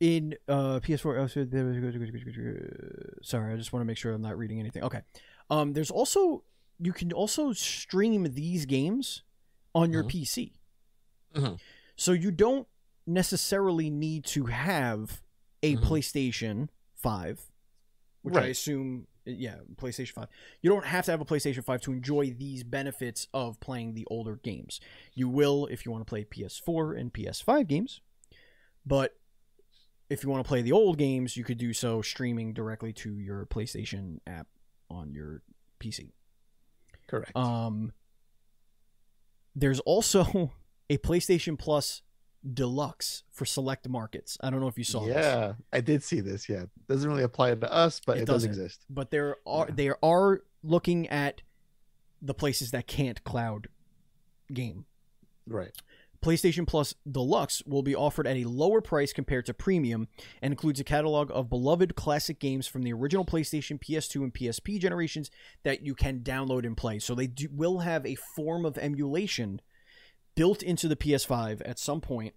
in 0.00 0.34
uh, 0.48 0.80
PS4. 0.80 1.18
oh, 1.18 1.26
so 1.26 1.44
there- 1.44 3.18
Sorry, 3.22 3.52
I 3.52 3.56
just 3.56 3.72
want 3.72 3.80
to 3.80 3.84
make 3.86 3.96
sure 3.96 4.12
I'm 4.12 4.22
not 4.22 4.36
reading 4.36 4.60
anything. 4.60 4.82
Okay. 4.84 5.02
Um, 5.50 5.72
there's 5.72 5.90
also 5.90 6.44
you 6.78 6.92
can 6.92 7.10
also 7.12 7.52
stream 7.54 8.24
these 8.34 8.66
games 8.66 9.22
on 9.74 9.90
your 9.90 10.04
Mhm. 10.04 10.10
PC. 10.10 10.52
Mhm. 11.34 11.58
So 11.96 12.12
you 12.12 12.30
don't 12.30 12.68
necessarily 13.06 13.88
need 13.88 14.24
to 14.26 14.44
have 14.46 15.22
a 15.62 15.76
Mhm. 15.76 15.82
PlayStation 15.82 16.68
5, 16.96 17.50
which 18.20 18.34
I 18.34 18.48
assume, 18.48 19.06
yeah, 19.26 19.56
PlayStation 19.76 20.12
5. 20.12 20.28
You 20.62 20.70
don't 20.70 20.86
have 20.86 21.04
to 21.06 21.10
have 21.10 21.20
a 21.20 21.24
PlayStation 21.24 21.64
5 21.64 21.80
to 21.82 21.92
enjoy 21.92 22.30
these 22.30 22.62
benefits 22.62 23.28
of 23.34 23.60
playing 23.60 23.94
the 23.94 24.06
older 24.10 24.36
games. 24.36 24.80
You 25.14 25.28
will 25.28 25.66
if 25.66 25.84
you 25.84 25.92
want 25.92 26.06
to 26.06 26.08
play 26.08 26.24
PS4 26.24 26.98
and 26.98 27.12
PS5 27.12 27.66
games, 27.66 28.00
but 28.84 29.16
if 30.08 30.22
you 30.22 30.30
want 30.30 30.44
to 30.44 30.48
play 30.48 30.62
the 30.62 30.72
old 30.72 30.98
games, 30.98 31.36
you 31.36 31.44
could 31.44 31.58
do 31.58 31.72
so 31.72 32.00
streaming 32.00 32.52
directly 32.52 32.92
to 32.92 33.18
your 33.18 33.44
PlayStation 33.46 34.18
app 34.26 34.46
on 34.88 35.12
your 35.12 35.42
PC. 35.80 36.12
Correct. 37.08 37.36
Um, 37.36 37.92
there's 39.54 39.80
also 39.80 40.52
a 40.90 40.98
PlayStation 40.98 41.58
Plus 41.58 42.02
Deluxe 42.52 43.24
for 43.32 43.44
select 43.44 43.88
markets. 43.88 44.38
I 44.40 44.50
don't 44.50 44.60
know 44.60 44.68
if 44.68 44.78
you 44.78 44.84
saw 44.84 45.04
this, 45.04 45.16
yeah, 45.16 45.54
I 45.72 45.80
did 45.80 46.02
see 46.02 46.20
this. 46.20 46.48
Yeah, 46.48 46.66
doesn't 46.88 47.08
really 47.08 47.22
apply 47.24 47.54
to 47.54 47.72
us, 47.72 48.00
but 48.04 48.18
It 48.18 48.22
it, 48.22 48.26
does 48.26 48.44
exist. 48.44 48.84
but 48.88 49.10
there 49.10 49.36
are 49.46 49.66
Yeah. 49.68 49.74
they 49.74 49.90
are 50.02 50.42
looking 50.62 51.08
at 51.08 51.42
the 52.22 52.34
places 52.34 52.70
that 52.70 52.86
can't 52.86 53.22
cloud 53.24 53.68
game. 54.52 54.86
Right. 55.46 55.72
PlayStation 56.24 56.66
Plus 56.66 56.94
Deluxe 57.08 57.62
will 57.66 57.82
be 57.82 57.94
offered 57.94 58.26
at 58.26 58.36
a 58.36 58.44
lower 58.44 58.80
price 58.80 59.12
compared 59.12 59.46
to 59.46 59.54
Premium 59.54 60.08
and 60.42 60.52
includes 60.52 60.80
a 60.80 60.84
catalog 60.84 61.30
of 61.32 61.48
beloved 61.50 61.94
classic 61.94 62.40
games 62.40 62.66
from 62.66 62.82
the 62.82 62.92
original 62.92 63.24
PlayStation, 63.24 63.78
PS2, 63.78 64.22
and 64.22 64.34
PSP 64.34 64.80
generations 64.80 65.30
that 65.62 65.82
you 65.82 65.94
can 65.94 66.20
download 66.20 66.64
and 66.66 66.76
play. 66.76 66.98
So 66.98 67.14
they 67.14 67.26
do, 67.28 67.48
will 67.52 67.80
have 67.80 68.04
a 68.06 68.14
form 68.16 68.64
of 68.64 68.78
emulation 68.78 69.60
built 70.36 70.62
into 70.62 70.88
the 70.88 70.96
PS5 70.96 71.62
at 71.64 71.80
some 71.80 72.00
point 72.00 72.34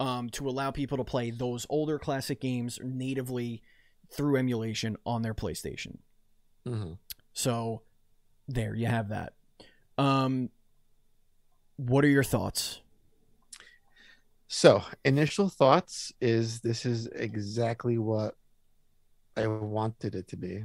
um, 0.00 0.30
to 0.30 0.48
allow 0.48 0.72
people 0.72 0.98
to 0.98 1.04
play 1.04 1.30
those 1.30 1.66
older 1.70 1.98
classic 1.98 2.40
games 2.40 2.80
natively 2.82 3.62
through 4.10 4.36
emulation 4.36 4.96
on 5.06 5.22
their 5.22 5.34
PlayStation. 5.34 5.98
hmm 6.66 6.94
So 7.32 7.82
there 8.48 8.74
you 8.74 8.86
have 8.86 9.08
that. 9.10 9.34
Um, 9.98 10.50
what 11.76 12.04
are 12.04 12.08
your 12.08 12.24
thoughts? 12.24 12.80
So, 14.48 14.84
initial 15.04 15.48
thoughts 15.48 16.12
is 16.20 16.60
this 16.60 16.84
is 16.84 17.06
exactly 17.06 17.98
what 17.98 18.36
I 19.36 19.46
wanted 19.46 20.14
it 20.14 20.28
to 20.28 20.36
be. 20.36 20.64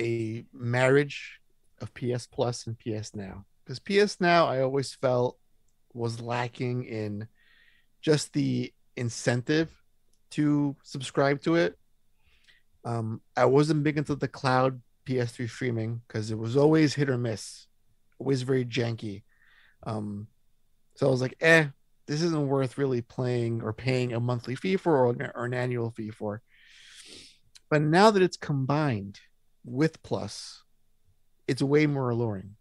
A 0.00 0.46
marriage 0.52 1.40
of 1.80 1.92
PS 1.94 2.26
Plus 2.26 2.66
and 2.66 2.78
PS 2.78 3.14
Now. 3.14 3.46
Because 3.68 3.80
PS 3.80 4.18
Now, 4.18 4.46
I 4.46 4.62
always 4.62 4.94
felt 4.94 5.36
was 5.92 6.22
lacking 6.22 6.84
in 6.84 7.28
just 8.00 8.32
the 8.32 8.72
incentive 8.96 9.70
to 10.30 10.74
subscribe 10.82 11.42
to 11.42 11.56
it. 11.56 11.78
Um, 12.86 13.20
I 13.36 13.44
wasn't 13.44 13.82
big 13.82 13.98
into 13.98 14.14
the 14.14 14.26
cloud 14.26 14.80
PS3 15.06 15.50
streaming 15.50 16.00
because 16.06 16.30
it 16.30 16.38
was 16.38 16.56
always 16.56 16.94
hit 16.94 17.10
or 17.10 17.18
miss, 17.18 17.66
always 18.18 18.40
very 18.40 18.64
janky. 18.64 19.24
Um, 19.86 20.28
so 20.96 21.06
I 21.06 21.10
was 21.10 21.20
like, 21.20 21.36
eh, 21.42 21.66
this 22.06 22.22
isn't 22.22 22.48
worth 22.48 22.78
really 22.78 23.02
playing 23.02 23.60
or 23.60 23.74
paying 23.74 24.14
a 24.14 24.20
monthly 24.20 24.54
fee 24.54 24.78
for 24.78 24.96
or 24.96 25.32
or 25.34 25.44
an 25.44 25.52
annual 25.52 25.90
fee 25.90 26.10
for. 26.10 26.40
But 27.68 27.82
now 27.82 28.12
that 28.12 28.22
it's 28.22 28.38
combined 28.38 29.20
with 29.62 30.02
Plus, 30.02 30.62
it's 31.46 31.60
way 31.60 31.86
more 31.86 32.08
alluring. 32.08 32.54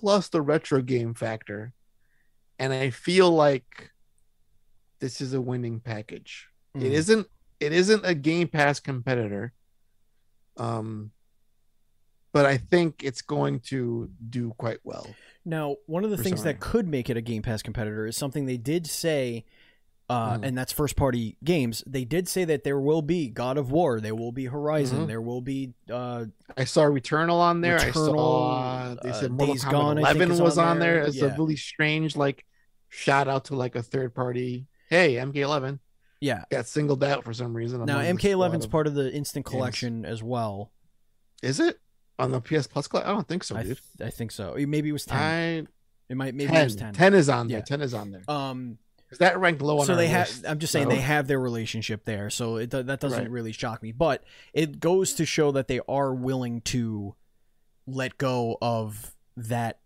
Plus 0.00 0.28
the 0.28 0.42
retro 0.42 0.82
game 0.82 1.14
factor. 1.14 1.72
And 2.58 2.72
I 2.72 2.90
feel 2.90 3.30
like 3.30 3.90
this 5.00 5.20
is 5.20 5.34
a 5.34 5.40
winning 5.40 5.80
package. 5.80 6.48
It 6.74 6.80
Mm. 6.82 6.90
isn't 6.92 7.26
it 7.58 7.72
isn't 7.72 8.04
a 8.04 8.14
Game 8.14 8.48
Pass 8.48 8.80
competitor. 8.80 9.52
Um 10.56 11.10
but 12.32 12.44
I 12.44 12.58
think 12.58 13.02
it's 13.02 13.22
going 13.22 13.60
to 13.60 14.10
do 14.28 14.52
quite 14.58 14.80
well. 14.84 15.06
Now, 15.46 15.76
one 15.86 16.04
of 16.04 16.10
the 16.10 16.18
things 16.18 16.42
that 16.42 16.60
could 16.60 16.86
make 16.86 17.08
it 17.08 17.16
a 17.16 17.22
Game 17.22 17.40
Pass 17.40 17.62
competitor 17.62 18.06
is 18.06 18.14
something 18.16 18.44
they 18.44 18.58
did 18.58 18.86
say, 18.86 19.46
uh, 20.08 20.36
Mhm. 20.38 20.44
and 20.46 20.58
that's 20.58 20.72
first 20.72 20.94
party 20.96 21.36
games. 21.42 21.82
They 21.86 22.04
did 22.04 22.28
say 22.28 22.44
that 22.44 22.62
there 22.64 22.78
will 22.78 23.02
be 23.02 23.28
God 23.28 23.58
of 23.58 23.70
War, 23.72 24.00
there 24.00 24.14
will 24.14 24.30
be 24.32 24.44
Horizon, 24.46 25.00
Mhm. 25.00 25.06
there 25.08 25.20
will 25.20 25.40
be 25.40 25.74
uh, 25.90 26.26
I 26.56 26.64
saw 26.64 26.82
Returnal 26.84 27.40
on 27.40 27.60
there. 27.60 27.78
I 27.78 27.90
Returnal, 27.90 28.14
saw 28.14 28.94
they 29.02 29.10
uh, 29.10 29.12
said 29.14 29.30
Mortal 29.32 29.54
Days 29.54 29.64
Kombat 29.64 29.70
Gone. 29.72 29.98
Eleven 29.98 30.30
is 30.30 30.40
was 30.40 30.58
on 30.58 30.78
there. 30.78 30.94
there. 31.00 31.04
It's 31.06 31.16
Yeah. 31.16 31.34
a 31.34 31.36
really 31.36 31.56
strange 31.56 32.14
like 32.16 32.44
shout 32.88 33.26
out 33.28 33.46
to 33.46 33.56
like 33.56 33.74
a 33.74 33.82
third 33.82 34.14
party. 34.14 34.66
Hey, 34.88 35.16
MK11 35.16 35.80
yeah. 36.20 36.44
got 36.50 36.66
singled 36.66 37.02
out 37.02 37.24
for 37.24 37.34
some 37.34 37.52
reason. 37.56 37.84
Now 37.84 37.98
MK11's 37.98 38.50
squad 38.50 38.64
of- 38.64 38.70
part 38.70 38.86
of 38.86 38.94
the 38.94 39.12
instant 39.12 39.44
games. 39.46 39.52
collection 39.52 40.04
as 40.04 40.22
well. 40.22 40.70
Is 41.42 41.58
it 41.58 41.80
on 42.18 42.30
the 42.30 42.40
PS 42.40 42.68
Plus? 42.68 42.88
I 42.94 43.02
don't 43.12 43.26
think 43.26 43.42
so, 43.42 43.56
I, 43.56 43.64
th- 43.64 43.82
I 44.00 44.10
think 44.10 44.30
so. 44.30 44.54
Maybe 44.56 44.88
it 44.88 44.92
was 44.92 45.04
ten. 45.04 45.18
I 45.18 45.66
it 46.08 46.16
might 46.16 46.34
maybe 46.36 46.52
10, 46.52 46.60
it 46.60 46.64
was 46.64 46.76
ten. 46.76 46.94
10 46.94 47.14
is 47.14 47.28
on 47.28 47.48
there. 47.48 47.58
Yeah. 47.58 47.64
10 47.64 47.80
is 47.82 47.92
on 47.92 48.12
there. 48.12 48.22
Um, 48.28 48.78
'Cause 49.08 49.18
that 49.18 49.38
ranked 49.38 49.62
low 49.62 49.78
on 49.80 49.86
so 49.86 49.94
they 49.94 50.08
have. 50.08 50.28
I'm 50.48 50.58
just 50.58 50.72
saying 50.72 50.86
so- 50.86 50.90
they 50.90 51.00
have 51.00 51.28
their 51.28 51.38
relationship 51.38 52.04
there, 52.04 52.28
so 52.28 52.56
it 52.56 52.70
that 52.70 52.98
doesn't 53.00 53.18
Right. 53.20 53.30
really 53.30 53.52
shock 53.52 53.82
me. 53.82 53.92
But 53.92 54.24
it 54.52 54.80
goes 54.80 55.12
to 55.14 55.24
show 55.24 55.52
that 55.52 55.68
they 55.68 55.80
are 55.88 56.12
willing 56.12 56.60
to 56.62 57.14
let 57.86 58.18
go 58.18 58.58
of 58.60 59.14
that 59.36 59.80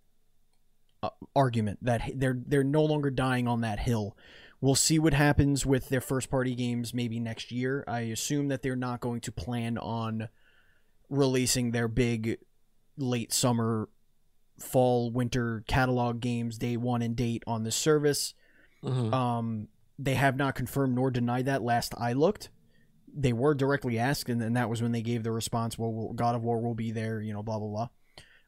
uh, 1.02 1.11
argument 1.37 1.78
that 1.83 2.02
they're 2.14 2.38
they're 2.46 2.64
no 2.64 2.85
longer 2.85 3.11
dying 3.11 3.46
on 3.48 3.61
that 3.62 3.80
hill. 3.80 4.16
We'll 4.62 4.74
see 4.74 4.98
what 4.98 5.14
happens 5.14 5.64
with 5.64 5.88
their 5.88 6.00
first 6.02 6.30
party 6.30 6.54
games 6.54 6.92
maybe 6.92 7.18
next 7.18 7.50
year. 7.50 7.85
I 7.88 8.00
assume 8.00 8.48
that 8.48 8.61
they're 8.62 8.76
not 8.76 9.00
going 9.00 9.20
to 9.22 9.33
plan 9.33 9.78
on 9.78 10.28
releasing 11.09 11.70
their 11.70 11.88
big 11.88 12.38
late 12.96 13.33
summer 13.33 13.88
fall 14.59 15.11
winter 15.11 15.64
catalog 15.66 16.20
games 16.20 16.59
day 16.59 16.76
one 16.76 17.00
and 17.00 17.16
date 17.16 17.42
on 17.46 17.62
the 17.64 17.72
service 17.72 18.35
Mhm. 18.85 19.12
um, 19.12 19.69
they 19.99 20.14
have 20.14 20.37
not 20.37 20.55
confirmed 20.55 20.95
nor 20.95 21.11
denied 21.11 21.47
that. 21.47 21.62
Last 21.62 21.95
I 21.99 22.12
looked, 22.14 22.51
they 23.12 23.33
were 23.33 23.55
directly 23.55 23.99
asked, 23.99 24.29
and 24.29 24.40
then 24.40 24.55
that 24.55 24.71
was 24.71 24.81
when 24.81 24.93
they 24.93 25.03
gave 25.03 25.23
the 25.23 25.33
response. 25.33 25.79
Well, 25.79 25.93
we'll- 25.93 26.12
God 26.14 26.35
of 26.35 26.43
War 26.43 26.61
will 26.61 26.75
be 26.75 26.90
there, 26.90 27.21
you 27.21 27.33
know, 27.33 27.43
blah 27.43 27.59
blah 27.59 27.69
blah. 27.69 27.88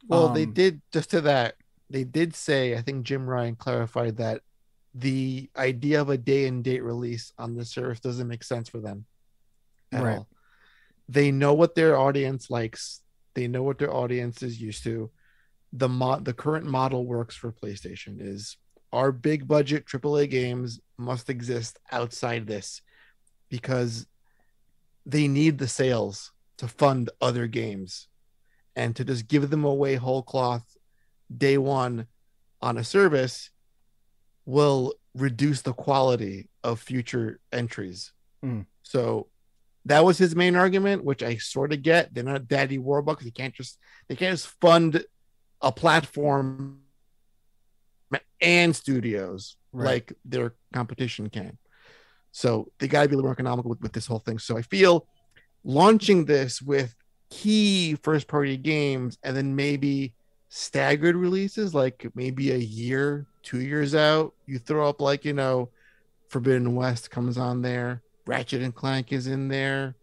Well, 0.09 0.29
they 0.31 0.45
Um, 0.45 0.53
did 0.55 0.83
just 0.93 1.11
to 1.11 1.21
that. 1.23 1.57
They 1.91 2.05
did 2.05 2.35
say, 2.35 2.77
I 2.77 2.83
think 2.83 3.05
Jim 3.05 3.29
Ryan 3.29 3.55
clarified 3.57 4.17
that 4.17 4.43
the 4.95 5.51
idea 5.57 6.01
of 6.01 6.09
a 6.09 6.19
day 6.19 6.47
and 6.47 6.65
date 6.65 6.83
release 6.83 7.33
on 7.39 7.55
the 7.55 7.65
service 7.65 8.01
doesn't 8.01 8.29
make 8.29 8.45
sense 8.45 8.69
for 8.69 8.81
them 8.81 9.07
at 9.91 10.03
Right. 10.03 10.19
all. 10.19 10.29
They 11.09 11.31
know 11.31 11.53
what 11.55 11.75
their 11.75 11.97
audience 11.97 12.49
likes. 12.51 13.03
They 13.35 13.49
know 13.49 13.63
what 13.63 13.79
their 13.79 13.93
audience 13.93 14.43
is 14.43 14.61
used 14.61 14.83
to. 14.85 15.11
The 15.73 15.89
mod, 15.89 16.25
the 16.25 16.35
current 16.35 16.67
model 16.67 17.07
works 17.07 17.35
for 17.37 17.53
PlayStation 17.53 18.21
is 18.21 18.57
our 18.93 19.11
big 19.11 19.49
budget 19.49 19.87
AAA 19.87 20.29
games 20.31 20.81
must 20.99 21.31
exist 21.31 21.79
outside 21.91 22.47
this 22.47 22.83
because 23.49 24.07
they 25.07 25.29
need 25.29 25.59
the 25.59 25.69
sales 25.69 26.33
to 26.59 26.69
fund 26.69 27.11
other 27.21 27.47
games 27.47 28.09
and 28.77 28.95
to 28.97 29.05
just 29.05 29.29
give 29.29 29.51
them 29.51 29.65
away 29.65 29.97
whole 29.97 30.23
cloth 30.23 30.77
day 31.37 31.59
one 31.59 32.07
on 32.61 32.79
a 32.79 32.85
service 32.85 33.51
will 34.47 34.95
reduce 35.15 35.63
the 35.63 35.73
quality 35.73 36.49
of 36.63 36.81
future 36.81 37.41
entries. 37.53 38.13
Mm. 38.45 38.67
So 38.83 39.29
that 39.85 40.05
was 40.05 40.19
his 40.19 40.37
main 40.37 40.57
argument, 40.57 41.05
which 41.05 41.23
I 41.23 41.37
sort 41.37 41.73
of 41.73 41.83
get. 41.83 42.15
They're 42.15 42.25
not 42.25 42.49
Daddy 42.49 42.79
Warbucks. 42.79 43.21
They 43.21 43.31
can't 43.31 43.55
just 43.55 43.79
they 44.09 44.17
can't 44.17 44.39
just 44.39 44.55
fund 44.61 45.05
a 45.61 45.73
platform 45.73 46.81
and 48.41 48.75
studios 48.75 49.57
Right. 49.75 49.87
like 49.87 50.13
their 50.25 50.55
competition 50.75 51.31
can. 51.31 51.57
So 52.31 52.71
they 52.79 52.89
got 52.89 53.05
to 53.05 53.09
be 53.09 53.15
a 53.15 53.17
little 53.17 53.29
more 53.29 53.33
economical 53.33 53.71
with, 53.71 53.81
with 53.81 53.93
this 53.93 54.07
whole 54.07 54.19
thing. 54.19 54.39
So 54.39 54.59
I 54.59 54.63
feel 54.63 55.07
launching 55.65 56.25
this 56.27 56.61
with 56.61 56.95
key 57.31 57.95
first 58.03 58.29
party 58.29 58.57
games 58.59 59.17
and 59.23 59.35
then 59.37 59.57
maybe 59.57 60.15
staggered 60.51 61.17
releases, 61.17 61.75
like 61.75 62.07
maybe 62.15 62.53
a 62.53 62.59
year, 62.59 63.27
two 63.43 63.61
years 63.61 63.95
out, 63.95 64.35
you 64.47 64.59
throw 64.59 64.89
up 64.89 65.01
like, 65.01 65.25
you 65.25 65.33
know, 65.33 65.71
Forbidden 66.29 66.75
West 66.75 67.11
comes 67.11 67.39
on 67.39 67.63
there, 67.63 68.03
Ratchet 68.27 68.63
and 68.63 68.75
Clank 68.75 69.13
is 69.13 69.27
in 69.27 69.49
there. 69.49 69.95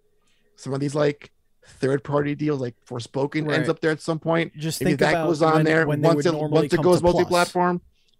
Some 0.56 0.74
of 0.74 0.80
these 0.80 0.95
like 0.95 1.32
third 1.65 2.04
party 2.04 2.34
deals, 2.36 2.60
like 2.60 2.76
Forspoken 2.88 3.48
Right. 3.48 3.58
ends 3.58 3.69
up 3.69 3.80
there 3.80 3.91
at 3.91 4.02
some 4.02 4.19
point. 4.19 4.56
Just 4.58 4.82
Maybe 4.82 4.91
think 4.98 5.00
that 5.02 5.24
goes 5.26 5.41
on 5.43 5.54
when, 5.54 5.65
there 5.65 5.88
when 5.88 6.02
once 6.02 6.26
it 6.26 6.34
once 6.34 6.74
it 6.74 6.82
goes 6.82 7.02
to 7.02 7.26
Plus. 7.26 7.54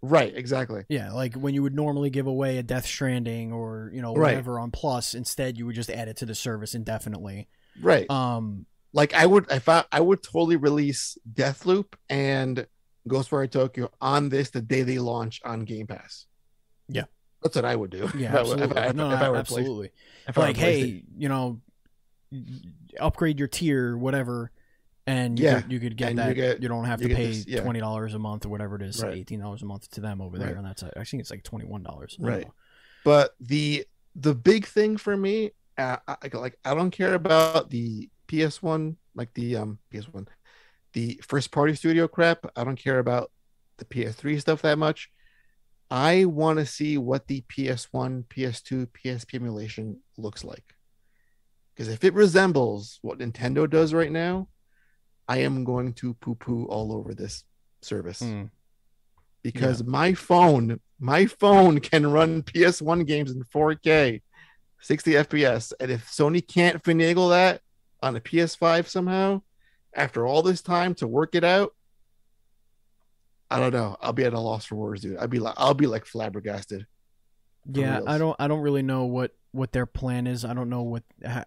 Right, 0.02 0.34
exactly. 0.34 0.84
Yeah, 0.88 1.12
like 1.12 1.34
when 1.34 1.52
you 1.54 1.62
would 1.62 1.74
normally 1.74 2.08
give 2.10 2.26
away 2.26 2.56
a 2.58 2.62
Death 2.62 2.86
Stranding 2.86 3.52
or 3.52 3.90
you 3.92 4.00
know 4.00 4.14
Right. 4.14 4.30
whatever 4.30 4.58
on 4.58 4.70
Plus, 4.70 5.14
instead 5.14 5.58
you 5.58 5.66
would 5.66 5.74
just 5.74 5.90
add 5.90 6.08
it 6.08 6.16
to 6.18 6.26
the 6.26 6.34
service 6.34 6.74
indefinitely. 6.74 7.48
Right. 7.82 8.08
Um, 8.10 8.66
like 8.94 9.12
I 9.14 9.26
would 9.26 9.46
if 9.50 9.68
I 9.68 9.84
I 9.92 10.00
would 10.00 10.22
totally 10.22 10.56
release 10.56 11.18
Deathloop 11.30 11.94
and 12.08 12.66
Ghostwire 13.08 13.50
Tokyo 13.50 13.90
on 14.00 14.28
this 14.30 14.50
the 14.50 14.62
day 14.62 14.82
they 14.82 14.98
launch 14.98 15.40
on 15.44 15.60
Game 15.66 15.86
Pass. 15.86 16.26
Yeah. 16.88 17.04
That's 17.42 17.56
what 17.56 17.64
I 17.64 17.76
would 17.76 17.90
do. 17.90 18.08
yeah, 18.16 18.40
If 18.40 18.76
I 18.76 18.86
if 18.86 18.96
absolutely. 18.96 19.14
If 19.14 19.20
I 19.22 19.28
were 19.28 19.32
Play- 19.32 19.38
absolutely. 19.38 19.90
if 20.28 20.36
Like, 20.36 20.56
hey, 20.56 21.02
you 21.16 21.28
know, 21.28 21.60
upgrade 22.98 23.38
your 23.38 23.48
tier, 23.48 23.96
whatever, 23.96 24.50
and 25.06 25.38
you 25.38 25.44
Yeah, 25.46 25.60
could, 25.62 25.72
you 25.72 25.80
could 25.80 25.96
get 25.96 26.16
that. 26.16 26.36
you 26.36 26.42
You, 26.60 26.68
don't 26.68 26.84
have 26.84 27.00
you 27.02 27.08
to 27.08 27.14
pay 27.14 27.26
this- 27.28 27.46
yeah. 27.46 27.60
twenty 27.62 27.80
dollars 27.80 28.14
a 28.14 28.18
month 28.18 28.46
or 28.46 28.48
whatever 28.50 28.76
it 28.76 28.82
is, 28.82 29.02
Right. 29.02 29.16
eighteen 29.16 29.40
dollars 29.40 29.62
a 29.62 29.66
month 29.66 29.90
to 29.92 30.00
them 30.00 30.20
over 30.20 30.38
there, 30.38 30.48
Right. 30.48 30.56
and 30.56 30.66
that's 30.66 30.82
I 30.82 31.04
think 31.04 31.20
it's 31.20 31.30
like 31.30 31.42
twenty 31.42 31.66
one 31.66 31.82
dollars. 31.82 32.16
Right. 32.18 32.46
But 33.04 33.34
the 33.40 33.86
the 34.14 34.34
big 34.34 34.66
thing 34.66 34.96
for 34.96 35.16
me, 35.16 35.52
uh, 35.78 35.96
I, 36.06 36.16
I- 36.32 36.36
like 36.36 36.58
I 36.64 36.74
don't 36.74 36.90
care 36.90 37.14
about 37.14 37.70
the 37.70 38.10
PS1, 38.28 38.96
like 39.14 39.32
the 39.34 39.56
um 39.56 39.78
PS1, 39.92 40.26
the 40.92 41.20
first 41.26 41.50
party 41.50 41.74
studio 41.74 42.06
crap. 42.08 42.44
I 42.56 42.64
don't 42.64 42.76
care 42.76 42.98
about 42.98 43.30
the 43.78 43.84
PS3 43.84 44.40
stuff 44.40 44.62
that 44.62 44.78
much. 44.78 45.10
I 45.90 46.24
want 46.26 46.58
to 46.60 46.66
see 46.66 46.98
what 46.98 47.26
the 47.26 47.40
PS1, 47.48 48.24
PS2, 48.28 48.86
PSP 48.92 49.34
emulation 49.34 50.00
looks 50.16 50.44
like. 50.44 50.74
Because 51.74 51.88
if 51.88 52.04
it 52.04 52.14
resembles 52.14 52.98
what 53.02 53.18
Nintendo 53.18 53.68
does 53.68 53.92
right 53.92 54.12
now, 54.12 54.48
I 55.30 55.38
am 55.38 55.62
going 55.64 55.92
to 55.94 56.14
poo 56.14 56.34
poo 56.34 56.64
all 56.66 56.92
over 56.92 57.14
this 57.14 57.44
service 57.82 58.20
Mm. 58.20 58.50
because 59.42 59.84
my 59.84 60.12
phone, 60.12 60.80
my 60.98 61.26
phone 61.26 61.78
can 61.80 62.10
run 62.10 62.42
PS1 62.42 63.06
games 63.06 63.30
in 63.30 63.42
4K, 63.44 64.22
60 64.80 65.12
FPS. 65.12 65.72
And 65.78 65.90
if 65.92 66.06
Sony 66.10 66.46
can't 66.46 66.82
finagle 66.82 67.30
that 67.30 67.62
on 68.02 68.16
a 68.16 68.20
PS5 68.20 68.88
somehow, 68.88 69.42
after 69.94 70.26
all 70.26 70.42
this 70.42 70.62
time 70.62 70.94
to 70.96 71.06
work 71.06 71.34
it 71.36 71.44
out, 71.44 71.74
I 73.50 73.58
don't 73.60 73.72
know. 73.72 73.96
I'll 74.00 74.12
be 74.12 74.24
at 74.24 74.32
a 74.32 74.40
loss 74.40 74.64
for 74.66 74.76
words, 74.76 75.02
dude. 75.02 75.16
I'll 75.16 75.26
be 75.28 75.38
like, 75.40 75.54
I'll 75.56 75.74
be 75.74 75.86
like 75.86 76.06
flabbergasted. 76.06 76.86
Yeah, 77.72 78.00
I 78.06 78.16
don't 78.18 78.36
I 78.40 78.48
don't 78.48 78.60
really 78.62 78.82
know 78.82 79.04
what 79.04 79.32
what 79.52 79.72
their 79.72 79.86
plan 79.86 80.26
is. 80.26 80.44
I 80.44 80.54
don't 80.54 80.70
know 80.70 80.82
what 80.82 81.02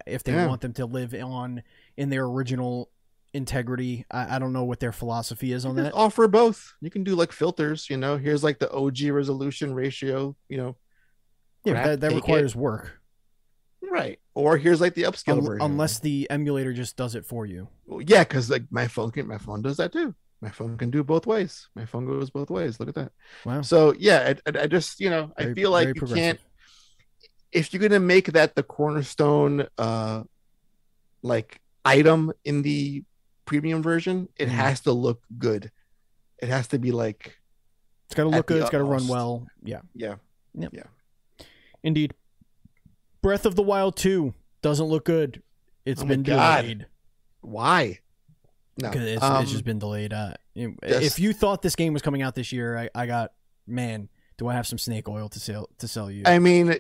if 0.06 0.24
they 0.24 0.34
Yeah. 0.34 0.48
want 0.48 0.62
them 0.62 0.74
to 0.74 0.86
live 0.86 1.14
on 1.14 1.64
in 1.98 2.10
their 2.10 2.26
original 2.26 2.90
integrity. 3.34 4.06
I, 4.12 4.36
I 4.36 4.40
don't 4.40 4.54
know 4.54 4.64
what 4.64 4.80
their 4.80 4.92
philosophy 4.92 5.52
is 5.52 5.66
on 5.66 5.76
that. 5.78 5.94
offer 5.94 6.28
both. 6.28 6.74
You 6.82 6.90
can 6.90 7.04
do 7.04 7.16
like 7.16 7.32
filters, 7.32 7.90
you 7.90 7.98
know. 7.98 8.18
Here's 8.18 8.44
like 8.44 8.60
the 8.60 8.72
OG 8.72 9.02
resolution 9.10 9.74
ratio, 9.74 10.36
you 10.50 10.58
know. 10.58 10.76
Yeah, 11.66 11.74
crap, 11.74 11.86
that, 11.86 12.00
that 12.02 12.12
requires 12.14 12.56
work. 12.56 13.00
Right. 13.82 14.20
Or 14.34 14.58
here's 14.58 14.82
like 14.82 14.96
the 14.96 15.04
upscale 15.04 15.38
Un- 15.38 15.46
version. 15.46 15.62
unless 15.62 16.00
the 16.00 16.28
emulator 16.30 16.74
just 16.74 16.96
does 16.98 17.16
it 17.16 17.26
for 17.26 17.46
you. 17.46 17.68
Well, 17.86 18.02
yeah, 18.02 18.24
because 18.24 18.50
like 18.50 18.64
my 18.70 18.88
phone 18.88 19.12
can 19.12 19.28
my 19.28 19.38
phone 19.38 19.62
does 19.62 19.78
that 19.78 19.92
too. 19.94 20.16
My 20.42 20.50
phone 20.50 20.78
can 20.78 20.90
do 20.90 21.04
both 21.04 21.26
ways. 21.26 21.70
My 21.76 21.86
phone 21.86 22.06
goes 22.06 22.30
both 22.30 22.50
ways. 22.50 22.80
Look 22.80 22.90
at 22.90 22.96
that. 22.96 23.12
Wow. 23.46 23.62
So 23.62 23.94
yeah, 23.98 24.34
I, 24.46 24.50
I, 24.50 24.64
I 24.64 24.68
just 24.68 25.00
you 25.00 25.10
know 25.10 25.32
I 25.38 25.54
feel 25.54 25.72
like 25.72 25.96
you 25.96 26.02
can't 26.02 26.40
if 27.52 27.72
you're 27.74 27.82
gonna 27.82 28.00
make 28.00 28.34
that 28.34 28.56
the 28.56 28.64
cornerstone 28.64 29.68
uh 29.78 30.24
like 31.22 31.62
item 31.86 32.34
in 32.44 32.62
the 32.62 33.04
premium 33.46 33.82
version, 33.84 34.30
it 34.38 34.48
Mhm. 34.48 34.52
has 34.52 34.80
to 34.82 34.92
look 34.92 35.22
good. 35.38 35.72
It 36.42 36.50
has 36.50 36.68
to 36.70 36.80
be 36.80 36.92
like 36.92 37.38
It's 38.06 38.16
got 38.16 38.24
to 38.24 38.30
look 38.30 38.46
good. 38.48 38.62
It's 38.62 38.70
got 38.70 38.78
to 38.80 38.84
run 38.84 39.08
well. 39.08 39.48
Yeah, 39.64 39.82
yeah. 39.96 40.16
Yeah. 40.54 40.84
Indeed. 41.84 42.14
Breath 43.22 43.46
of 43.46 43.56
the 43.56 43.64
Wild 43.64 43.96
2 43.96 44.34
doesn't 44.62 44.86
look 44.86 45.06
good. 45.06 45.42
It's 45.86 46.02
Oh 46.02 46.06
been 46.06 46.24
delayed. 46.24 46.86
Why? 47.42 48.00
No. 48.82 48.90
It's, 48.92 49.24
um, 49.24 49.42
it's 49.44 49.52
just 49.52 49.64
been 49.66 49.80
delayed. 49.80 50.14
Uh, 50.14 50.34
if 50.56 51.20
you 51.20 51.34
thought 51.34 51.62
this 51.62 51.76
game 51.76 51.94
was 51.94 52.02
coming 52.02 52.22
out 52.22 52.36
this 52.36 52.52
year, 52.52 52.78
I, 52.78 52.90
I 52.96 53.06
got 53.06 53.32
man. 53.68 54.10
Do 54.38 54.48
I 54.48 54.54
have 54.54 54.66
some 54.68 54.78
snake 54.80 55.08
oil 55.08 55.30
to 55.30 55.40
sell 55.40 55.70
to 55.78 55.88
sell 55.88 56.10
you? 56.10 56.24
I 56.26 56.40
mean, 56.40 56.76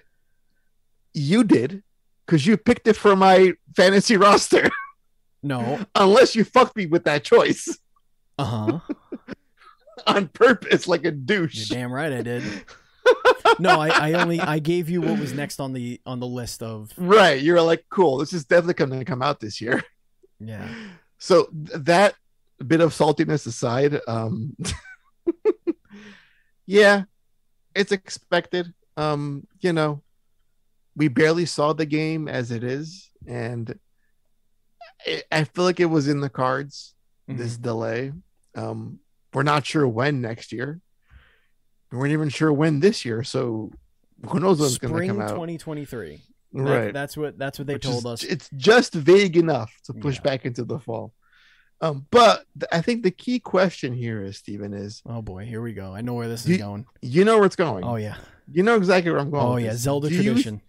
you 1.13 1.43
did 1.43 1.84
because 2.26 2.45
you 2.47 2.58
picked 2.58 2.88
it 2.88 2.95
for 2.95 3.15
my 3.15 3.54
fantasy 3.76 4.17
roster. 4.28 4.69
No. 5.43 5.79
unless 5.95 6.36
you 6.36 6.43
fucked 6.45 6.75
me 6.77 6.86
with 6.86 7.03
that 7.03 7.23
choice 7.23 7.77
Uh 8.38 8.45
huh. 8.45 8.79
on 10.08 10.27
purpose, 10.29 10.88
like 10.88 11.01
a 11.01 11.10
You're 11.10 11.12
douche. 11.12 11.69
damn 11.69 11.91
right 11.91 12.12
I 12.12 12.21
did. 12.21 12.43
No, 13.60 13.79
I, 13.79 13.89
I 13.89 14.13
only 14.13 14.39
I 14.39 14.60
gave 14.60 14.89
you 14.89 15.01
what 15.01 15.19
was 15.19 15.34
next 15.34 15.60
on 15.60 15.73
the 15.73 15.99
on 16.06 16.19
the 16.19 16.27
list 16.27 16.63
of 16.63 16.91
Right. 16.97 17.41
You're 17.41 17.62
like, 17.62 17.86
cool. 17.89 18.17
This 18.17 18.34
is 18.34 18.45
definitely 18.45 18.86
going 18.86 18.99
to 18.99 19.06
come 19.06 19.21
out 19.21 19.39
this 19.39 19.62
year. 19.62 19.84
yeah. 20.39 20.67
So 21.19 21.45
th- 21.45 21.84
that 21.86 22.15
bit 22.65 22.82
of 22.82 22.93
saltiness 22.93 23.45
aside, 23.45 23.99
um, 24.08 24.56
yeah, 26.65 27.03
it's 27.75 27.91
expected. 27.91 28.73
Um, 28.97 29.47
you 29.60 29.73
know, 29.73 30.01
we 30.95 31.08
barely 31.08 31.45
saw 31.45 31.73
the 31.73 31.86
game 31.86 32.27
as 32.27 32.51
it 32.51 32.63
is, 32.63 33.10
and 33.27 33.77
I, 35.31 35.43
feel 35.43 35.63
like 35.65 35.79
it 35.79 35.85
was 35.85 36.07
in 36.07 36.21
the 36.21 36.29
cards. 36.29 36.93
This 37.27 37.57
delay. 37.57 38.11
Um, 38.55 38.99
we're 39.33 39.43
not 39.43 39.65
sure 39.65 39.87
when 39.87 40.21
next 40.21 40.51
year. 40.51 40.79
We 41.91 41.97
weren't 41.97 42.11
even 42.11 42.29
sure 42.29 42.51
when 42.51 42.79
this 42.79 43.05
year. 43.05 43.23
So 43.23 43.71
who 44.29 44.39
knows 44.39 44.59
when 44.59 44.67
it's 44.67 44.77
going 44.77 44.93
to 45.01 45.07
come 45.07 45.21
out? 45.21 45.29
2023. 45.29 46.21
That- 46.53 46.61
right. 46.61 46.93
that's 46.93 47.17
what 47.17 47.37
that's 47.37 47.57
what 47.57 47.67
they 47.67 47.73
which 47.75 47.83
told 47.83 47.99
is- 47.99 48.05
us. 48.05 48.23
It's 48.23 48.49
just 48.55 48.93
vague 48.93 49.37
enough 49.37 49.73
to 49.85 49.93
push 49.93 50.15
Yeah. 50.15 50.21
back 50.21 50.45
into 50.45 50.63
the 50.63 50.79
fall. 50.79 51.13
Um, 51.81 52.05
but 52.11 52.45
th- 52.59 52.69
I 52.71 52.81
think 52.81 53.03
the 53.03 53.11
key 53.11 53.39
question 53.39 53.93
here 53.93 54.23
is, 54.23 54.37
Stephen, 54.37 54.73
is 54.73 55.01
Oh 55.05 55.21
boy, 55.21 55.45
here 55.45 55.61
we 55.61 55.73
go. 55.73 55.93
I 55.93 56.01
know 56.01 56.13
where 56.13 56.27
this 56.29 56.45
is 56.45 56.57
going. 56.57 56.85
you 57.01 57.25
know 57.25 57.37
where 57.37 57.45
it's 57.45 57.55
going. 57.55 57.83
Oh 57.83 57.95
yeah. 57.95 58.15
You 58.51 58.63
know 58.63 58.75
exactly 58.75 59.11
where 59.11 59.19
I'm 59.19 59.31
going. 59.31 59.45
Oh 59.45 59.57
yeah. 59.57 59.71
this. 59.71 59.81
Zelda 59.81 60.09
do 60.09 60.15
tradition. 60.23 60.61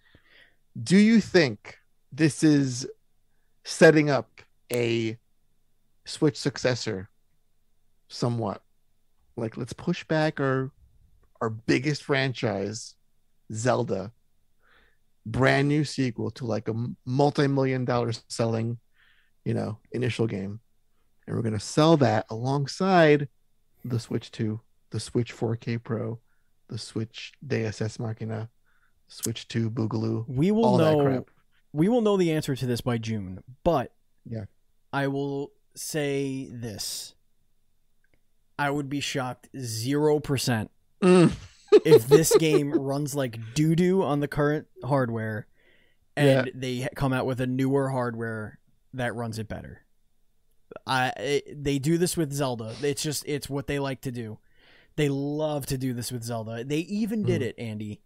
You, 0.75 0.81
do 0.81 0.97
you 0.97 1.21
think 1.21 1.77
this 2.11 2.43
is 2.43 2.87
setting 3.65 4.09
up 4.09 4.41
a 4.71 5.17
Switch 6.05 6.37
successor 6.37 7.09
somewhat? 8.07 8.61
Like 9.35 9.57
let's 9.57 9.73
push 9.73 10.05
back 10.05 10.39
our 10.39 10.71
our 11.41 11.49
biggest 11.49 12.03
franchise, 12.03 12.95
Zelda, 13.51 14.13
brand 15.25 15.67
new 15.67 15.83
sequel 15.83 16.31
to 16.31 16.45
like 16.45 16.69
a 16.69 16.87
multi-million 17.05 17.83
dollar 17.83 18.13
selling, 18.29 18.79
you 19.43 19.53
know, 19.53 19.79
initial 19.91 20.27
game. 20.27 20.61
And 21.27 21.35
we're 21.35 21.41
gonna 21.41 21.59
sell 21.59 21.97
that 21.97 22.25
alongside 22.29 23.27
the 23.83 23.99
Switch 23.99 24.31
2, 24.31 24.59
the 24.91 24.99
Switch 24.99 25.35
4K 25.35 25.83
Pro, 25.83 26.19
the 26.69 26.77
Switch 26.77 27.33
Deus 27.45 27.81
Ex 27.81 27.99
Machina, 27.99 28.49
Switch 29.07 29.47
2 29.47 29.69
Boogaloo, 29.69 30.27
we 30.27 30.51
will 30.51 30.65
all 30.65 30.77
that 30.77 30.97
know 30.97 31.03
crap. 31.03 31.29
We 31.75 31.89
will 31.89 32.01
know 32.01 32.15
the 32.17 32.31
answer 32.31 32.55
to 32.55 32.65
this 32.65 32.81
by 32.81 32.97
June, 32.97 33.43
but 33.63 33.91
Yeah. 34.25 34.45
I 34.93 35.07
will 35.07 35.51
say 35.75 36.49
this. 36.51 37.15
I 38.57 38.69
would 38.69 38.89
be 38.89 39.01
shocked 39.01 39.49
0% 39.53 40.69
Mm. 41.01 41.33
if 41.83 42.07
this 42.07 42.33
game 42.39 42.71
runs 42.71 43.13
like 43.15 43.37
doo 43.53 43.75
doo 43.75 44.01
on 44.01 44.21
the 44.21 44.27
current 44.27 44.67
hardware 44.83 45.47
and 46.15 46.49
they 46.55 46.87
come 46.95 47.11
out 47.11 47.25
with 47.25 47.41
a 47.41 47.47
newer 47.47 47.89
hardware 47.89 48.59
that 48.93 49.13
runs 49.13 49.37
it 49.37 49.49
better. 49.49 49.81
I 50.87 51.09
it, 51.17 51.63
they 51.63 51.77
do 51.79 51.97
this 51.97 52.15
with 52.15 52.31
Zelda. 52.31 52.73
It's 52.81 53.03
just 53.03 53.23
it's 53.27 53.49
what 53.49 53.67
they 53.67 53.79
like 53.79 53.99
to 54.01 54.11
do. 54.11 54.39
They 54.95 55.09
love 55.09 55.65
to 55.67 55.77
do 55.77 55.93
this 55.93 56.11
with 56.13 56.23
Zelda. 56.23 56.63
They 56.63 56.79
even 56.79 57.23
did 57.23 57.41
Mm. 57.41 57.45
it, 57.45 57.55
Andy, 57.57 58.01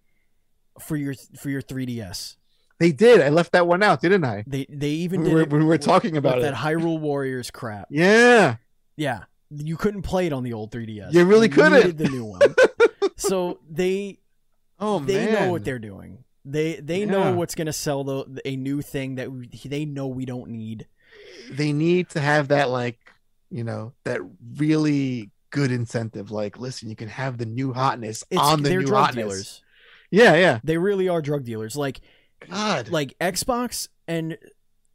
for 0.79 0.95
your 0.97 1.13
for 1.37 1.51
your 1.51 1.61
3DS. 1.61 2.37
They 2.79 2.91
did. 2.91 3.21
I 3.21 3.29
left 3.29 3.51
that 3.51 3.67
one 3.67 3.83
out, 3.83 4.01
didn't 4.01 4.23
I? 4.23 4.43
They 4.47 4.65
they 4.69 4.89
even 4.89 5.21
When 5.21 5.29
did 5.29 5.35
we 5.35 5.41
were, 5.43 5.47
when 5.49 5.61
we 5.61 5.67
were 5.67 5.77
talking 5.77 6.11
with 6.13 6.19
about 6.19 6.41
that 6.41 6.53
it. 6.53 6.57
Hyrule 6.57 6.99
Warriors 6.99 7.51
crap. 7.51 7.87
Yeah. 7.89 8.55
Yeah, 8.95 9.23
you 9.49 9.77
couldn't 9.77 10.01
play 10.03 10.27
it 10.27 10.33
on 10.33 10.43
the 10.43 10.53
old 10.53 10.71
3DS. 10.71 11.13
You 11.13 11.25
really 11.25 11.49
couldn't. 11.49 11.73
needed 11.73 11.97
the 11.97 12.09
new 12.09 12.25
one. 12.25 12.41
so 13.17 13.59
they 13.69 14.19
Oh 14.79 14.99
they 14.99 15.25
man. 15.25 15.33
know 15.33 15.51
what 15.51 15.63
they're 15.65 15.79
doing. 15.79 16.23
They 16.45 16.75
they 16.77 16.99
Yeah. 17.01 17.05
know 17.05 17.33
what's 17.35 17.55
gonna 17.55 17.73
sell 17.73 18.03
the 18.03 18.41
a 18.45 18.55
new 18.55 18.81
thing 18.81 19.15
that 19.15 19.31
we, 19.31 19.47
they 19.65 19.85
know 19.85 20.07
we 20.07 20.25
don't 20.25 20.49
need. 20.49 20.87
they 21.51 21.73
need 21.73 22.09
to 22.09 22.19
have 22.21 22.47
that 22.49 22.69
like, 22.69 22.97
you 23.49 23.63
know, 23.63 23.93
that 24.05 24.21
really 24.57 25.31
good 25.49 25.71
incentive. 25.71 26.29
Like, 26.31 26.57
listen, 26.59 26.89
you 26.89 26.95
can 26.95 27.09
have 27.09 27.37
the 27.37 27.45
new 27.45 27.73
hotness 27.73 28.23
It's, 28.29 28.39
on 28.39 28.63
the 28.63 28.69
new 28.69 28.83
drug 28.85 29.05
hotness. 29.07 29.15
dealers. 29.15 29.63
Yeah, 30.11 30.35
yeah. 30.35 30.59
They 30.63 30.77
really 30.77 31.07
are 31.09 31.21
drug 31.21 31.43
dealers. 31.43 31.75
Like 31.75 32.01
God. 32.49 32.89
like 32.89 33.17
Xbox 33.19 33.87
and 34.07 34.37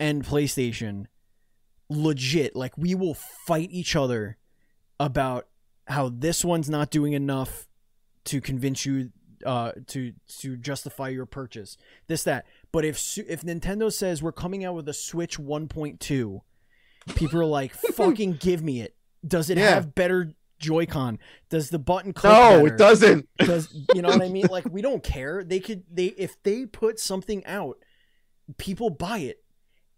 and 0.00 0.24
PlayStation, 0.24 1.06
legit. 1.88 2.54
Like 2.56 2.76
we 2.76 2.94
will 2.94 3.14
fight 3.14 3.68
each 3.70 3.96
other 3.96 4.36
about 5.00 5.46
how 5.86 6.08
this 6.08 6.44
one's 6.44 6.70
not 6.70 6.90
doing 6.90 7.12
enough 7.12 7.66
to 8.26 8.40
convince 8.40 8.86
you 8.86 9.10
uh 9.44 9.72
to 9.88 10.12
to 10.38 10.56
justify 10.56 11.08
your 11.08 11.26
purchase 11.26 11.76
this 12.06 12.24
that 12.24 12.46
but 12.72 12.82
if 12.82 13.18
if 13.18 13.42
nintendo 13.42 13.92
says 13.92 14.22
we're 14.22 14.32
coming 14.32 14.64
out 14.64 14.74
with 14.74 14.88
a 14.88 14.94
switch 14.94 15.36
1.2 15.38 16.40
people 17.14 17.40
are 17.40 17.44
like 17.44 17.74
fucking 17.94 18.34
give 18.40 18.62
me 18.62 18.80
it 18.80 18.96
does 19.26 19.50
it 19.50 19.58
Yeah. 19.58 19.70
have 19.74 19.94
better 19.94 20.32
joy-con 20.64 21.18
does 21.50 21.70
the 21.70 21.78
button 21.78 22.12
click 22.12 22.32
no, 22.32 22.62
better? 22.62 22.74
it 22.74 22.78
doesn't. 22.78 23.28
does 23.38 23.68
you 23.94 24.02
know 24.02 24.08
what 24.08 24.22
I 24.22 24.28
mean? 24.28 24.46
Like 24.50 24.66
we 24.70 24.82
don't 24.82 25.02
care. 25.02 25.42
They 25.44 25.60
could 25.60 25.84
they 25.90 26.06
if 26.06 26.42
they 26.42 26.66
put 26.66 26.98
something 26.98 27.44
out, 27.46 27.78
people 28.58 28.90
buy 28.90 29.18
it, 29.18 29.42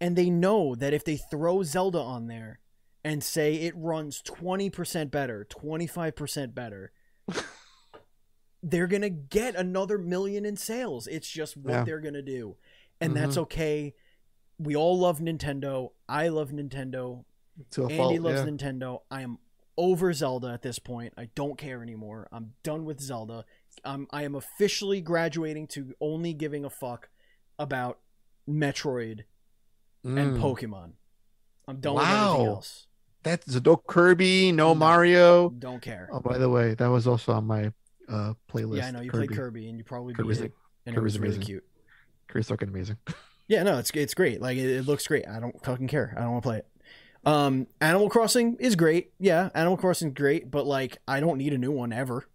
and 0.01 0.15
they 0.15 0.29
know 0.29 0.75
that 0.75 0.93
if 0.93 1.03
they 1.03 1.17
throw 1.17 1.63
Zelda 1.63 1.99
on 1.99 2.27
there 2.27 2.59
and 3.03 3.23
say 3.23 3.55
it 3.55 3.73
runs 3.75 4.21
twenty 4.21 4.69
percent 4.69 5.11
better, 5.11 5.45
twenty 5.45 5.87
five 5.87 6.15
percent 6.15 6.55
better, 6.55 6.91
they're 8.63 8.87
gonna 8.87 9.09
get 9.09 9.55
another 9.55 9.97
million 9.97 10.45
in 10.45 10.55
sales. 10.55 11.07
It's 11.07 11.29
just 11.29 11.57
what 11.57 11.73
Yeah. 11.73 11.83
they're 11.83 12.01
gonna 12.01 12.21
do, 12.21 12.57
and 12.99 13.15
that's 13.15 13.33
mm-hmm. 13.33 13.41
okay. 13.41 13.93
We 14.59 14.75
all 14.75 14.97
love 14.97 15.19
Nintendo. 15.19 15.91
I 16.09 16.29
love 16.29 16.51
Nintendo. 16.51 17.25
To 17.71 17.83
a 17.83 17.85
Andy 17.85 17.97
fault. 17.97 18.19
loves 18.19 18.41
yeah. 18.41 18.45
Nintendo. 18.45 19.01
I 19.09 19.21
am 19.23 19.39
over 19.77 20.11
Zelda 20.13 20.47
at 20.49 20.61
this 20.63 20.79
point. 20.79 21.13
I 21.17 21.29
don't 21.35 21.57
care 21.57 21.81
anymore. 21.83 22.27
I'm 22.31 22.53
done 22.63 22.83
with 22.85 22.99
Zelda. 22.99 23.45
I'm 23.85 24.07
I 24.11 24.23
am 24.23 24.35
officially 24.35 25.01
graduating 25.01 25.67
to 25.67 25.93
only 26.01 26.33
giving 26.33 26.65
a 26.65 26.69
fuck 26.69 27.09
about 27.59 27.99
Metroid 28.49 29.21
and 30.03 30.37
Mm. 30.37 30.39
Pokemon. 30.39 30.91
I'm 31.67 31.79
done 31.79 31.95
with 31.95 32.03
everything 32.03 32.23
Wow. 32.23 32.45
else. 32.45 32.87
That's 33.23 33.61
no 33.63 33.75
Kirby, 33.77 34.51
no 34.51 34.69
No. 34.69 34.75
Mario. 34.75 35.49
Don't 35.49 35.81
care. 35.81 36.09
Oh, 36.11 36.19
by 36.21 36.37
the 36.37 36.49
way, 36.49 36.73
that 36.75 36.87
was 36.87 37.07
also 37.07 37.33
on 37.33 37.45
my 37.45 37.73
uh 38.09 38.33
playlist. 38.49 38.77
yeah, 38.77 38.87
I 38.87 38.91
know 38.91 39.01
you 39.01 39.11
played 39.11 39.31
Kirby 39.31 39.67
and 39.69 39.77
you 39.77 39.83
probably 39.83 40.13
beat 40.13 40.17
Kirby's 40.23 40.39
it, 40.41 40.53
and 40.85 40.95
Kirby's 40.95 41.15
it 41.15 41.19
was 41.19 41.19
really 41.19 41.35
amazing. 41.35 41.45
cute. 41.45 41.63
Kirby's 42.27 42.47
fucking 42.47 42.69
amazing. 42.69 42.97
Yeah, 43.49 43.63
no, 43.63 43.77
it's 43.77 43.91
it's 43.91 44.13
great. 44.13 44.41
Like 44.41 44.57
it, 44.57 44.69
it 44.69 44.85
looks 44.87 45.07
great. 45.07 45.25
I 45.25 45.39
don't 45.39 45.55
fucking 45.63 45.87
care. 45.87 46.13
I 46.17 46.19
don't 46.19 46.31
want 46.33 46.43
to 46.43 46.47
play 46.49 46.57
it. 46.57 46.67
Um, 47.25 47.67
Animal 47.81 48.09
Crossing 48.09 48.55
is 48.59 48.75
great. 48.75 49.11
Yeah, 49.19 49.49
Animal 49.55 49.77
Crossing 49.77 50.09
is 50.09 50.13
great, 50.13 50.49
but 50.51 50.65
like 50.65 50.97
I 51.07 51.19
don't 51.19 51.37
need 51.37 51.53
a 51.53 51.57
new 51.57 51.71
one 51.71 51.91
ever, 51.91 52.25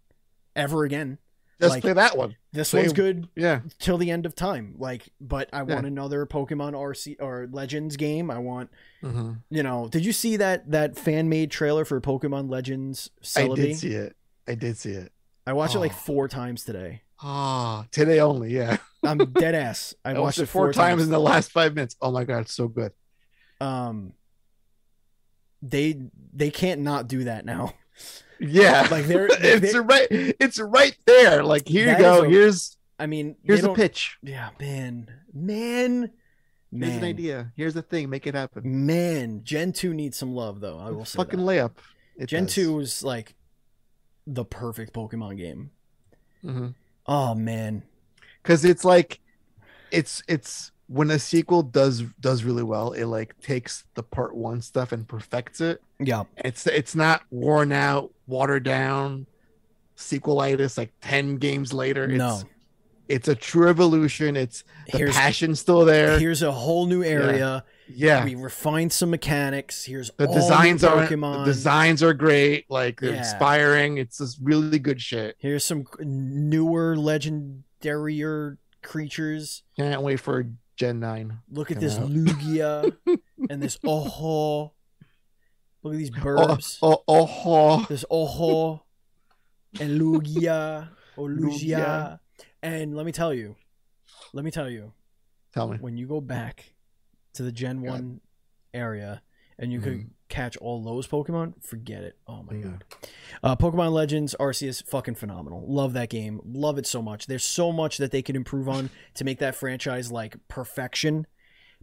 ever 0.55 0.83
again. 0.83 1.17
Just 1.61 1.75
Like- 1.75 1.81
play 1.83 1.93
that 1.93 2.17
one. 2.17 2.35
This 2.51 2.69
Same. 2.69 2.81
one's 2.81 2.93
good 2.93 3.29
Yeah. 3.35 3.61
till 3.79 3.97
the 3.97 4.11
end 4.11 4.25
of 4.25 4.35
time. 4.35 4.75
Like, 4.77 5.09
but 5.21 5.49
I 5.53 5.59
Yeah. 5.59 5.75
want 5.75 5.85
another 5.87 6.25
Pokemon 6.25 6.73
Arceus 6.73 7.15
or 7.21 7.47
Legends 7.51 7.95
game. 7.95 8.29
I 8.29 8.39
want, 8.39 8.69
hmm 9.01 9.33
you 9.49 9.63
know, 9.63 9.87
did 9.87 10.05
you 10.05 10.11
see 10.13 10.35
that 10.37 10.69
that 10.71 10.97
fan 10.97 11.29
made 11.29 11.51
trailer 11.51 11.85
for 11.85 12.01
Pokemon 12.01 12.49
Legends 12.49 13.09
I 13.21 13.25
Celebi? 13.43 13.55
did 13.55 13.77
see 13.77 13.93
it. 13.93 14.15
I 14.47 14.55
did 14.55 14.77
see 14.77 14.91
it. 14.91 15.11
I 15.47 15.53
watched 15.53 15.75
it 15.75 15.79
like 15.79 15.91
Oh. 15.93 15.95
four 15.95 16.27
times 16.27 16.65
today. 16.65 17.01
Ah, 17.21 17.85
today 17.91 18.19
only. 18.19 18.53
Yeah. 18.53 18.77
I'm 19.03 19.17
dead 19.31 19.55
ass. 19.55 19.93
I, 20.03 20.09
I, 20.09 20.13
watched, 20.13 20.21
watched 20.23 20.39
it 20.39 20.45
four 20.47 20.73
times 20.73 21.03
in 21.03 21.09
the 21.11 21.19
last 21.19 21.51
five 21.51 21.75
minutes. 21.75 21.95
Oh 22.01 22.11
my 22.11 22.25
god, 22.25 22.41
it's 22.41 22.53
so 22.53 22.67
good. 22.67 22.91
Um, 23.61 24.13
they 25.69 26.01
they 26.33 26.51
can't 26.51 26.81
not 26.81 27.07
do 27.07 27.23
that 27.23 27.45
now. 27.45 27.73
Yeah, 28.39 28.87
Like, 28.91 29.05
they're- 29.05 29.27
it's 29.31 29.71
they're- 29.71 29.81
right. 29.81 30.07
It's 30.11 30.59
right 30.59 30.97
there. 31.05 31.43
Like 31.43 31.67
here 31.67 31.89
you 31.91 31.97
go. 31.97 32.23
a- 32.23 32.29
here's 32.29 32.77
I 32.99 33.05
mean, 33.07 33.35
here's 33.43 33.63
a 33.63 33.73
pitch. 33.73 34.17
Yeah, 34.21 34.49
man, 34.59 35.07
man, 35.33 36.11
man. 36.71 36.89
Here's 36.89 36.97
an 36.97 37.03
idea. 37.05 37.51
Here's 37.55 37.73
the 37.73 37.81
thing. 37.81 38.09
Make 38.09 38.27
it 38.27 38.35
happen. 38.35 38.85
Man, 38.85 39.41
Gen 39.43 39.71
two 39.73 39.93
needs 39.93 40.17
some 40.17 40.35
love 40.35 40.59
though. 40.59 40.77
I 40.79 40.91
will 40.91 41.05
say 41.05 41.17
Fucking 41.17 41.39
that. 41.39 41.51
layup. 41.51 41.71
It 42.17 42.27
Gen 42.27 42.45
does. 42.45 42.53
two 42.53 42.75
was 42.75 43.03
like 43.03 43.35
the 44.27 44.45
perfect 44.45 44.93
Pokemon 44.93 45.37
game. 45.37 45.71
Mhm. 46.43 46.75
Oh 47.07 47.33
man, 47.35 47.83
because 48.41 48.63
it's 48.65 48.83
like 48.85 49.19
it's 49.91 50.21
it's 50.27 50.71
when 50.87 51.09
a 51.11 51.17
sequel 51.19 51.63
does 51.63 52.01
does 52.19 52.43
really 52.43 52.63
well 52.63 52.91
it 52.93 53.05
like 53.05 53.39
takes 53.41 53.85
the 53.95 54.03
part 54.03 54.35
one 54.35 54.61
stuff 54.61 54.91
and 54.91 55.07
perfects 55.07 55.61
it 55.61 55.81
yeah, 55.99 56.23
it's 56.37 56.67
it's 56.67 56.95
not 56.95 57.21
worn 57.31 57.71
out 57.71 58.11
watered 58.27 58.63
down 58.63 59.25
sequelitis 59.95 60.77
like 60.77 60.91
10 61.01 61.37
games 61.37 61.71
later 61.73 62.05
it's 62.05 62.13
no, 62.17 62.41
It's 63.07 63.27
a 63.27 63.35
true 63.35 63.69
evolution. 63.69 64.35
It's 64.35 64.63
the 64.91 64.97
Here's 64.97 65.15
passion's 65.15 65.59
still 65.59 65.85
there. 65.85 66.17
here's 66.19 66.41
a 66.41 66.51
whole 66.51 66.85
new 66.87 67.03
area. 67.03 67.63
yeah. 67.87 68.23
We 68.25 68.35
refined 68.35 68.91
some 68.93 69.09
mechanics. 69.11 69.83
Here's 69.83 70.09
The 70.17 70.27
designs 70.27 70.83
are 70.83 71.05
the 71.05 71.43
designs 71.45 72.01
are 72.01 72.13
great. 72.13 72.65
Like 72.69 72.99
they're 73.01 73.11
Yeah. 73.11 73.19
inspiring. 73.19 73.97
It's 73.97 74.17
just 74.17 74.39
really 74.41 74.79
good 74.79 75.01
shit. 75.01 75.35
Here's 75.37 75.63
some 75.65 75.85
newer 75.99 76.95
legendary 76.95 78.23
creatures. 78.81 79.63
Can't 79.77 80.01
wait 80.01 80.19
for 80.19 80.45
Gen 80.75 80.99
Nine. 80.99 81.39
Look 81.49 81.71
at 81.71 81.79
this 81.79 81.97
out. 81.97 82.09
Lugia 82.09 82.95
and 83.49 83.61
this 83.61 83.77
Ho-Oh. 83.83 84.71
Look 85.83 85.93
at 85.93 85.97
these 85.99 86.11
Oh, 86.15 86.19
burbs. 86.21 86.79
oh, 86.81 87.03
oh, 87.07 87.41
oh. 87.45 87.85
This 87.89 88.05
Ho-Oh 88.09 88.81
and 89.79 89.99
Lugia 89.99 90.89
or 91.17 91.29
Lugia. 91.29 91.39
Lugia. 91.59 92.19
And 92.61 92.95
let 92.95 93.05
me 93.05 93.11
tell 93.11 93.33
you, 93.33 93.55
let 94.33 94.45
me 94.45 94.51
tell 94.51 94.69
you, 94.69 94.93
Tell 95.53 95.67
me. 95.67 95.77
when 95.79 95.97
you 95.97 96.07
go 96.07 96.21
back 96.21 96.73
to 97.33 97.43
the 97.43 97.51
Gen 97.51 97.83
God. 97.83 97.91
1 97.91 98.21
area 98.73 99.21
and 99.59 99.71
you 99.71 99.79
could 99.79 99.93
Mhm. 99.93 100.09
catch 100.29 100.57
all 100.57 100.81
those 100.81 101.07
Pokemon, 101.07 101.63
forget 101.63 102.03
it. 102.03 102.17
Oh 102.27 102.43
my 102.43 102.57
god. 102.57 102.83
Uh, 103.43 103.55
Pokemon 103.55 103.91
Legends 103.91 104.35
Arceus 104.39 104.83
fucking 104.87 105.15
phenomenal. 105.15 105.63
Love 105.67 105.93
that 105.93 106.09
game. 106.09 106.41
Love 106.43 106.77
it 106.77 106.85
so 106.87 107.01
much. 107.01 107.27
There's 107.27 107.43
so 107.43 107.71
much 107.71 107.97
that 107.97 108.11
they 108.11 108.21
could 108.21 108.35
improve 108.35 108.67
on 108.67 108.89
to 109.15 109.23
make 109.23 109.39
that 109.39 109.55
franchise 109.55 110.11
like 110.11 110.35
perfection. 110.47 111.27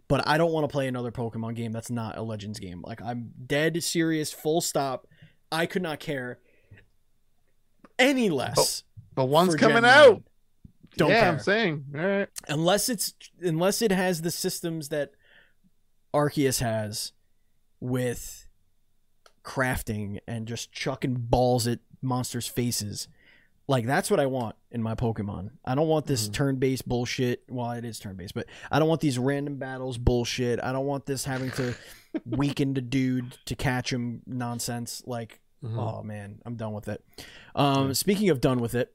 But 0.07 0.27
I 0.27 0.37
don't 0.37 0.51
want 0.51 0.65
to 0.65 0.71
play 0.71 0.87
another 0.87 1.11
Pokemon 1.11 1.55
game 1.55 1.71
that's 1.71 1.89
not 1.89 2.17
a 2.17 2.21
Legends 2.21 2.59
game. 2.59 2.81
Like 2.85 3.01
I'm 3.01 3.31
dead 3.45 3.81
serious, 3.83 4.33
full 4.33 4.59
stop. 4.59 5.07
I 5.51 5.65
could 5.65 5.81
not 5.81 5.99
care 5.99 6.39
any 7.97 8.29
less. 8.29 8.83
But 9.15 9.25
one's 9.25 9.53
for 9.53 9.57
Gen 9.59 9.69
coming 9.69 9.83
9. 9.83 9.91
out. 9.91 10.23
Don't 10.97 11.09
yeah, 11.09 11.21
care 11.21 11.29
I'm 11.31 11.39
saying. 11.39 11.85
All 11.95 12.01
right. 12.01 12.29
unless 12.49 12.89
it's 12.89 13.13
unless 13.39 13.81
it 13.81 13.91
has 13.91 14.21
the 14.21 14.31
systems 14.31 14.89
that 14.89 15.11
Arceus 16.13 16.59
has 16.59 17.13
with 17.81 18.45
crafting 19.43 20.19
and 20.27 20.47
just 20.47 20.71
chucking 20.71 21.15
balls 21.15 21.67
at 21.67 21.79
monsters' 22.01 22.47
faces. 22.47 23.07
Like 23.67 23.85
that's 23.85 24.09
what 24.11 24.19
I 24.19 24.25
want 24.25 24.55
in 24.71 24.81
my 24.83 24.95
Pokemon. 24.95 25.51
I 25.65 25.75
don't 25.75 25.87
want 25.87 26.05
this 26.05 26.27
Mhm. 26.29 26.33
turn-based 26.33 26.87
bullshit. 26.87 27.43
Well, 27.49 27.71
it 27.71 27.85
is 27.85 27.99
turn-based, 27.99 28.33
but 28.33 28.45
I 28.71 28.79
don't 28.79 28.87
want 28.87 29.01
these 29.01 29.17
random 29.17 29.57
battles 29.57 29.97
bullshit. 29.97 30.61
I 30.61 30.71
don't 30.71 30.85
want 30.85 31.05
this 31.05 31.25
having 31.25 31.51
to 31.51 31.73
weaken 32.25 32.73
the 32.73 32.81
dude 32.81 33.37
to 33.45 33.55
catch 33.55 33.91
him 33.91 34.21
nonsense. 34.25 35.03
Like 35.05 35.41
Mhm. 35.63 35.77
Oh 35.77 36.03
man, 36.03 36.41
I'm 36.45 36.55
done 36.55 36.73
with 36.73 36.87
it. 36.87 37.03
Um, 37.55 37.93
speaking 37.93 38.29
of 38.29 38.41
done 38.41 38.59
with 38.59 38.73
it. 38.75 38.93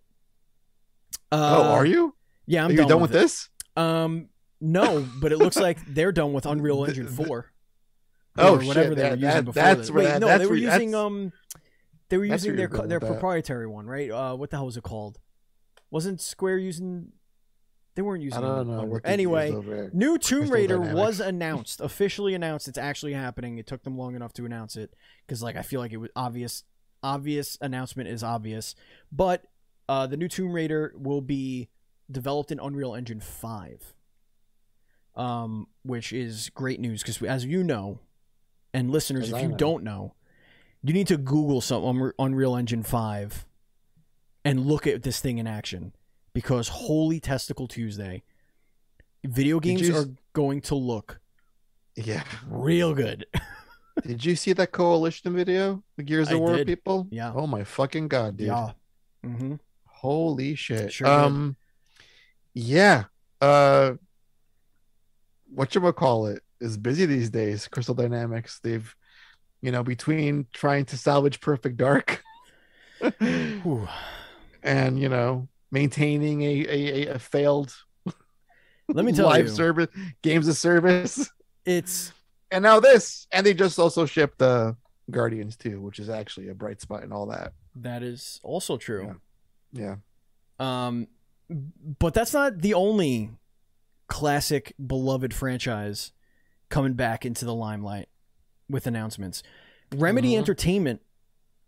oh, 1.32 1.62
Uh, 1.62 1.68
are 1.74 1.86
you? 1.86 2.14
Yeah, 2.46 2.64
I'm 2.64 2.72
are 2.72 2.76
done, 2.76 2.88
done 2.88 3.00
with, 3.00 3.12
with 3.12 3.20
this? 3.22 3.48
Um, 3.76 4.28
no, 4.60 5.06
but 5.20 5.32
it 5.32 5.38
looks 5.38 5.56
like 5.56 5.78
they're 5.88 6.12
done 6.12 6.32
with 6.32 6.44
Unreal 6.46 6.84
Engine 6.84 7.08
Four. 7.08 7.52
Oh, 8.38 8.54
or 8.56 8.58
whatever 8.64 8.88
shit, 8.88 8.96
they 8.96 9.02
that- 9.02 9.10
were 9.10 9.16
using 9.16 9.28
that- 9.28 9.44
before. 9.44 9.62
that's 9.62 9.86
that. 9.88 9.92
where 9.94 10.04
Wait, 10.04 10.10
that- 10.10 10.20
no, 10.20 10.26
that's 10.26 10.38
they 10.40 10.46
were 10.46 10.50
where- 10.52 10.58
using 10.60 10.94
um, 10.94 11.32
they 12.08 12.18
were 12.18 12.24
using 12.24 12.56
their 12.56 12.68
their 12.68 13.00
proprietary 13.00 13.66
one, 13.66 13.86
right? 13.86 14.10
Uh, 14.10 14.34
what 14.36 14.50
the 14.50 14.56
hell 14.56 14.66
was 14.66 14.76
it 14.76 14.82
called? 14.82 15.18
Wasn't 15.90 16.20
Square 16.20 16.58
using? 16.58 17.12
They 17.94 18.02
weren't 18.02 18.22
using. 18.22 18.38
I 18.38 18.42
don't 18.42 18.66
know. 18.68 18.72
Unreal- 18.80 18.88
What 18.92 19.02
they 19.04 19.10
used 19.10 19.12
Anyway. 19.12 19.90
New 19.94 20.18
Tomb 20.18 20.50
Raider 20.50 20.76
Dynamics. 20.76 20.94
was 21.00 21.20
announced, 21.20 21.80
officially 21.80 22.34
announced. 22.34 22.68
It's 22.68 22.76
actually 22.76 23.14
happening. 23.14 23.56
It 23.56 23.66
took 23.66 23.84
them 23.84 23.96
long 23.96 24.14
enough 24.14 24.34
to 24.34 24.44
announce 24.44 24.76
it 24.76 24.92
because, 25.26 25.42
like, 25.42 25.56
I 25.56 25.62
feel 25.62 25.80
like 25.80 25.92
it 25.92 25.96
was 25.96 26.10
obvious. 26.14 26.64
Obvious 27.02 27.56
announcement 27.60 28.08
is 28.08 28.22
obvious, 28.22 28.74
but 29.12 29.46
uh, 29.88 30.06
the 30.06 30.16
new 30.16 30.28
Tomb 30.28 30.52
Raider 30.52 30.92
will 30.96 31.20
be 31.20 31.68
developed 32.10 32.50
in 32.50 32.58
Unreal 32.58 32.94
Engine 32.94 33.20
Five, 33.20 33.94
um, 35.14 35.68
which 35.82 36.12
is 36.12 36.50
great 36.54 36.80
news 36.80 37.02
because, 37.02 37.22
as 37.22 37.44
you 37.44 37.62
know, 37.62 38.00
and 38.76 38.90
listeners, 38.90 39.32
if 39.32 39.40
you 39.42 39.48
know. 39.48 39.56
don't 39.56 39.82
know, 39.84 40.14
you 40.82 40.92
need 40.92 41.06
to 41.08 41.16
Google 41.16 41.60
some 41.60 41.82
Unre- 41.82 42.12
Unreal 42.18 42.54
Engine 42.56 42.82
Five 42.82 43.46
and 44.44 44.66
look 44.66 44.86
at 44.86 45.02
this 45.02 45.18
thing 45.20 45.38
in 45.38 45.46
action 45.46 45.92
because 46.32 46.68
holy 46.68 47.18
testicle 47.18 47.66
Tuesday, 47.66 48.22
video 49.24 49.58
games 49.58 49.80
you 49.88 49.96
are 49.96 50.06
going 50.34 50.60
to 50.62 50.74
look 50.74 51.18
Yeah. 51.96 52.22
real 52.48 52.94
good. 52.94 53.26
Did 54.06 54.24
you 54.24 54.36
see 54.36 54.52
that 54.52 54.72
coalition 54.72 55.34
video? 55.34 55.82
The 55.96 56.02
Gears 56.02 56.28
I 56.28 56.34
of 56.34 56.40
War 56.40 56.56
did. 56.56 56.66
people? 56.66 57.08
Yeah. 57.10 57.32
Oh 57.34 57.46
my 57.46 57.64
fucking 57.64 58.08
god, 58.08 58.36
dude. 58.36 58.48
yeah. 58.48 58.72
Mm-hmm. 59.24 59.54
Holy 59.86 60.54
shit. 60.54 60.92
Sure 60.92 61.06
did. 61.06 61.14
um 61.14 61.56
yeah. 62.52 63.04
Uh 63.40 63.94
what 65.48 65.74
you 65.74 65.92
call 65.92 66.26
it 66.26 66.42
is 66.60 66.76
busy 66.76 67.06
these 67.06 67.30
days, 67.30 67.68
Crystal 67.68 67.94
Dynamics. 67.94 68.60
They've 68.62 68.94
you 69.62 69.72
know, 69.72 69.82
between 69.82 70.46
trying 70.52 70.84
to 70.86 70.96
salvage 70.98 71.40
Perfect 71.40 71.76
Dark 71.78 72.22
and 74.62 74.98
you 75.00 75.08
know, 75.08 75.48
maintaining 75.70 76.42
a 76.42 76.66
a, 76.68 77.06
a- 77.14 77.18
failed 77.18 77.74
Let 78.88 79.04
me 79.04 79.12
tell 79.12 79.26
live 79.26 79.46
you, 79.46 79.52
service 79.52 79.88
games 80.22 80.48
of 80.48 80.56
service. 80.56 81.30
it's 81.64 82.12
And 82.50 82.62
now 82.62 82.80
this. 82.80 83.26
And 83.32 83.44
they 83.46 83.54
just 83.54 83.78
also 83.78 84.06
shipped 84.06 84.38
the 84.38 84.76
Guardians 85.10 85.56
too, 85.56 85.80
which 85.80 85.98
is 85.98 86.08
actually 86.08 86.48
a 86.48 86.54
bright 86.54 86.80
spot 86.80 87.02
and 87.02 87.12
all 87.12 87.26
that. 87.26 87.52
that 87.76 88.02
is 88.02 88.40
also 88.42 88.76
true. 88.76 89.20
Yeah. 89.72 89.96
Um, 90.58 91.08
but 91.98 92.14
that's 92.14 92.32
not 92.32 92.60
the 92.60 92.74
only 92.74 93.30
classic 94.08 94.74
beloved 94.84 95.34
franchise 95.34 96.12
coming 96.68 96.94
back 96.94 97.24
into 97.24 97.44
the 97.44 97.54
limelight 97.54 98.08
with 98.68 98.86
announcements. 98.86 99.42
Remedy 99.94 100.32
Mhm. 100.32 100.38
Entertainment 100.38 101.02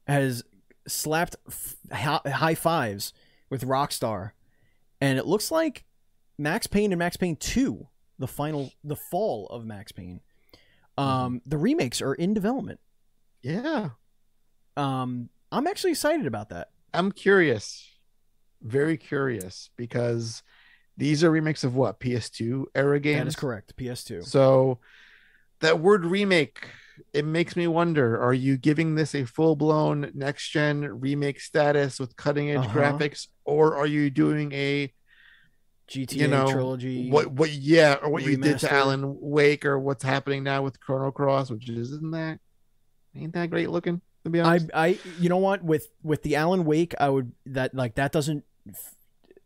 has 0.07 0.43
slapped 0.87 1.37
f- 1.47 1.77
high 1.93 2.55
fives 2.55 3.13
with 3.51 3.63
Rockstar, 3.63 4.33
and 5.01 5.19
it 5.19 5.27
looks 5.27 5.51
like 5.51 5.85
Max 6.39 6.67
Payne 6.67 6.93
and 6.93 6.99
Max 6.99 7.17
Payne 7.17 7.37
Two, 7.37 7.89
the 8.19 8.27
final, 8.29 8.73
the 8.83 8.97
fall 8.97 9.47
of 9.49 9.65
Max 9.65 9.93
Payne. 9.93 10.21
Um, 10.97 11.43
the 11.47 11.59
remakes 11.59 12.03
are 12.03 12.15
in 12.15 12.35
development. 12.35 12.81
Yeah. 13.43 13.91
Um, 14.77 15.31
I'm 15.53 15.67
actually 15.69 15.93
excited 15.93 16.27
about 16.27 16.49
that. 16.49 16.71
I'm 16.93 17.13
curious, 17.13 17.89
very 18.61 18.97
curious, 18.97 19.71
because 19.77 20.43
these 20.99 21.23
are 21.25 21.31
remakes 21.31 21.65
of 21.65 21.77
what 21.77 22.01
PS2 22.01 22.67
era 22.75 22.99
games. 23.01 23.21
That 23.21 23.29
is 23.29 23.37
correct. 23.37 23.77
PS2. 23.77 24.25
So 24.25 24.81
that 25.61 25.79
word 25.79 26.05
remake, 26.05 26.67
it 27.15 27.25
makes 27.25 27.57
me 27.57 27.67
wonder: 27.69 28.21
Are 28.21 28.35
you 28.35 28.59
giving 28.59 28.97
this 28.97 29.15
a 29.15 29.25
full 29.25 29.55
blown 29.57 30.11
next 30.15 30.51
gen 30.51 31.01
remake 31.01 31.41
status 31.41 31.99
with 32.01 32.17
cutting 32.17 32.51
edge 32.51 32.59
Uh-huh. 32.59 32.79
graphics, 32.79 33.29
or 33.45 33.77
are 33.77 33.87
you 33.87 34.11
doing 34.11 34.53
a 34.53 34.93
GTA 35.89 36.29
know, 36.29 36.51
trilogy. 36.51 37.09
what 37.11 37.29
what 37.29 37.51
yeah, 37.51 37.95
or 38.03 38.11
what 38.11 38.23
you 38.25 38.37
did 38.37 38.59
to 38.59 38.71
Alan 38.71 39.17
Wake, 39.21 39.65
or 39.65 39.79
what's 39.79 40.03
happening 40.03 40.43
now 40.43 40.63
with 40.63 40.79
Chrono 40.81 41.11
Cross, 41.11 41.51
which 41.51 41.69
is, 41.71 41.93
isn't 41.93 42.11
that 42.11 42.41
ain't 43.17 43.33
that 43.33 43.51
great 43.51 43.71
looking 43.71 44.01
to 44.25 44.31
be 44.31 44.41
honest? 44.41 44.69
I 44.75 44.89
I 44.89 44.99
you 45.19 45.29
know 45.29 45.39
what 45.39 45.63
with 45.63 45.89
with 46.03 46.23
the 46.25 46.37
Alan 46.37 46.65
Wake 46.65 46.95
I 47.01 47.09
would 47.09 47.33
that 47.47 47.75
like 47.75 47.95
that 47.95 48.13
doesn't 48.13 48.45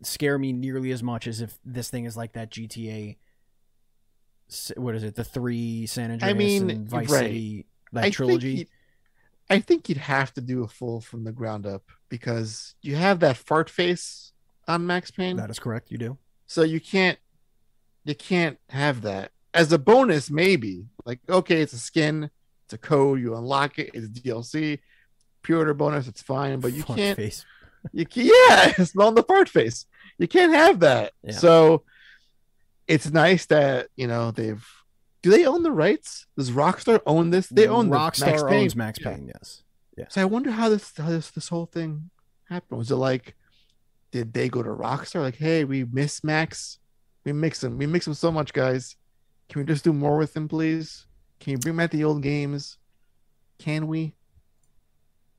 scare 0.02 0.38
me 0.38 0.52
nearly 0.52 0.90
as 0.90 1.02
much 1.02 1.26
as 1.26 1.40
if 1.40 1.58
this 1.64 1.90
thing 1.90 2.04
is 2.04 2.16
like 2.16 2.32
that 2.32 2.50
GTA. 2.50 3.16
What 4.76 4.94
is 4.94 5.02
it? 5.02 5.14
The 5.14 5.24
three 5.24 5.86
San 5.86 6.10
Andreas 6.10 6.30
I 6.30 6.34
mean, 6.34 6.70
and 6.70 6.88
Vice 6.88 7.10
right. 7.10 7.20
City 7.20 7.66
like 7.92 8.06
I 8.06 8.10
trilogy. 8.10 8.56
Think 8.56 8.68
I 9.50 9.60
think 9.60 9.88
you'd 9.88 9.98
have 9.98 10.32
to 10.34 10.40
do 10.40 10.62
a 10.62 10.68
full 10.68 11.00
from 11.00 11.24
the 11.24 11.32
ground 11.32 11.66
up 11.66 11.82
because 12.08 12.74
you 12.80 12.96
have 12.96 13.20
that 13.20 13.36
fart 13.36 13.68
face 13.68 14.32
on 14.68 14.86
Max 14.86 15.10
Payne, 15.10 15.36
that 15.36 15.50
is 15.50 15.58
correct. 15.58 15.90
You 15.90 15.98
do. 15.98 16.18
so 16.46 16.62
you 16.62 16.80
can't 16.80 17.18
you 18.04 18.14
can't 18.14 18.58
have 18.70 19.02
that 19.02 19.32
as 19.54 19.72
a 19.72 19.78
bonus. 19.78 20.30
Maybe 20.30 20.86
like 21.04 21.20
okay, 21.28 21.60
it's 21.60 21.72
a 21.72 21.78
skin, 21.78 22.30
it's 22.64 22.74
a 22.74 22.78
code, 22.78 23.20
you 23.20 23.36
unlock 23.36 23.78
it, 23.78 23.90
it's 23.94 24.08
DLC, 24.08 24.78
pre-order 25.42 25.74
bonus, 25.74 26.08
it's 26.08 26.22
fine, 26.22 26.60
but 26.60 26.72
you 26.72 26.82
Fuck 26.82 26.96
can't 26.96 27.16
face. 27.16 27.44
you 27.92 28.06
can, 28.06 28.24
yeah, 28.26 28.72
it's 28.78 28.90
smell 28.92 29.12
the 29.12 29.22
fart 29.22 29.48
face. 29.48 29.86
You 30.22 30.28
can't 30.28 30.54
have 30.54 30.80
that. 30.80 31.12
Yeah. 31.22 31.32
So 31.32 31.82
it's 32.86 33.10
nice 33.10 33.46
that 33.46 33.88
you 33.96 34.06
know 34.06 34.30
they've. 34.30 34.64
Do 35.22 35.30
they 35.30 35.44
own 35.46 35.62
the 35.62 35.70
rights? 35.70 36.26
Does 36.36 36.50
Rockstar 36.50 37.00
own 37.06 37.30
this? 37.30 37.48
They 37.48 37.68
own 37.68 37.90
the 37.90 37.96
Rockstar 37.96 38.26
Max 38.26 38.42
Payne. 38.42 38.62
owns 38.62 38.76
Max 38.76 38.98
Yeah. 39.00 39.10
Payne. 39.10 39.30
Yes. 39.34 39.62
Yeah. 39.96 40.04
So 40.08 40.22
I 40.22 40.24
wonder 40.24 40.50
how 40.50 40.68
this 40.68 40.92
how 40.96 41.08
this 41.10 41.30
this 41.30 41.48
whole 41.48 41.66
thing 41.66 42.10
happened. 42.48 42.78
Was 42.78 42.90
it 42.90 42.96
like, 42.96 43.34
did 44.10 44.32
they 44.32 44.48
go 44.48 44.62
to 44.62 44.70
Rockstar 44.70 45.20
like, 45.22 45.36
hey, 45.36 45.64
we 45.64 45.84
miss 45.84 46.22
Max, 46.24 46.78
we 47.24 47.32
mix 47.32 47.62
him, 47.62 47.78
we 47.78 47.86
mix 47.86 48.06
him 48.06 48.14
so 48.14 48.32
much, 48.32 48.52
guys. 48.52 48.96
Can 49.48 49.60
we 49.60 49.66
just 49.66 49.84
do 49.84 49.92
more 49.92 50.16
with 50.16 50.36
him, 50.36 50.48
please? 50.48 51.06
Can 51.40 51.52
you 51.52 51.58
bring 51.58 51.76
back 51.76 51.90
the 51.90 52.04
old 52.04 52.22
games? 52.22 52.78
Can 53.58 53.86
we? 53.86 54.14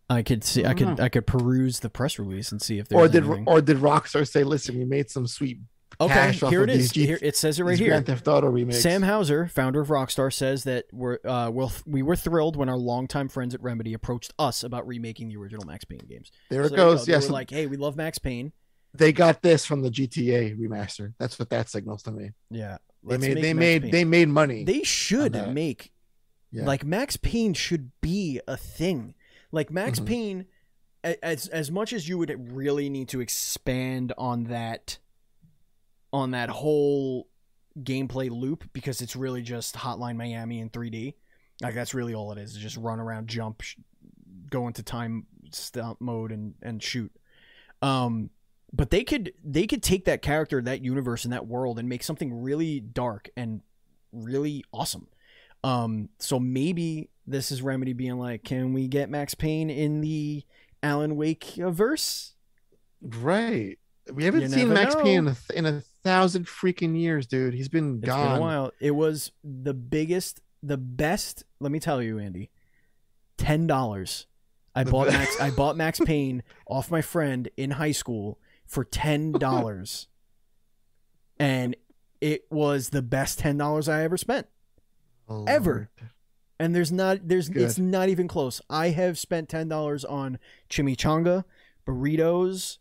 I 0.10 0.22
could 0.22 0.44
see. 0.44 0.66
I, 0.66 0.72
I 0.72 0.74
could. 0.74 0.88
know. 0.98 1.04
I 1.04 1.10
could 1.10 1.26
peruse 1.26 1.80
the 1.80 1.90
press 1.90 2.20
release 2.20 2.52
and 2.52 2.62
see 2.62 2.78
if 2.80 2.88
there's 2.90 3.00
Or 3.02 3.08
did 3.08 3.24
anything. 3.24 3.46
or 3.48 3.62
did 3.62 3.78
Rockstar 3.78 4.28
say, 4.28 4.44
"Listen, 4.44 4.78
we 4.78 4.86
made 4.86 5.10
some 5.10 5.26
sweet 5.28 5.60
okay, 6.00 6.14
cash 6.14 6.44
off 6.44 6.50
here 6.52 6.64
of 6.64 6.70
it 6.70 6.76
is. 6.76 6.92
G- 6.92 7.06
Here 7.06 7.18
it 7.22 7.38
says 7.38 7.58
it 7.60 7.64
right 7.64 7.80
here. 7.80 7.90
Grand 7.90 8.06
Theft 8.06 8.28
Auto 8.28 8.48
remakes"? 8.48 8.82
Sam 8.82 9.02
Houser, 9.04 9.48
founder 9.48 9.80
of 9.82 9.88
Rockstar, 9.88 10.32
says 10.32 10.66
that 10.66 10.86
we're 10.92 11.20
uh, 11.26 11.50
we'll, 11.52 11.72
we 11.86 12.02
were 12.04 12.16
thrilled 12.18 12.56
when 12.58 12.68
our 12.70 12.78
longtime 12.78 13.30
friends 13.30 13.54
at 13.56 13.62
Remedy 13.64 13.94
approached 13.94 14.34
us 14.38 14.64
about 14.64 14.86
remaking 14.86 15.30
the 15.30 15.38
original 15.38 15.66
Max 15.66 15.86
Payne 15.86 16.00
games. 16.10 16.32
there 16.50 16.68
So 16.68 16.74
it 16.74 16.78
goes. 16.78 17.06
go. 17.06 17.12
Yes, 17.14 17.28
were 17.28 17.34
like, 17.34 17.50
hey, 17.50 17.66
we 17.68 17.78
love 17.78 17.96
Max 17.96 18.20
Payne. 18.20 18.52
they 18.94 19.14
got 19.14 19.42
this 19.42 19.66
from 19.66 19.82
the 19.82 19.90
GTA 19.90 20.60
remaster. 20.60 21.14
That's 21.18 21.40
what 21.40 21.50
that 21.50 21.70
signals 21.70 22.04
to 22.04 22.12
me. 22.12 22.32
Yeah, 22.52 22.78
They 23.04 23.18
made 23.18 23.38
they 23.38 23.54
Max 23.54 23.60
made 23.60 23.82
Payne. 23.84 23.92
they 23.92 24.04
made 24.06 24.28
money. 24.30 24.64
They 24.66 24.84
should 24.84 25.34
make 25.54 25.92
Yeah. 26.52 26.66
like 26.66 26.84
Max 26.86 27.18
Payne 27.18 27.54
should 27.56 27.92
be 28.02 28.40
a 28.48 28.58
thing. 28.58 29.16
Like 29.54 29.72
Max 29.72 30.00
Mhm. 30.00 30.06
Payne, 30.06 30.46
as 31.04 31.48
as 31.48 31.72
much 31.72 31.94
as 31.94 32.10
you 32.10 32.18
would 32.18 32.52
really 32.52 32.90
need 32.90 33.08
to 33.10 33.22
expand 33.22 34.12
on 34.18 34.46
that, 34.46 34.98
on 36.12 36.32
that 36.32 36.50
whole 36.50 37.30
gameplay 37.80 38.30
loop 38.30 38.72
because 38.74 39.00
it's 39.02 39.16
really 39.16 39.42
just 39.42 39.76
Hotline 39.76 40.18
Miami 40.18 40.60
in 40.60 40.70
3D. 40.70 41.16
Like 41.62 41.76
that's 41.76 41.94
really 41.94 42.14
all 42.14 42.32
it 42.32 42.38
is. 42.40 42.56
Is 42.56 42.62
just 42.62 42.78
run 42.78 43.00
around, 43.00 43.28
jump, 43.28 43.62
sh- 43.62 43.76
go 44.50 44.68
into 44.68 44.82
time 44.84 45.28
stop 45.52 46.02
mode 46.02 46.32
and 46.32 46.56
and 46.64 46.82
shoot. 46.82 47.12
Um, 47.82 48.32
but 48.72 48.90
they 48.90 49.04
could 49.04 49.34
they 49.44 49.68
could 49.68 49.84
take 49.84 50.06
that 50.06 50.24
character, 50.24 50.62
that 50.64 50.84
universe, 50.84 51.26
and 51.26 51.34
that 51.34 51.46
world 51.46 51.78
and 51.78 51.88
make 51.88 52.02
something 52.02 52.42
really 52.42 52.80
dark 52.80 53.30
and 53.38 53.62
really 54.12 54.64
awesome. 54.74 55.08
Um, 55.64 56.10
so 56.20 56.40
maybe 56.40 57.10
this 57.26 57.52
is 57.52 57.62
Remedy 57.62 57.94
being 57.94 58.18
like, 58.18 58.44
can 58.44 58.74
we 58.74 58.88
get 58.88 59.10
Max 59.10 59.34
Payne 59.34 59.70
in 59.70 60.02
the 60.02 60.44
Alan 60.82 61.16
Wake 61.16 61.46
verse? 61.58 62.34
right. 63.02 63.78
We 64.12 64.26
haven't 64.26 64.42
You 64.42 64.50
seen 64.50 64.74
Max 64.74 64.96
know. 64.96 65.04
Payne 65.04 65.18
in 65.20 65.28
a, 65.30 65.34
th- 65.36 65.58
in 65.58 65.66
a 65.66 65.82
thousand 66.04 66.46
freaking 66.46 67.00
years, 67.00 67.26
dude. 67.26 67.54
He's 67.54 67.70
been 67.70 68.00
It's 68.00 68.06
gone. 68.08 68.28
been 68.34 68.38
a 68.38 68.42
while. 68.42 68.72
It 68.82 68.92
was 68.92 69.32
the 69.46 69.74
biggest, 69.74 70.42
the 70.62 70.76
best. 70.78 71.46
Let 71.62 71.72
me 71.72 71.80
tell 71.80 72.02
you, 72.02 72.20
Andy, 72.20 72.50
ten 73.38 73.66
dollars. 73.66 74.28
I 74.76 74.84
The 74.84 74.92
bought 74.92 75.08
be- 75.08 75.14
Max. 75.14 75.40
I 75.40 75.52
bought 75.52 75.78
Max 75.78 76.00
Payne 76.06 76.44
off 76.68 76.92
my 76.92 77.02
friend 77.02 77.48
in 77.56 77.72
high 77.72 77.94
school 77.94 78.40
for 78.66 78.84
ten 78.84 79.32
dollars, 79.40 80.08
and 81.40 81.74
it 82.20 82.46
was 82.50 82.90
the 82.90 83.02
best 83.02 83.40
ten 83.40 83.58
dollars 83.58 83.88
I 83.88 84.04
ever 84.04 84.18
spent. 84.18 84.48
Oh, 85.34 85.46
Ever. 85.48 85.90
Lord. 86.00 86.12
And 86.60 86.76
there's 86.76 86.92
not 86.92 87.28
there's 87.28 87.50
Good. 87.50 87.64
it's 87.64 87.78
not 87.78 88.10
even 88.10 88.28
close. 88.28 88.62
I 88.70 88.90
have 88.90 89.18
spent 89.18 89.50
ten 89.50 89.68
dollars 89.68 90.06
on 90.06 90.38
chimichanga, 90.70 91.44
burritos, 91.86 92.78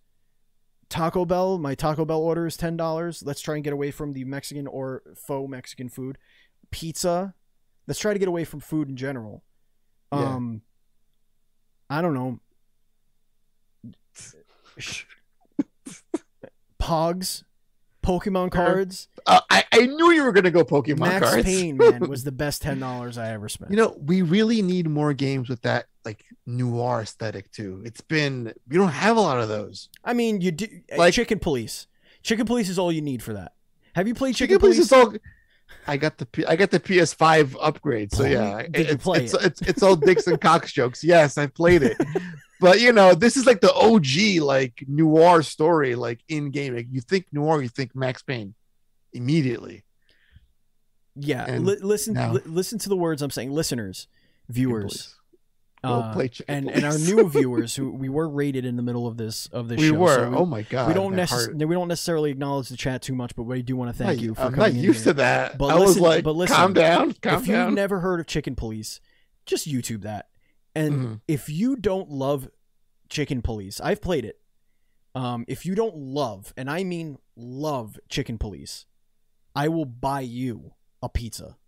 Taco 0.88 1.24
Bell. 1.24 1.59
My 1.59 1.74
Taco 1.74 2.05
Bell 2.05 2.20
order 2.20 2.46
is 2.46 2.57
ten 2.57 2.76
dollars. 2.76 3.22
Let's 3.24 3.40
try 3.40 3.55
and 3.57 3.64
get 3.64 3.72
away 3.72 3.90
from 3.90 4.12
the 4.12 4.24
Mexican 4.24 4.66
or 4.66 5.03
faux 5.16 5.50
Mexican 5.50 5.88
food. 5.88 6.18
Pizza. 6.70 7.34
Let's 7.88 7.98
try 7.98 8.12
to 8.12 8.18
get 8.18 8.28
away 8.28 8.44
from 8.44 8.61
food 8.61 8.88
in 8.88 8.96
general. 8.96 9.42
Yeah. 10.12 10.34
Um 10.34 10.62
I 11.90 12.03
don't 12.03 12.14
know. 12.14 12.40
Pogs, 16.80 17.44
Pokemon 18.03 18.50
cards. 18.50 19.09
Uh, 19.26 19.40
I, 19.50 19.64
I 19.72 19.86
knew 19.86 20.11
you 20.11 20.24
were 20.24 20.32
gonna 20.32 20.50
go 20.50 20.64
Pokemon 20.64 20.98
Max 20.98 21.28
cards. 21.30 21.44
Payne, 21.44 21.76
man, 21.76 22.00
was 22.09 22.24
the 22.24 22.32
best 22.32 22.62
ten 22.62 22.80
dollars 22.80 23.16
I 23.18 23.30
ever 23.32 23.48
spent. 23.48 23.70
you 23.70 23.76
know, 23.76 23.96
we 24.05 24.22
really 24.22 24.61
need 24.62 24.88
more 24.88 25.12
games 25.14 25.48
with 25.48 25.62
that 25.62 25.86
like 26.05 26.24
noir 26.46 27.03
aesthetic 27.03 27.50
too. 27.53 27.82
It's 27.84 28.00
been 28.00 28.53
you 28.68 28.78
don't 28.78 28.88
have 28.90 29.16
a 29.16 29.20
lot 29.20 29.38
of 29.40 29.48
those. 29.48 29.88
I 30.05 30.12
mean, 30.12 30.40
you 30.40 30.50
do 30.53 30.66
Like- 30.90 30.98
like 30.98 31.14
Chicken 31.14 31.38
Police. 31.38 31.86
Chicken 32.22 32.46
Police 32.46 32.68
is 32.68 32.78
all 32.78 32.90
you 32.92 33.03
need 33.03 33.22
for 33.22 33.32
that. 33.34 33.53
Have 33.94 34.07
you 34.09 34.14
played 34.14 34.34
Chicken, 34.34 34.55
Chicken 34.57 34.61
Police 34.61 34.76
Police? 34.76 34.86
is 34.86 34.92
all. 34.92 35.14
I 35.86 35.96
got 35.96 36.18
the 36.18 36.26
P- 36.26 36.44
I 36.46 36.55
got 36.55 36.70
the 36.70 36.78
PS5 36.80 37.57
upgrade, 37.61 38.12
so 38.12 38.24
yeah, 38.24 38.62
Did 38.70 38.86
you 38.88 38.92
it's, 38.94 39.03
play 39.05 39.24
it's, 39.24 39.34
it? 39.34 39.42
it's 39.44 39.61
it's 39.62 39.82
all 39.82 39.96
dicks 39.96 40.26
and 40.26 40.40
cocks 40.40 40.72
jokes. 40.72 41.03
Yes, 41.03 41.38
I 41.38 41.46
played 41.46 41.82
it, 41.82 41.96
but 42.63 42.81
you 42.81 42.93
know, 42.93 43.15
this 43.15 43.37
is 43.37 43.45
like 43.45 43.61
the 43.61 43.73
OG 43.75 44.43
like 44.43 44.83
noir 44.89 45.43
story, 45.43 45.95
like 45.97 46.21
in 46.29 46.51
game. 46.51 46.75
Like, 46.75 46.87
you 46.91 47.03
think 47.03 47.27
noir, 47.33 47.61
you 47.63 47.69
think 47.69 47.95
Max 47.95 48.23
Payne 48.23 48.55
immediately. 49.13 49.85
yeah, 51.15 51.59
li- 51.59 51.77
listen, 51.83 52.15
now- 52.15 52.33
li- 52.33 52.41
listen 52.47 52.79
to 52.79 52.89
the 52.89 52.97
words 52.97 53.21
I'm 53.21 53.31
saying, 53.31 53.51
listeners, 53.53 54.07
viewers, 54.49 55.15
uh, 55.85 56.13
play 56.15 56.29
Chicken 56.29 56.55
and 56.69 56.71
and 56.71 56.85
our 56.85 56.97
new 56.97 57.29
viewers 57.39 57.75
who 57.77 57.91
we 57.91 58.09
were 58.09 58.29
rated 58.29 58.65
in 58.65 58.77
the 58.77 58.83
middle 58.83 59.07
of 59.07 59.17
this 59.17 59.47
of 59.49 59.69
this 59.69 59.79
show. 59.81 59.83
we 59.83 59.89
show. 59.91 60.01
were. 60.01 60.15
so 60.15 60.31
we, 60.31 60.37
oh 60.37 60.47
my 60.47 60.63
god, 60.63 60.89
we 60.89 60.95
don't 60.95 61.15
that 61.17 61.29
necess- 61.29 61.47
heart- 61.49 61.57
we 61.57 61.75
don't 61.75 61.89
necessarily 61.89 62.31
acknowledge 62.31 62.69
the 62.69 62.77
chat 62.77 63.03
too 63.03 63.15
much, 63.15 63.35
but 63.37 63.43
we 63.43 63.61
do 63.63 63.77
want 63.77 63.95
to 63.95 64.03
thank 64.05 64.21
you 64.21 64.35
for 64.35 64.43
I'm 64.43 64.55
coming 64.55 64.75
not 64.77 64.83
used 64.83 65.05
here. 65.05 65.13
to 65.13 65.17
that. 65.19 65.59
But 65.59 65.67
I 65.67 65.75
was 65.75 65.91
listen- 65.91 66.03
like, 66.03 66.25
but 66.25 66.37
listen, 66.37 66.57
calm 66.57 66.73
down, 66.73 67.13
calm 67.21 67.43
if 67.43 67.49
you've 67.49 67.73
never 67.75 68.01
heard 68.01 68.21
of 68.21 68.27
Chicken 68.27 68.55
Police, 68.55 69.01
just 69.45 69.69
YouTube 69.69 70.03
that. 70.03 70.29
And 70.75 70.95
Mhm. 70.95 71.20
if 71.29 71.49
you 71.49 71.77
don't 71.77 72.11
love 72.11 72.49
Chicken 73.09 73.43
Police, 73.43 73.81
I've 73.81 74.01
played 74.01 74.25
it. 74.25 74.41
Um, 75.14 75.45
if 75.47 75.66
you 75.66 75.75
don't 75.75 75.97
love, 75.97 76.55
and 76.57 76.70
I 76.70 76.85
mean 76.85 77.18
love 77.37 77.99
Chicken 78.09 78.39
Police, 78.39 78.87
I 79.55 79.68
will 79.68 79.85
buy 79.85 80.20
you 80.20 80.73
a 81.03 81.09
pizza. 81.11 81.59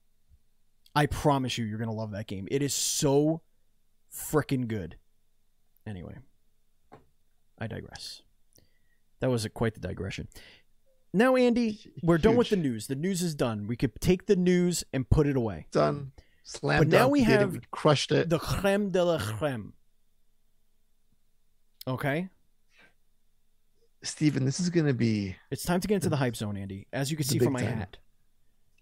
I 0.94 1.06
promise 1.06 1.58
you, 1.58 1.64
you're 1.66 1.78
gonna 1.78 1.92
love 1.92 2.12
that 2.12 2.26
game. 2.26 2.48
It 2.50 2.62
is 2.62 2.72
so 2.72 3.42
freaking 4.10 4.66
good. 4.68 4.96
Anyway, 5.86 6.16
I 7.58 7.66
digress. 7.66 8.22
That 9.20 9.28
was 9.28 9.44
a, 9.44 9.50
quite 9.50 9.74
the 9.74 9.80
digression. 9.80 10.28
Now, 11.12 11.36
Andy, 11.36 11.92
we're 12.02 12.18
done 12.18 12.36
with 12.36 12.48
the 12.50 12.56
news. 12.56 12.86
The 12.86 12.94
news 12.96 13.22
is 13.22 13.34
done. 13.34 13.66
We 13.66 13.76
could 13.76 14.00
take 14.00 14.26
the 14.26 14.36
news 14.36 14.82
and 14.92 15.08
put 15.08 15.26
it 15.26 15.36
away. 15.36 15.66
done. 15.70 16.12
Slam 16.44 16.80
But 16.80 16.88
now 16.88 17.08
we 17.08 17.22
it, 17.22 17.26
have 17.26 17.52
we 17.52 17.60
crushed 17.70 18.12
it. 18.12 18.28
The 18.28 18.38
creme 18.38 18.90
de 18.90 19.02
la 19.02 19.18
creme. 19.18 19.72
Okay, 21.86 22.28
Steven, 24.02 24.44
this 24.44 24.60
is 24.60 24.70
gonna 24.70 24.94
be 24.94 25.36
it's 25.50 25.64
time 25.64 25.80
to 25.80 25.88
get 25.88 25.96
into 25.96 26.08
the 26.08 26.16
hype 26.16 26.36
zone, 26.36 26.56
Andy. 26.56 26.86
As 26.92 27.10
you 27.10 27.16
can 27.16 27.26
see 27.26 27.38
from 27.38 27.54
my 27.54 27.60
time. 27.60 27.78
hat, 27.78 27.96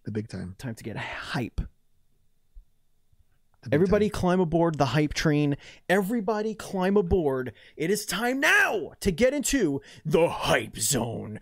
the 0.04 0.10
big 0.10 0.28
time. 0.28 0.56
time 0.58 0.74
to 0.74 0.84
get 0.84 0.96
hype. 0.96 1.60
Everybody 3.70 4.10
time. 4.10 4.20
climb 4.20 4.40
aboard 4.40 4.76
the 4.76 4.86
hype 4.86 5.14
train. 5.14 5.56
Everybody 5.88 6.54
climb 6.54 6.96
aboard. 6.96 7.52
It 7.76 7.92
is 7.92 8.04
time 8.04 8.40
now 8.40 8.92
to 8.98 9.12
get 9.12 9.32
into 9.32 9.80
the 10.04 10.28
hype 10.28 10.76
zone. 10.78 11.38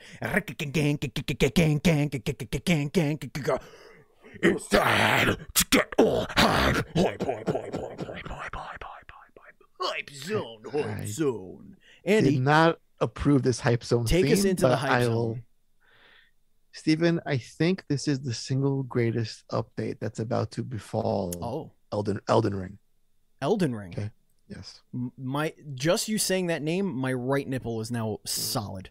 It's 4.42 4.68
time 4.68 5.36
to 5.54 5.66
get 5.70 5.92
all 5.98 6.26
hype. 6.36 6.76
Hype, 6.96 7.22
hype, 7.22 7.22
hype, 7.22 7.48
hype, 7.48 7.74
hype, 7.74 8.00
hype, 8.00 8.28
hype, 8.28 8.54
hype, 8.54 8.54
hype, 8.56 9.12
hype. 9.38 9.54
Hype 9.80 10.10
zone, 10.10 10.62
hype 10.70 10.84
I 11.00 11.04
zone. 11.06 11.76
did 12.06 12.40
not 12.40 12.78
approve 13.00 13.42
this 13.42 13.60
hype 13.60 13.82
zone. 13.84 14.04
take 14.04 14.26
us 14.30 14.44
into 14.44 14.62
the 14.62 14.68
but 14.68 14.76
hype 14.78 14.90
I'll- 15.02 15.04
zone. 15.34 15.42
Stephen, 16.72 17.20
I 17.26 17.36
think 17.36 17.84
this 17.88 18.06
is 18.06 18.20
the 18.20 18.32
single 18.32 18.84
greatest 18.84 19.44
update 19.50 19.98
that's 19.98 20.20
about 20.20 20.52
to 20.52 20.62
befall 20.62 21.32
Oh, 21.42 21.72
Elden 21.92 22.20
Elden 22.28 22.54
Ring. 22.54 22.78
Elden 23.42 23.74
Ring. 23.74 23.92
Okay. 23.92 24.10
Yes. 24.48 24.80
My 25.18 25.52
just 25.74 26.08
you 26.08 26.16
saying 26.18 26.46
that 26.46 26.62
name, 26.62 26.86
my 26.94 27.12
right 27.12 27.46
nipple 27.48 27.80
is 27.80 27.90
now 27.90 28.18
solid. 28.24 28.90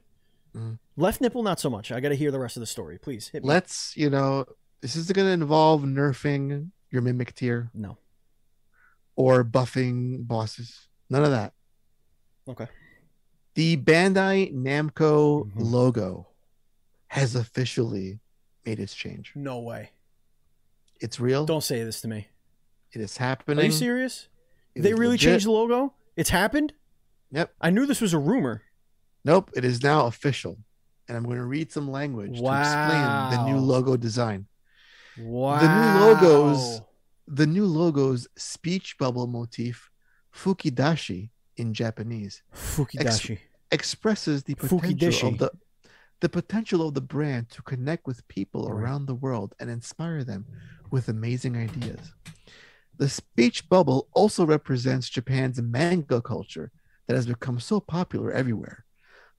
Mhm. 0.55 0.79
Left 0.97 1.21
nipple, 1.21 1.41
not 1.43 1.59
so 1.59 1.69
much. 1.69 1.91
I 1.91 1.99
got 2.01 2.09
to 2.09 2.15
hear 2.15 2.31
the 2.31 2.39
rest 2.39 2.57
of 2.57 2.61
the 2.61 2.67
story. 2.67 2.97
Please 2.97 3.29
hit 3.29 3.43
me. 3.43 3.49
Let's, 3.49 3.95
you 3.95 4.09
know, 4.09 4.45
this 4.81 4.95
is 4.95 5.11
going 5.11 5.27
to 5.27 5.33
involve 5.33 5.83
nerfing 5.83 6.69
your 6.91 7.01
mimic 7.01 7.33
tier 7.35 7.69
no. 7.73 7.97
or 9.15 9.43
buffing 9.43 10.25
bosses. 10.27 10.87
None 11.09 11.23
of 11.23 11.31
that. 11.31 11.53
Okay. 12.47 12.67
The 13.55 13.77
Bandai 13.77 14.53
Namco 14.53 15.51
Mhm. 15.51 15.51
logo 15.55 16.27
has 17.07 17.35
officially 17.35 18.19
made 18.65 18.79
its 18.79 18.93
change. 18.95 19.33
No 19.35 19.59
way. 19.59 19.91
It's 21.01 21.19
real. 21.19 21.45
Don't 21.45 21.63
say 21.63 21.83
this 21.83 22.01
to 22.01 22.07
me. 22.07 22.27
It 22.91 23.01
is 23.01 23.17
happening. 23.17 23.59
Are 23.59 23.65
you 23.65 23.71
serious? 23.71 24.27
It 24.75 24.81
they 24.81 24.93
really 24.93 25.11
legit. 25.13 25.29
changed 25.31 25.45
the 25.47 25.51
logo? 25.51 25.93
It's 26.15 26.29
happened? 26.29 26.73
Yep. 27.31 27.53
I 27.61 27.69
knew 27.69 27.85
this 27.85 28.01
was 28.01 28.13
a 28.13 28.19
rumor. 28.19 28.63
Nope, 29.25 29.51
it 29.55 29.63
is 29.65 29.83
now 29.83 30.05
official. 30.07 30.57
And 31.07 31.17
I'm 31.17 31.23
going 31.23 31.37
to 31.37 31.43
read 31.45 31.71
some 31.71 31.89
language 31.91 32.37
to 32.39 32.45
explain 32.45 33.31
the 33.31 33.45
new 33.45 33.57
logo 33.57 33.97
design. 33.97 34.47
Wow. 35.21 35.59
The 35.59 35.67
new 35.75 36.05
logos- 36.05 36.81
The 37.27 37.45
new 37.47 37.65
logo's 37.65 38.27
speech 38.37 38.97
bubble 38.97 39.27
motif, 39.27 39.89
Fukidashi 40.33 41.29
in 41.57 41.73
Japanese, 41.75 42.41
Fukidashi. 42.53 43.37
expresses 43.71 44.43
the 44.43 44.55
potential 44.55 44.79
Fukidashi. 44.89 45.33
of 45.33 45.37
the 45.39 45.51
the 46.21 46.27
potential 46.29 46.85
of 46.85 46.93
the 46.95 47.01
brand 47.01 47.49
to 47.49 47.61
connect 47.61 48.05
with 48.05 48.27
people 48.27 48.67
Right. 48.67 48.81
around 48.83 49.05
the 49.05 49.15
world 49.15 49.53
and 49.57 49.69
inspire 49.69 50.23
them 50.25 50.45
with 50.91 51.07
amazing 51.07 51.55
ideas. 51.55 52.13
The 52.97 53.07
speech 53.07 53.69
bubble 53.69 54.09
also 54.13 54.45
represents 54.45 55.07
Japan's 55.07 55.61
manga 55.61 56.21
culture 56.21 56.73
that 57.07 57.15
has 57.15 57.25
become 57.25 57.57
so 57.61 57.79
popular 57.79 58.33
everywhere. 58.33 58.83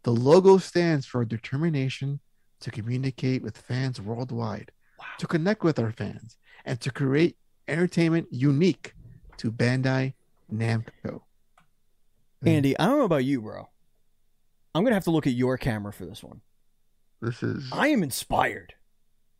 The 0.04 0.12
logo 0.12 0.56
stands 0.56 1.04
for 1.04 1.22
determination 1.26 2.20
to 2.60 2.70
communicate 2.70 3.42
with 3.42 3.58
fans 3.58 4.00
worldwide. 4.00 4.72
To 5.18 5.26
connect 5.26 5.62
with 5.62 5.78
our 5.78 5.92
fans, 5.92 6.36
and 6.64 6.80
to 6.80 6.90
create 6.90 7.36
entertainment 7.68 8.28
unique 8.30 8.94
to 9.38 9.50
Bandai 9.50 10.14
Namco. 10.52 11.22
Andy, 12.44 12.78
I 12.78 12.86
don't 12.86 12.98
know 12.98 13.04
about 13.04 13.24
you, 13.24 13.42
bro. 13.42 13.68
I'm 14.74 14.82
gonna 14.84 14.94
have 14.94 15.04
to 15.04 15.10
look 15.10 15.26
at 15.26 15.34
your 15.34 15.58
camera 15.58 15.92
for 15.92 16.06
this 16.06 16.22
one. 16.22 16.40
This 17.20 17.42
is 17.42 17.68
I 17.72 17.88
am 17.88 18.02
inspired. 18.02 18.74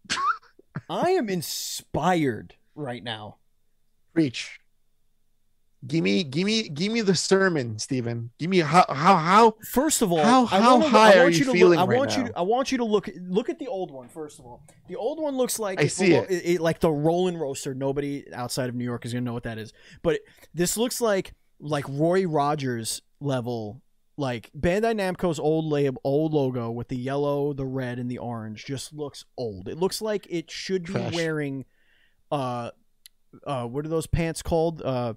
I 0.91 1.11
am 1.11 1.29
inspired 1.29 2.55
right 2.75 3.03
now. 3.03 3.37
Preach. 4.13 4.60
Give 5.87 6.05
me, 6.05 6.25
give 6.25 6.45
me, 6.45 6.69
give 6.69 6.93
me 6.93 7.01
the 7.01 7.15
sermon, 7.15 7.79
Stephen. 7.79 8.31
Give 8.39 8.51
me 8.51 8.59
how, 8.59 8.85
how, 8.89 9.17
how. 9.17 9.55
First 9.73 10.03
of 10.03 10.13
all, 10.13 10.19
How- 10.23 10.43
I 10.45 10.61
how 10.61 10.75
wanna- 10.77 10.89
high 10.91 11.19
are 11.19 11.31
you 11.31 11.45
to 11.47 11.53
feeling 11.53 11.79
look, 11.79 11.89
I 11.89 11.91
right 11.91 11.99
want 11.99 12.17
you. 12.19 12.23
now? 12.25 12.29
To, 12.29 12.39
I 12.39 12.43
want 12.43 12.71
you 12.71 12.79
to 12.79 12.85
look 12.85 13.09
look 13.29 13.49
at 13.49 13.59
the 13.59 13.67
old 13.67 13.91
one 13.91 14.09
first 14.09 14.39
of 14.39 14.45
all. 14.45 14.63
The 14.89 14.97
old 14.97 15.19
one 15.23 15.39
looks 15.39 15.59
like 15.59 15.81
I 15.81 15.87
see 15.87 16.11
belo- 16.11 16.31
it. 16.31 16.43
it- 16.45 16.61
like 16.61 16.81
the 16.81 16.91
Roland 16.91 17.41
Roaster. 17.41 17.73
Nobody 17.75 18.31
outside 18.35 18.69
of 18.69 18.75
New 18.75 18.85
York 18.85 19.07
is 19.07 19.15
gonna 19.15 19.23
know 19.25 19.33
what 19.33 19.45
that 19.45 19.57
is. 19.57 19.73
But 20.03 20.21
this 20.53 20.77
looks 20.77 21.01
like 21.01 21.33
like 21.61 21.87
Roy 21.89 22.27
Rogers 22.27 23.01
level. 23.21 23.81
Like 24.19 24.51
Bandai 24.55 24.95
Namco's 24.95 25.39
old 25.39 25.65
lab, 25.65 25.97
old 26.05 26.35
logo 26.35 26.71
with 26.71 26.89
the 26.89 26.97
yellow, 26.99 27.55
the 27.55 27.65
red, 27.65 27.99
and 27.99 28.11
the 28.11 28.19
orange 28.19 28.67
just 28.67 28.93
looks 28.93 29.25
old. 29.39 29.67
It 29.67 29.79
looks 29.79 30.03
like 30.03 30.27
it 30.29 30.51
should 30.51 30.85
be 30.85 30.93
Trash. 30.93 31.15
wearing, 31.15 31.65
uh, 32.31 32.71
uh, 33.47 33.65
what 33.67 33.87
are 33.87 33.89
those 33.89 34.07
pants 34.07 34.43
called? 34.43 34.83
Uh, 34.83 35.15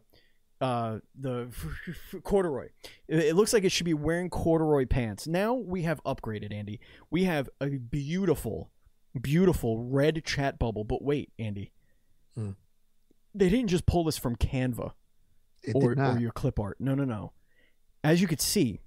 uh, 0.63 0.99
the 1.19 1.49
corduroy. 2.23 2.69
It, 3.07 3.35
looks 3.35 3.53
like 3.53 3.63
it 3.63 3.71
should 3.71 3.85
be 3.85 3.93
wearing 3.93 4.29
corduroy 4.29 4.85
pants. 4.85 5.27
Now 5.27 5.53
we 5.53 5.83
have 5.83 6.01
upgraded, 6.03 6.53
Andy. 6.53 6.79
We 7.11 7.25
have 7.25 7.49
a 7.61 7.67
beautiful, 7.69 8.71
beautiful 9.19 9.83
red 9.83 10.23
chat 10.25 10.57
bubble. 10.57 10.83
But 10.83 11.03
wait, 11.03 11.31
Andy, 11.37 11.71
Hmm. 12.35 12.51
they 13.35 13.49
didn't 13.49 13.69
just 13.69 13.85
pull 13.85 14.03
this 14.03 14.17
from 14.17 14.35
Canva 14.35 14.93
or, 15.75 15.93
or 15.99 16.17
your 16.19 16.31
clip 16.31 16.59
art. 16.59 16.77
No, 16.79 16.95
no, 16.95 17.03
no. 17.05 17.33
As 18.03 18.21
you 18.21 18.27
could 18.27 18.41
see, 18.41 18.79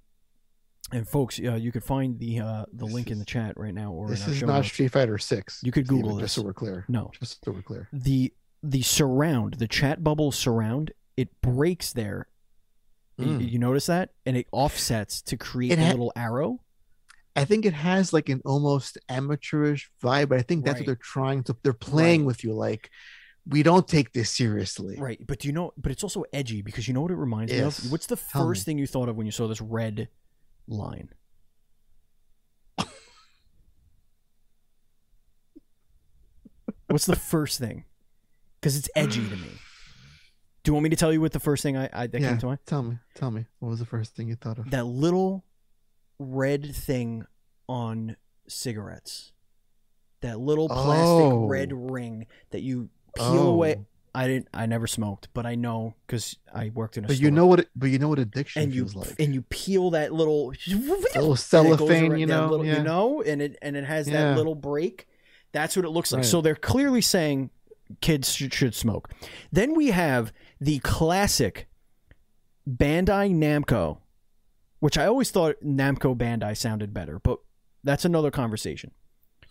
and 0.91 1.07
folks, 1.07 1.39
uh, 1.39 1.55
you 1.55 1.71
could 1.71 1.83
find 1.83 2.19
the 2.19 2.39
uh, 2.39 2.65
the 2.71 2.85
This 2.85 2.93
link 2.93 3.11
in 3.11 3.19
the 3.19 3.25
chat 3.25 3.53
right 3.57 3.73
now 3.73 3.91
or 3.91 4.07
this 4.09 4.27
is 4.27 4.37
show 4.37 4.45
not 4.45 4.55
notes. 4.57 4.67
Street 4.69 4.91
Fighter 4.91 5.17
Six. 5.17 5.61
You 5.63 5.71
could 5.71 5.87
Google 5.87 6.11
just 6.11 6.21
this. 6.21 6.31
so 6.33 6.41
we're 6.43 6.53
clear. 6.53 6.85
No, 6.87 7.11
Just 7.19 7.43
so 7.43 7.51
we're 7.51 7.61
clear. 7.61 7.87
the 7.91 8.33
the 8.63 8.81
surround, 8.81 9.55
the 9.55 9.67
chat 9.67 10.03
bubble 10.03 10.31
surround, 10.31 10.91
it 11.17 11.41
breaks 11.41 11.91
there. 11.93 12.27
Mm. 13.19 13.49
You, 13.51 13.57
notice 13.59 13.87
that, 13.87 14.11
and 14.27 14.37
it 14.37 14.45
offsets 14.51 15.21
to 15.23 15.37
create 15.37 15.71
It 15.71 15.79
a 15.79 15.87
little 15.89 16.13
arrow. 16.15 16.59
I 17.35 17.45
think 17.45 17.65
it 17.65 17.73
has 17.73 18.13
like 18.13 18.29
an 18.29 18.41
almost 18.45 18.97
amateurish 19.09 19.89
vibe, 20.03 20.29
but 20.29 20.37
I 20.39 20.43
think 20.43 20.63
that's 20.65 20.75
Right. 20.75 20.81
what 20.81 20.85
they're 20.85 20.95
trying 20.95 21.43
to. 21.45 21.57
They're 21.63 21.73
playing 21.73 22.21
Right. 22.21 22.27
with 22.27 22.43
you, 22.43 22.53
like 22.53 22.89
we 23.47 23.63
don't 23.63 23.87
take 23.87 24.11
this 24.13 24.29
seriously. 24.29 24.97
Right, 24.99 25.19
but 25.25 25.39
do 25.39 25.47
you 25.47 25.53
know? 25.53 25.73
But 25.77 25.91
it's 25.91 26.03
also 26.03 26.25
edgy 26.33 26.61
because 26.61 26.87
you 26.87 26.93
know 26.93 27.01
what 27.01 27.11
it 27.11 27.15
reminds 27.15 27.51
me 27.51 27.59
of. 27.59 27.91
What's 27.91 28.05
the 28.07 28.15
Tell 28.17 28.45
first 28.45 28.61
me. 28.61 28.71
thing 28.71 28.77
you 28.79 28.87
thought 28.87 29.09
of 29.09 29.15
when 29.15 29.25
you 29.25 29.31
saw 29.31 29.47
this 29.47 29.61
red 29.61 30.09
line? 30.67 31.09
What's 36.87 37.05
the 37.05 37.15
first 37.15 37.59
thing? 37.59 37.85
Because 38.59 38.77
it's 38.77 38.89
edgy 38.95 39.27
to 39.27 39.35
me. 39.35 39.49
Do 40.67 40.71
you 40.71 40.73
want 40.73 40.83
me 40.83 40.89
to 40.89 40.97
tell 40.97 41.13
you 41.13 41.21
what 41.21 41.31
the 41.31 41.39
first 41.39 41.63
thing 41.63 41.77
I, 41.77 41.89
I 41.93 42.07
that 42.07 42.19
Yeah. 42.21 42.27
came 42.27 42.39
to 42.39 42.45
mind? 42.47 42.59
Tell 42.65 42.83
me, 42.83 42.97
tell 43.15 43.31
me, 43.31 43.45
what 43.59 43.69
was 43.69 43.79
the 43.79 43.85
first 43.85 44.17
thing 44.17 44.27
you 44.27 44.35
thought 44.35 44.57
of? 44.57 44.69
That 44.71 44.83
little 44.83 45.45
red 46.19 46.75
thing 46.75 47.25
on 47.69 48.17
cigarettes. 48.49 49.31
That 50.19 50.41
little 50.41 50.67
plastic 50.67 51.31
Oh. 51.31 51.47
red 51.47 51.71
ring 51.71 52.27
that 52.49 52.63
you 52.63 52.89
peel 53.15 53.25
oh. 53.25 53.47
away. 53.47 53.75
Oh. 53.79 53.85
I 54.13 54.27
didn't. 54.27 54.49
I 54.53 54.65
never 54.65 54.87
smoked, 54.87 55.29
but 55.33 55.45
I 55.45 55.55
know 55.55 55.93
because 56.05 56.35
I 56.53 56.69
worked 56.75 56.97
in 56.97 57.05
a 57.05 57.07
But 57.07 57.15
store. 57.15 57.23
you 57.23 57.31
know 57.31 57.45
what? 57.45 57.59
It, 57.61 57.69
but 57.73 57.89
you 57.89 57.97
know 57.99 58.09
what 58.09 58.19
addiction 58.19 58.63
and 58.63 58.73
you 58.73 58.81
feels 58.89 58.95
like. 59.07 59.15
and 59.21 59.33
you 59.33 59.43
peel 59.43 59.91
that 59.91 60.11
little 60.11 60.47
little 60.67 60.95
and 60.95 61.05
it 61.05 61.13
goes 61.13 61.43
cellophane, 61.45 62.11
around 62.11 62.19
you 62.19 62.25
know. 62.25 62.49
little- 62.49 62.65
yeah. 62.65 62.79
you 62.79 62.83
know, 62.83 63.21
and 63.21 63.41
it 63.41 63.57
and 63.61 63.77
it 63.77 63.85
has 63.85 64.09
Yeah. 64.09 64.31
that 64.31 64.35
little 64.37 64.55
break. 64.55 65.07
That's 65.53 65.77
what 65.77 65.85
it 65.85 65.91
looks 65.91 66.11
like. 66.11 66.23
Right. 66.23 66.25
So 66.29 66.41
they're 66.41 66.55
clearly 66.55 66.99
saying 66.99 67.51
kids 68.01 68.33
should, 68.33 68.53
should 68.53 68.75
smoke. 68.75 69.09
Then 69.51 69.75
we 69.75 69.87
have 69.91 70.31
the 70.59 70.79
classic 70.79 71.67
Bandai 72.69 73.33
Namco, 73.33 73.99
which 74.79 74.97
I 74.97 75.05
always 75.05 75.31
thought 75.31 75.55
Namco 75.63 76.15
Bandai 76.17 76.55
sounded 76.55 76.93
better, 76.93 77.19
but 77.19 77.39
that's 77.83 78.05
another 78.05 78.31
conversation. 78.31 78.91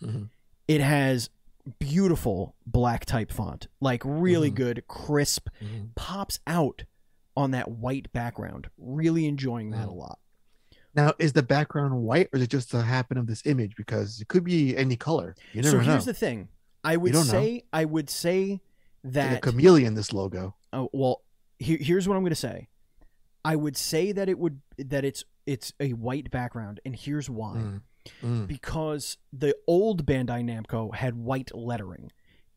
Mhm. 0.02 0.28
It 0.68 0.80
has 0.80 1.30
beautiful 1.78 2.54
black 2.66 3.04
type 3.06 3.32
font, 3.32 3.68
like 3.80 4.02
really 4.04 4.50
Mhm. 4.50 4.54
good, 4.56 4.86
crisp, 4.86 5.48
Mhm. 5.60 5.90
pops 5.94 6.38
out 6.46 6.84
on 7.36 7.50
that 7.52 7.70
white 7.70 8.12
background. 8.12 8.68
Really 8.78 9.26
enjoying 9.26 9.70
that 9.70 9.88
a 9.88 9.92
lot. 9.92 10.18
Now, 10.94 11.12
is 11.18 11.34
the 11.34 11.42
background 11.42 12.02
white, 12.02 12.28
or 12.32 12.36
is 12.38 12.42
it 12.44 12.50
just 12.50 12.72
a 12.72 12.82
happen 12.82 13.18
of 13.18 13.26
this 13.26 13.44
image? 13.44 13.76
Because 13.76 14.20
it 14.20 14.28
could 14.28 14.44
be 14.44 14.76
any 14.76 14.96
color. 14.96 15.34
You 15.52 15.62
So 15.62 15.72
never 15.72 15.84
know. 15.84 15.90
here's 15.92 16.06
the 16.06 16.14
thing. 16.14 16.48
I 16.92 16.96
would 16.96 17.12
don't 17.12 17.26
know. 17.26 17.32
say 17.32 17.62
I 17.72 17.84
would 17.84 18.08
say 18.10 18.60
that 19.04 19.32
like 19.32 19.46
a 19.46 19.50
chameleon. 19.50 19.94
This 19.94 20.12
logo. 20.12 20.54
oh, 20.72 20.88
well 20.92 21.22
here, 21.58 21.78
here's 21.80 22.06
what 22.08 22.16
I'm 22.16 22.22
going 22.22 22.30
to 22.30 22.36
say. 22.36 22.68
I 23.44 23.56
would 23.56 23.76
say 23.76 24.12
that 24.12 24.28
it 24.28 24.38
would 24.38 24.60
that 24.78 25.04
it's 25.04 25.24
it's 25.46 25.72
a 25.80 25.90
white 25.92 26.30
background 26.30 26.80
and 26.84 26.94
here's 26.96 27.28
why. 27.30 27.56
Mm. 27.56 27.80
Mm. 28.24 28.46
Because 28.46 29.18
the 29.32 29.54
old 29.66 30.06
Bandai 30.06 30.42
Namco 30.44 30.94
had 30.94 31.14
white 31.16 31.54
lettering. 31.54 32.10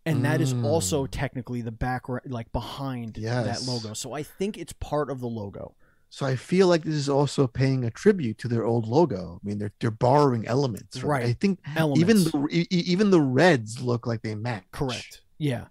And 0.06 0.26
that 0.26 0.42
is 0.42 0.54
also 0.64 1.06
Mm. 1.06 1.10
technically 1.12 1.62
the 1.62 1.72
background 1.72 2.22
like 2.32 2.52
behind 2.52 3.16
that 3.16 3.62
logo. 3.68 3.94
So 3.94 4.14
I 4.14 4.24
think 4.24 4.58
it's 4.58 4.74
part 4.74 5.12
of 5.12 5.20
the 5.20 5.28
logo. 5.28 5.76
So 6.12 6.26
I 6.26 6.36
feel 6.36 6.68
like 6.68 6.84
this 6.84 6.96
is 6.96 7.08
also 7.10 7.46
paying 7.46 7.84
a 7.86 7.92
tribute 7.92 8.38
to 8.40 8.48
their 8.48 8.66
old 8.66 8.88
logo. 8.88 9.40
I 9.44 9.48
mean, 9.48 9.60
they're 9.60 9.72
they're 9.80 9.92
borrowing 9.92 10.48
elements. 10.48 10.98
From, 10.98 11.10
Right. 11.10 11.26
I 11.26 11.34
think 11.34 11.60
Elements. 11.76 12.00
even 12.02 12.24
the 12.24 12.68
even 12.72 13.12
the 13.12 13.22
reds 13.22 13.82
look 13.82 14.08
like 14.08 14.22
they 14.24 14.34
match. 14.36 14.64
Correct. 14.72 15.22
Yeah. 15.38 15.66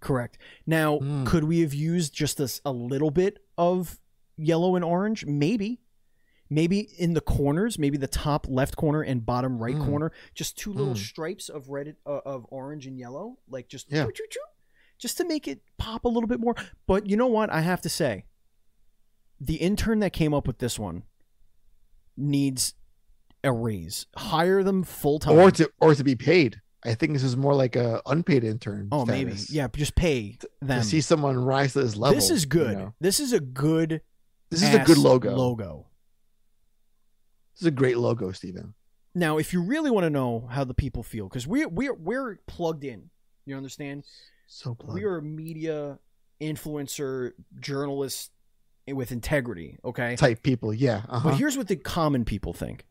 Correct. 0.00 0.38
Now, 0.66 0.98
Mm. 0.98 1.26
could 1.26 1.44
we 1.44 1.60
have 1.60 1.72
used 1.72 2.12
just 2.14 2.36
this 2.38 2.60
a 2.64 2.72
little 2.72 3.10
bit 3.10 3.38
of 3.56 4.00
yellow 4.36 4.74
and 4.76 4.84
orange? 4.84 5.24
Maybe. 5.24 5.80
Maybe 6.48 6.78
in 6.98 7.14
the 7.14 7.20
corners, 7.20 7.76
maybe 7.78 7.96
the 7.96 8.06
top 8.06 8.46
left 8.48 8.76
corner 8.76 9.02
and 9.02 9.24
bottom 9.26 9.58
right 9.58 9.74
Mm. 9.74 9.84
corner, 9.84 10.12
just 10.34 10.56
two 10.56 10.72
little 10.72 10.94
Mm. 10.94 10.98
stripes 10.98 11.48
of 11.48 11.70
red 11.70 11.96
uh, 12.06 12.20
of 12.24 12.46
orange 12.50 12.86
and 12.86 12.98
yellow, 12.98 13.38
like 13.48 13.68
just 13.68 13.90
Yeah. 13.90 14.06
just 14.98 15.16
to 15.18 15.24
make 15.24 15.46
it 15.48 15.60
pop 15.76 16.04
a 16.04 16.08
little 16.08 16.28
bit 16.28 16.38
more. 16.40 16.54
But 16.86 17.08
you 17.08 17.16
know 17.16 17.26
what? 17.26 17.50
I 17.50 17.60
have 17.62 17.80
to 17.82 17.88
say, 17.88 18.26
the 19.40 19.56
intern 19.56 20.00
that 20.00 20.12
came 20.12 20.32
up 20.34 20.46
with 20.46 20.58
this 20.58 20.78
one 20.78 21.02
needs 22.16 22.74
a 23.44 23.52
raise. 23.52 24.06
Hire 24.16 24.62
them 24.62 24.82
full 24.82 25.18
time. 25.18 25.38
Or 25.38 25.50
to 25.52 25.70
or 25.80 25.94
to 25.94 26.04
be 26.04 26.16
paid. 26.16 26.60
I 26.84 26.94
think 26.94 27.14
this 27.14 27.24
is 27.24 27.36
more 27.36 27.54
like 27.54 27.74
a 27.74 28.00
unpaid 28.06 28.44
intern. 28.44 28.88
oh, 28.92 29.04
maybe. 29.04 29.34
Yeah, 29.48 29.66
just 29.74 29.96
pay 29.96 30.38
them. 30.60 30.80
To 30.80 30.86
see 30.86 31.00
someone 31.00 31.36
rise 31.36 31.72
to 31.72 31.82
this 31.82 31.96
level. 31.96 32.14
this 32.14 32.30
is 32.30 32.44
you 32.44 32.48
good. 32.48 32.78
know. 32.78 32.94
This 33.00 33.18
is 33.18 33.32
a 33.32 33.40
good. 33.40 34.02
This 34.50 34.62
is 34.62 34.74
a 34.74 34.78
good 34.80 34.98
logo. 34.98 35.34
Logo. 35.34 35.86
This 37.54 37.62
is 37.62 37.66
a 37.66 37.72
great 37.72 37.98
logo, 37.98 38.30
Steven. 38.32 38.74
Now, 39.14 39.38
if 39.38 39.52
you 39.52 39.62
really 39.62 39.90
want 39.90 40.04
to 40.04 40.10
know 40.10 40.46
how 40.50 40.62
the 40.62 40.74
people 40.74 41.02
feel, 41.02 41.28
because 41.28 41.46
we're 41.46 41.68
we're 41.68 41.94
we're 41.94 42.36
plugged 42.46 42.84
in. 42.84 43.10
You 43.46 43.56
understand? 43.56 44.04
So 44.46 44.74
plugged. 44.74 44.94
We 44.94 45.04
are 45.04 45.16
a 45.16 45.22
media 45.22 45.98
influencer 46.40 47.32
journalist 47.58 48.30
with 48.92 49.12
integrity. 49.12 49.78
Okay. 49.84 50.16
type 50.16 50.42
people. 50.42 50.72
Yeah. 50.72 51.02
Uh-huh. 51.08 51.30
But 51.30 51.38
here's 51.38 51.56
what 51.56 51.68
the 51.68 51.76
common 51.76 52.24
people 52.24 52.52
think. 52.52 52.84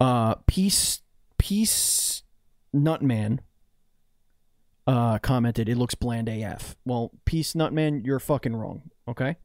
Uh, 0.00 0.34
peace, 0.46 1.00
peace, 1.38 2.22
nutman. 2.74 3.40
Uh, 4.86 5.18
commented, 5.18 5.68
it 5.68 5.76
looks 5.76 5.94
bland 5.94 6.28
AF. 6.28 6.76
Well, 6.84 7.12
peace, 7.24 7.54
nutman, 7.54 8.04
you're 8.04 8.18
fucking 8.18 8.56
wrong. 8.56 8.90
Okay. 9.06 9.36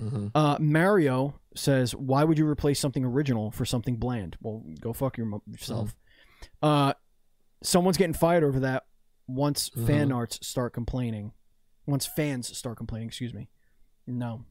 Mhm. 0.00 0.30
Uh, 0.34 0.56
Mario 0.60 1.40
says, 1.54 1.94
"Why 1.94 2.22
would 2.24 2.38
you 2.38 2.46
replace 2.46 2.78
something 2.78 3.04
original 3.04 3.50
for 3.50 3.64
something 3.64 3.96
bland?" 3.96 4.36
Well, 4.40 4.62
go 4.80 4.92
fuck 4.92 5.18
yourself. 5.18 5.96
Uh, 6.62 6.92
someone's 7.62 7.96
getting 7.96 8.14
fired 8.14 8.44
over 8.44 8.60
that. 8.60 8.84
Once 9.26 9.70
fan 9.70 10.12
arts 10.12 10.38
start 10.46 10.72
complaining, 10.72 11.32
once 11.86 12.06
fans 12.06 12.56
start 12.56 12.76
complaining, 12.76 13.08
excuse 13.08 13.34
me. 13.34 13.48
No, 14.06 14.44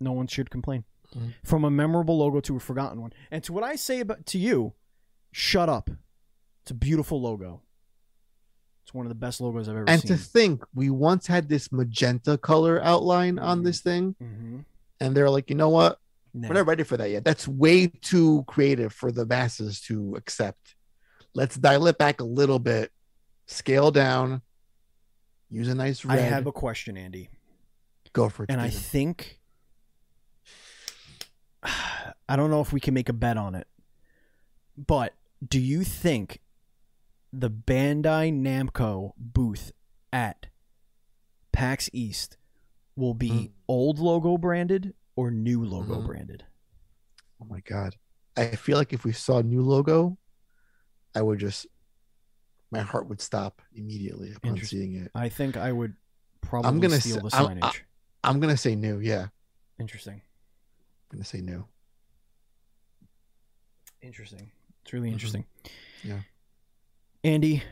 no 0.00 0.12
one 0.12 0.26
should 0.26 0.50
complain. 0.50 0.84
Mhm. 1.14 1.34
From 1.44 1.64
a 1.64 1.70
memorable 1.70 2.18
logo 2.18 2.40
to 2.40 2.56
a 2.56 2.60
forgotten 2.60 3.00
one, 3.00 3.12
and 3.30 3.42
to 3.44 3.52
what 3.52 3.62
I 3.64 3.76
say 3.76 4.00
about 4.00 4.24
to 4.26 4.38
you, 4.38 4.74
shut 5.32 5.68
up. 5.68 5.90
It's 6.62 6.70
a 6.70 6.74
beautiful 6.74 7.20
logo. 7.20 7.62
It's 8.84 8.94
one 8.94 9.04
of 9.06 9.10
the 9.10 9.14
best 9.16 9.40
logos 9.40 9.68
I've 9.68 9.76
ever 9.76 9.88
And 9.88 10.00
seen. 10.00 10.08
to 10.08 10.16
think, 10.16 10.64
we 10.74 10.90
once 10.90 11.26
had 11.26 11.48
this 11.48 11.70
magenta 11.70 12.38
color 12.38 12.82
outline 12.82 13.38
on 13.38 13.60
Mhm. 13.60 13.64
this 13.64 13.80
thing, 13.80 14.14
mm-hmm. 14.20 14.60
and 15.00 15.16
they're 15.16 15.30
like, 15.30 15.50
you 15.50 15.56
know 15.56 15.68
what? 15.68 15.98
We're 16.34 16.54
not 16.54 16.66
ready 16.66 16.82
for 16.82 16.96
that 16.96 17.10
yet. 17.10 17.24
That's 17.24 17.46
way 17.46 17.88
too 17.88 18.44
creative 18.46 18.92
for 18.94 19.12
the 19.12 19.26
masses 19.26 19.82
to 19.82 20.14
accept. 20.16 20.74
Let's 21.34 21.56
dial 21.56 21.86
it 21.88 21.98
back 21.98 22.20
a 22.20 22.24
little 22.24 22.58
bit, 22.58 22.90
scale 23.46 23.90
down, 23.90 24.40
use 25.50 25.68
a 25.68 25.74
nice 25.74 26.04
I 26.06 26.16
have 26.16 26.46
a 26.46 26.52
question, 26.52 26.96
Andy, 26.96 27.28
go 28.12 28.28
for 28.28 28.44
it. 28.44 28.50
and 28.50 28.60
I 28.60 28.68
think 28.70 29.40
I 32.28 32.36
don't 32.36 32.50
know 32.50 32.60
if 32.60 32.72
we 32.72 32.80
can 32.80 32.94
make 32.94 33.08
a 33.08 33.12
bet 33.12 33.36
on 33.36 33.54
it, 33.54 33.66
but 34.76 35.14
do 35.46 35.60
you 35.60 35.84
think 35.84 36.40
the 37.32 37.50
Bandai 37.50 38.32
Namco 38.32 39.12
booth 39.16 39.72
at 40.12 40.46
PAX 41.52 41.88
East 41.92 42.36
will 42.96 43.14
be 43.14 43.30
Mm. 43.30 43.50
old 43.68 43.98
logo 43.98 44.36
branded 44.38 44.94
or 45.16 45.30
new 45.30 45.64
logo 45.64 46.00
Mhm. 46.00 46.06
branded? 46.06 46.44
oh 47.40 47.44
my 47.44 47.60
god, 47.60 47.96
I 48.36 48.54
feel 48.54 48.78
like 48.78 48.92
if 48.92 49.04
we 49.04 49.12
saw 49.12 49.38
a 49.38 49.42
new 49.42 49.62
logo, 49.62 50.16
I 51.14 51.22
would 51.22 51.38
just 51.40 51.66
my 52.70 52.80
heart 52.80 53.06
would 53.08 53.20
stop 53.20 53.60
immediately 53.74 54.32
upon 54.32 54.56
seeing 54.62 54.94
it. 54.94 55.10
I 55.14 55.28
think 55.28 55.56
I 55.58 55.72
would 55.72 55.94
probably 56.40 56.80
gonna 56.80 57.00
steal 57.00 57.28
the 57.28 57.36
I'm- 57.36 57.58
signage. 57.60 57.80
I'm 58.24 58.40
gonna 58.40 58.56
say 58.56 58.74
new. 58.76 58.98
Yeah, 58.98 59.28
Interesting. 59.78 60.14
I'm 61.10 61.18
gonna 61.18 61.24
say 61.24 61.40
new. 61.40 61.66
Interesting. 64.00 64.50
It's 64.82 64.92
really 64.92 65.10
Mhm. 65.10 65.12
interesting. 65.12 65.44
Yeah. 66.02 66.22
Andy, 67.24 67.62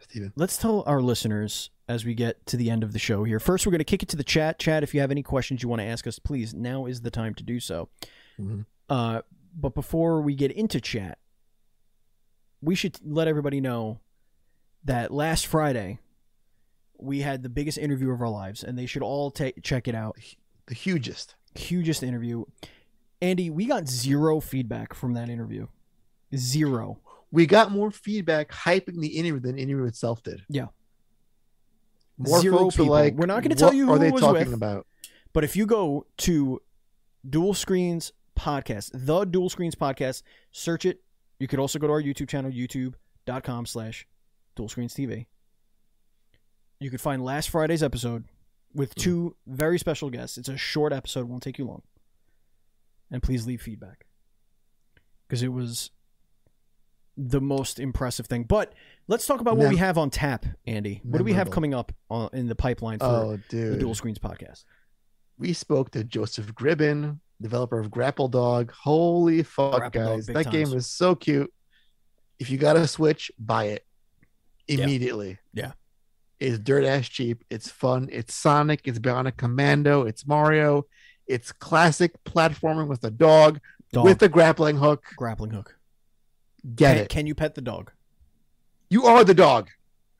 Steven. 0.00 0.32
let's 0.36 0.56
tell 0.56 0.82
our 0.86 1.00
listeners 1.02 1.70
as 1.88 2.04
we 2.04 2.14
get 2.14 2.44
to 2.46 2.56
the 2.56 2.70
end 2.70 2.82
of 2.84 2.92
the 2.92 2.98
show 2.98 3.24
here. 3.24 3.40
First, 3.40 3.66
we're 3.66 3.70
going 3.72 3.78
to 3.78 3.84
kick 3.84 4.02
it 4.02 4.08
to 4.10 4.16
the 4.16 4.24
chat. 4.24 4.58
Chat, 4.58 4.82
if 4.82 4.94
you 4.94 5.00
have 5.00 5.10
any 5.10 5.22
questions 5.22 5.62
you 5.62 5.68
want 5.68 5.80
to 5.80 5.86
ask 5.86 6.06
us, 6.06 6.18
please, 6.18 6.52
now 6.54 6.86
is 6.86 7.00
the 7.02 7.10
time 7.10 7.34
to 7.34 7.42
do 7.44 7.58
so. 7.60 7.88
Mhm. 8.38 8.66
Uh, 8.88 9.22
but 9.54 9.74
before 9.74 10.20
we 10.20 10.34
get 10.36 10.52
into 10.52 10.80
chat, 10.80 11.18
we 12.60 12.74
should 12.74 12.98
let 13.04 13.26
everybody 13.28 13.60
know 13.60 14.00
that 14.84 15.12
last 15.12 15.46
Friday 15.46 15.98
we 16.98 17.20
had 17.20 17.42
the 17.42 17.48
biggest 17.48 17.78
interview 17.78 18.10
of 18.10 18.20
our 18.20 18.28
lives, 18.28 18.62
and 18.64 18.78
they 18.78 18.86
should 18.86 19.02
all 19.02 19.30
ta- 19.30 19.50
check 19.62 19.88
it 19.88 19.94
out. 19.94 20.16
The 20.66 20.74
hugest. 20.74 21.34
Hugest 21.54 22.02
interview. 22.02 22.44
Andy, 23.22 23.50
we 23.50 23.66
got 23.66 23.88
zero 23.88 24.40
feedback 24.40 24.94
from 24.94 25.14
that 25.14 25.28
interview. 25.28 25.68
Zero. 26.34 26.98
We 27.30 27.46
got 27.46 27.70
more 27.70 27.90
feedback 27.90 28.50
hyping 28.50 29.00
the 29.00 29.08
interview 29.08 29.40
than 29.40 29.56
the 29.56 29.62
interview 29.62 29.84
itself 29.86 30.22
did. 30.22 30.42
Yeah. 30.48 30.66
More 32.18 32.40
Zero 32.40 32.58
folks 32.58 32.76
people. 32.76 32.86
were 32.86 32.92
like, 32.92 33.14
We're 33.14 33.26
not 33.26 33.42
gonna 33.42 33.54
tell 33.54 33.68
"What 33.68 33.76
you 33.76 33.90
are 33.90 33.94
who 33.94 33.98
they 33.98 34.08
it 34.08 34.12
was 34.14 34.22
talking 34.22 34.46
with." 34.46 34.54
about? 34.54 34.86
But 35.32 35.44
if 35.44 35.54
you 35.54 35.66
go 35.66 36.06
to 36.18 36.60
Dual 37.28 37.52
Screens 37.54 38.12
Podcast, 38.38 38.90
the 38.94 39.24
Dual 39.24 39.50
Screens 39.50 39.74
Podcast, 39.74 40.22
search 40.52 40.84
it. 40.86 41.00
You 41.38 41.46
could 41.46 41.58
also 41.58 41.78
go 41.78 41.86
to 41.86 41.92
our 41.92 42.02
YouTube 42.02 42.28
channel, 42.28 42.50
youtube.com 42.50 43.66
slash 43.66 44.06
Dual 44.54 44.68
Screens 44.70 44.94
TV. 44.94 45.26
You 46.80 46.90
could 46.90 47.00
find 47.00 47.24
last 47.24 47.50
Friday's 47.50 47.82
episode 47.82 48.24
with 48.74 48.92
Hmm. 48.94 49.00
two 49.00 49.36
very 49.46 49.78
special 49.78 50.10
guests. 50.10 50.36
It's 50.38 50.48
a 50.48 50.56
short 50.56 50.92
episode, 50.92 51.28
won't 51.28 51.42
take 51.42 51.58
you 51.58 51.64
long. 51.66 51.82
And 53.10 53.22
please 53.22 53.46
leave 53.46 53.62
feedback. 53.62 54.06
Because 55.26 55.42
it 55.42 55.48
was 55.52 55.90
the 57.16 57.40
most 57.40 57.80
impressive 57.80 58.26
thing. 58.26 58.44
But 58.44 58.74
let's 59.08 59.26
talk 59.26 59.40
about 59.40 59.56
what 59.56 59.64
Mem- 59.64 59.72
we 59.72 59.78
have 59.78 59.96
on 59.96 60.10
tap, 60.10 60.44
Andy. 60.66 61.00
What 61.02 61.18
do 61.18 61.24
we 61.24 61.32
have 61.32 61.50
coming 61.50 61.72
up 61.72 61.92
uh, 62.10 62.28
in 62.32 62.46
the 62.46 62.54
pipeline 62.54 62.98
for 62.98 63.06
Oh, 63.06 63.38
the. 63.48 63.76
Dual 63.78 63.94
Screens 63.94 64.18
Podcast? 64.18 64.64
we 65.38 65.52
spoke 65.52 65.90
to 65.92 66.02
Joseph 66.04 66.54
Gribben, 66.54 67.20
developer 67.42 67.78
of 67.78 67.90
Grapple 67.90 68.28
Dog. 68.28 68.70
Holy 68.72 69.42
fuck, 69.42 69.76
Grapple 69.78 70.16
guys. 70.16 70.26
big 70.26 70.34
that 70.36 70.44
times. 70.44 70.52
game 70.70 70.76
is 70.78 70.86
so 70.90 71.14
cute. 71.14 71.52
If 72.38 72.50
you 72.50 72.58
got 72.58 72.76
a 72.76 72.86
Switch, 72.86 73.30
buy 73.38 73.64
it 73.64 73.86
Yeah. 74.68 74.84
immediately. 74.84 75.38
Yeah. 75.54 75.72
It's 76.40 76.58
dirt 76.58 76.84
ass 76.84 77.08
cheap. 77.08 77.44
It's 77.50 77.70
fun. 77.70 78.08
It's 78.12 78.34
Sonic. 78.34 78.82
It's 78.84 78.98
Bionic 78.98 79.36
Commando. 79.36 80.02
It's 80.02 80.26
Mario. 80.26 80.86
It's 81.26 81.50
classic 81.52 82.12
platforming 82.24 82.88
with 82.88 83.02
a 83.04 83.10
dog, 83.10 83.60
Dog. 83.92 84.04
with 84.04 84.22
a 84.22 84.28
grappling 84.28 84.76
hook. 84.76 85.04
grappling 85.16 85.50
hook. 85.50 85.76
Get 86.74 86.94
Can, 86.94 87.02
it. 87.04 87.08
can 87.08 87.26
you 87.26 87.34
pet 87.34 87.54
the 87.54 87.60
dog? 87.62 87.92
You 88.90 89.06
are 89.06 89.24
the 89.24 89.34
dog. 89.34 89.70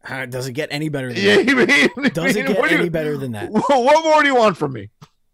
Uh, 0.09 0.25
Does 0.27 0.47
it 0.47 0.53
get 0.53 0.69
any 0.71 0.89
better 0.89 1.12
than 1.12 1.17
Yeah, 1.23 1.37
that? 1.43 1.91
I 1.97 2.01
mean, 2.01 2.11
Does 2.12 2.37
it 2.37 2.47
get 2.47 2.59
what 2.59 2.71
any 2.73 2.85
you- 2.85 2.91
better 2.91 3.17
than 3.17 3.33
that? 3.33 3.51
What 3.69 4.05
more 4.05 4.23
do 4.23 4.29
you 4.29 4.37
want 4.37 4.57
from 4.57 4.73
me? 4.73 4.91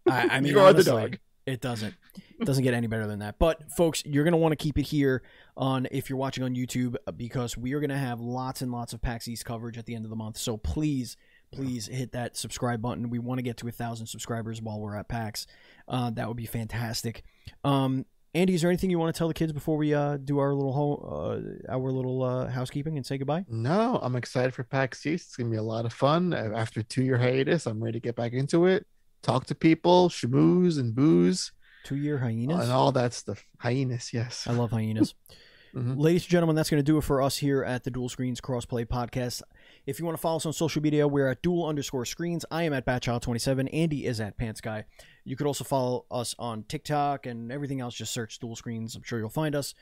I, 0.09 0.27
I 0.27 0.39
mean, 0.41 0.51
you 0.53 0.59
are 0.59 0.73
the 0.73 0.83
dog. 0.83 1.17
It 1.45 1.61
doesn't. 1.61 1.93
It 2.39 2.45
doesn't 2.45 2.63
get 2.63 2.73
any 2.73 2.87
better 2.87 3.07
than 3.07 3.19
that. 3.19 3.39
But 3.39 3.71
folks, 3.71 4.03
you're 4.05 4.23
gonna 4.23 4.37
want 4.37 4.51
to 4.51 4.55
keep 4.55 4.77
it 4.77 4.83
here 4.83 5.23
on 5.55 5.87
if 5.91 6.09
you're 6.09 6.17
watching 6.17 6.43
on 6.43 6.55
YouTube 6.55 6.95
uh, 7.07 7.11
because 7.11 7.57
we 7.57 7.73
are 7.73 7.79
gonna 7.79 7.97
have 7.97 8.19
lots 8.19 8.61
and 8.61 8.71
lots 8.71 8.93
of 8.93 9.01
PAX 9.01 9.27
East 9.27 9.45
coverage 9.45 9.77
at 9.77 9.85
the 9.85 9.95
end 9.95 10.05
of 10.05 10.09
the 10.09 10.15
month. 10.15 10.37
So 10.37 10.57
please, 10.57 11.15
please 11.51 11.87
hit 11.87 12.11
that 12.13 12.35
subscribe 12.35 12.81
button. 12.81 13.09
We 13.09 13.19
want 13.19 13.37
to 13.37 13.43
get 13.43 13.57
to 13.57 13.67
a 13.67 13.71
thousand 13.71 14.07
subscribers 14.07 14.61
while 14.61 14.79
we're 14.79 14.95
at 14.95 15.07
PAX. 15.07 15.47
Uh, 15.87 16.09
that 16.11 16.27
would 16.27 16.37
be 16.37 16.45
fantastic. 16.45 17.23
Um, 17.63 18.05
Andy, 18.35 18.55
is 18.55 18.61
there 18.61 18.71
anything 18.71 18.89
you 18.89 18.97
want 18.97 19.13
to 19.13 19.17
tell 19.17 19.27
the 19.27 19.33
kids 19.35 19.53
before 19.53 19.77
we 19.77 19.93
uh, 19.93 20.17
do 20.17 20.39
our 20.39 20.55
little 20.55 20.73
ho- 20.73 21.61
uh, 21.69 21.71
our 21.71 21.91
little 21.91 22.23
uh, 22.23 22.47
housekeeping 22.47 22.97
and 22.97 23.05
say 23.05 23.19
goodbye? 23.19 23.45
No, 23.47 23.99
I'm 24.01 24.15
excited 24.15 24.55
for 24.55 24.63
PAX 24.63 25.05
East. 25.05 25.27
It's 25.27 25.35
gonna 25.35 25.51
be 25.51 25.57
a 25.57 25.61
lot 25.61 25.85
of 25.85 25.93
fun. 25.93 26.33
After 26.33 26.81
two 26.81 27.03
year 27.03 27.17
hiatus, 27.19 27.67
I'm 27.67 27.83
ready 27.83 27.99
to 27.99 28.03
get 28.03 28.15
back 28.15 28.33
into 28.33 28.65
it. 28.65 28.87
Talk 29.21 29.45
to 29.45 29.55
people, 29.55 30.09
schmooze 30.09 30.79
and 30.79 30.95
booze, 30.95 31.51
Two 31.83 31.95
year 31.95 32.17
hyenas. 32.19 32.63
and 32.63 32.71
all 32.71 32.91
that 32.93 33.13
stuff. 33.13 33.45
Hyenas, 33.59 34.13
yes. 34.13 34.47
I 34.47 34.53
love 34.53 34.71
hyenas. 34.71 35.13
Mhm. 35.75 35.97
Ladies 35.97 36.21
and 36.25 36.29
gentlemen, 36.29 36.55
that's 36.55 36.69
going 36.69 36.77
to 36.77 36.83
do 36.85 36.99
it 36.99 37.03
for 37.03 37.19
us 37.19 37.37
here 37.39 37.63
at 37.63 37.83
the 37.83 37.89
Dual 37.89 38.07
Screens 38.07 38.39
Crossplay 38.39 38.85
Podcast. 38.85 39.41
If 39.87 39.97
you 39.97 40.05
want 40.05 40.15
to 40.15 40.21
follow 40.21 40.35
us 40.35 40.45
on 40.45 40.53
social 40.53 40.83
media, 40.83 41.07
we're 41.07 41.29
at 41.29 41.41
dual 41.41 41.65
underscore 41.65 42.05
screens. 42.05 42.45
I 42.51 42.61
am 42.61 42.73
at 42.73 42.85
Batchild27. 42.85 43.69
Andy 43.73 44.05
is 44.05 44.21
at 44.21 44.37
Pants 44.37 44.61
Guy. 44.61 44.85
You 45.25 45.35
could 45.35 45.47
also 45.47 45.63
follow 45.63 46.05
us 46.11 46.35
on 46.37 46.65
TikTok 46.65 47.25
and 47.25 47.51
everything 47.51 47.81
else. 47.81 47.95
Just 47.95 48.13
search 48.13 48.37
Dual 48.37 48.55
Screens. 48.55 48.95
I'm 48.95 49.01
sure 49.01 49.17
you'll 49.17 49.29
find 49.31 49.55
us. 49.55 49.73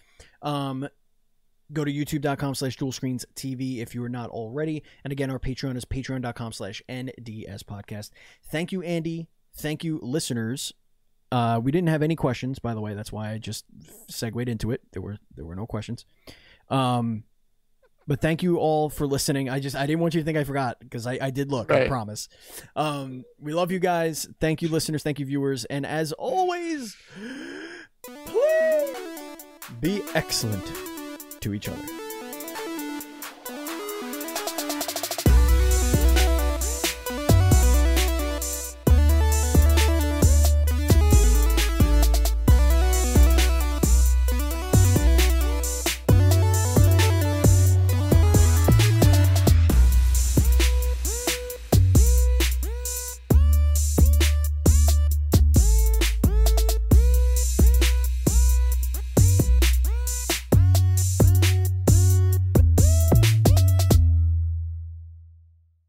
Um, 0.42 0.88
go 1.74 1.84
to 1.84 1.92
youtube.com 1.92 2.56
slash 2.56 2.78
dual 2.78 2.94
screens 2.94 3.26
TV 3.36 3.80
if 3.80 3.94
you 3.94 4.02
are 4.02 4.08
not 4.10 4.30
already. 4.30 4.84
And 5.04 5.12
again, 5.12 5.30
our 5.30 5.40
Patreon 5.40 5.76
is 5.76 5.84
patreon.com 5.84 6.54
slash 6.54 6.82
NDS 6.88 7.64
podcast. 7.64 8.12
Thank 8.46 8.72
you, 8.72 8.82
Andy. 8.82 9.28
Thank 9.58 9.84
you, 9.84 10.00
listeners. 10.02 10.72
Uh, 11.32 11.60
we 11.64 11.72
didn't 11.72 11.90
have 11.90 12.04
any 12.04 12.16
questions, 12.16 12.60
by 12.60 12.74
the 12.74 12.82
way. 12.82 12.94
That's 12.94 13.12
why 13.12 13.32
I 13.32 13.38
just 13.38 13.66
segued 14.10 14.50
into 14.50 14.72
it. 14.72 14.82
There 14.92 15.02
were 15.02 15.18
there 15.36 15.46
were 15.46 15.56
no 15.56 15.66
questions. 15.66 16.06
Um, 16.70 17.24
but 18.08 18.20
thank 18.20 18.44
you 18.44 18.58
all 18.58 18.90
for 18.90 19.08
listening. 19.08 19.50
I 19.50 19.60
just 19.60 19.76
I 19.76 19.86
didn't 19.86 20.02
want 20.02 20.14
you 20.14 20.22
to 20.22 20.26
think 20.26 20.38
I 20.38 20.44
forgot 20.44 20.78
because 20.80 21.08
I, 21.08 21.18
I 21.22 21.30
did 21.30 21.52
look. 21.52 21.72
I 21.72 21.88
promise. 21.88 22.28
Um, 22.76 23.24
we 23.40 23.54
love 23.54 23.72
you 23.72 23.80
guys. 23.80 24.28
Thank 24.40 24.62
you, 24.62 24.68
listeners. 24.68 25.04
Thank 25.04 25.20
you, 25.20 25.26
viewers. 25.26 25.66
And 25.66 25.86
as 25.86 26.12
always, 26.14 26.98
please 28.26 28.98
be 29.80 30.02
excellent 30.14 30.70
to 31.42 31.54
each 31.54 31.70
other. 31.70 32.01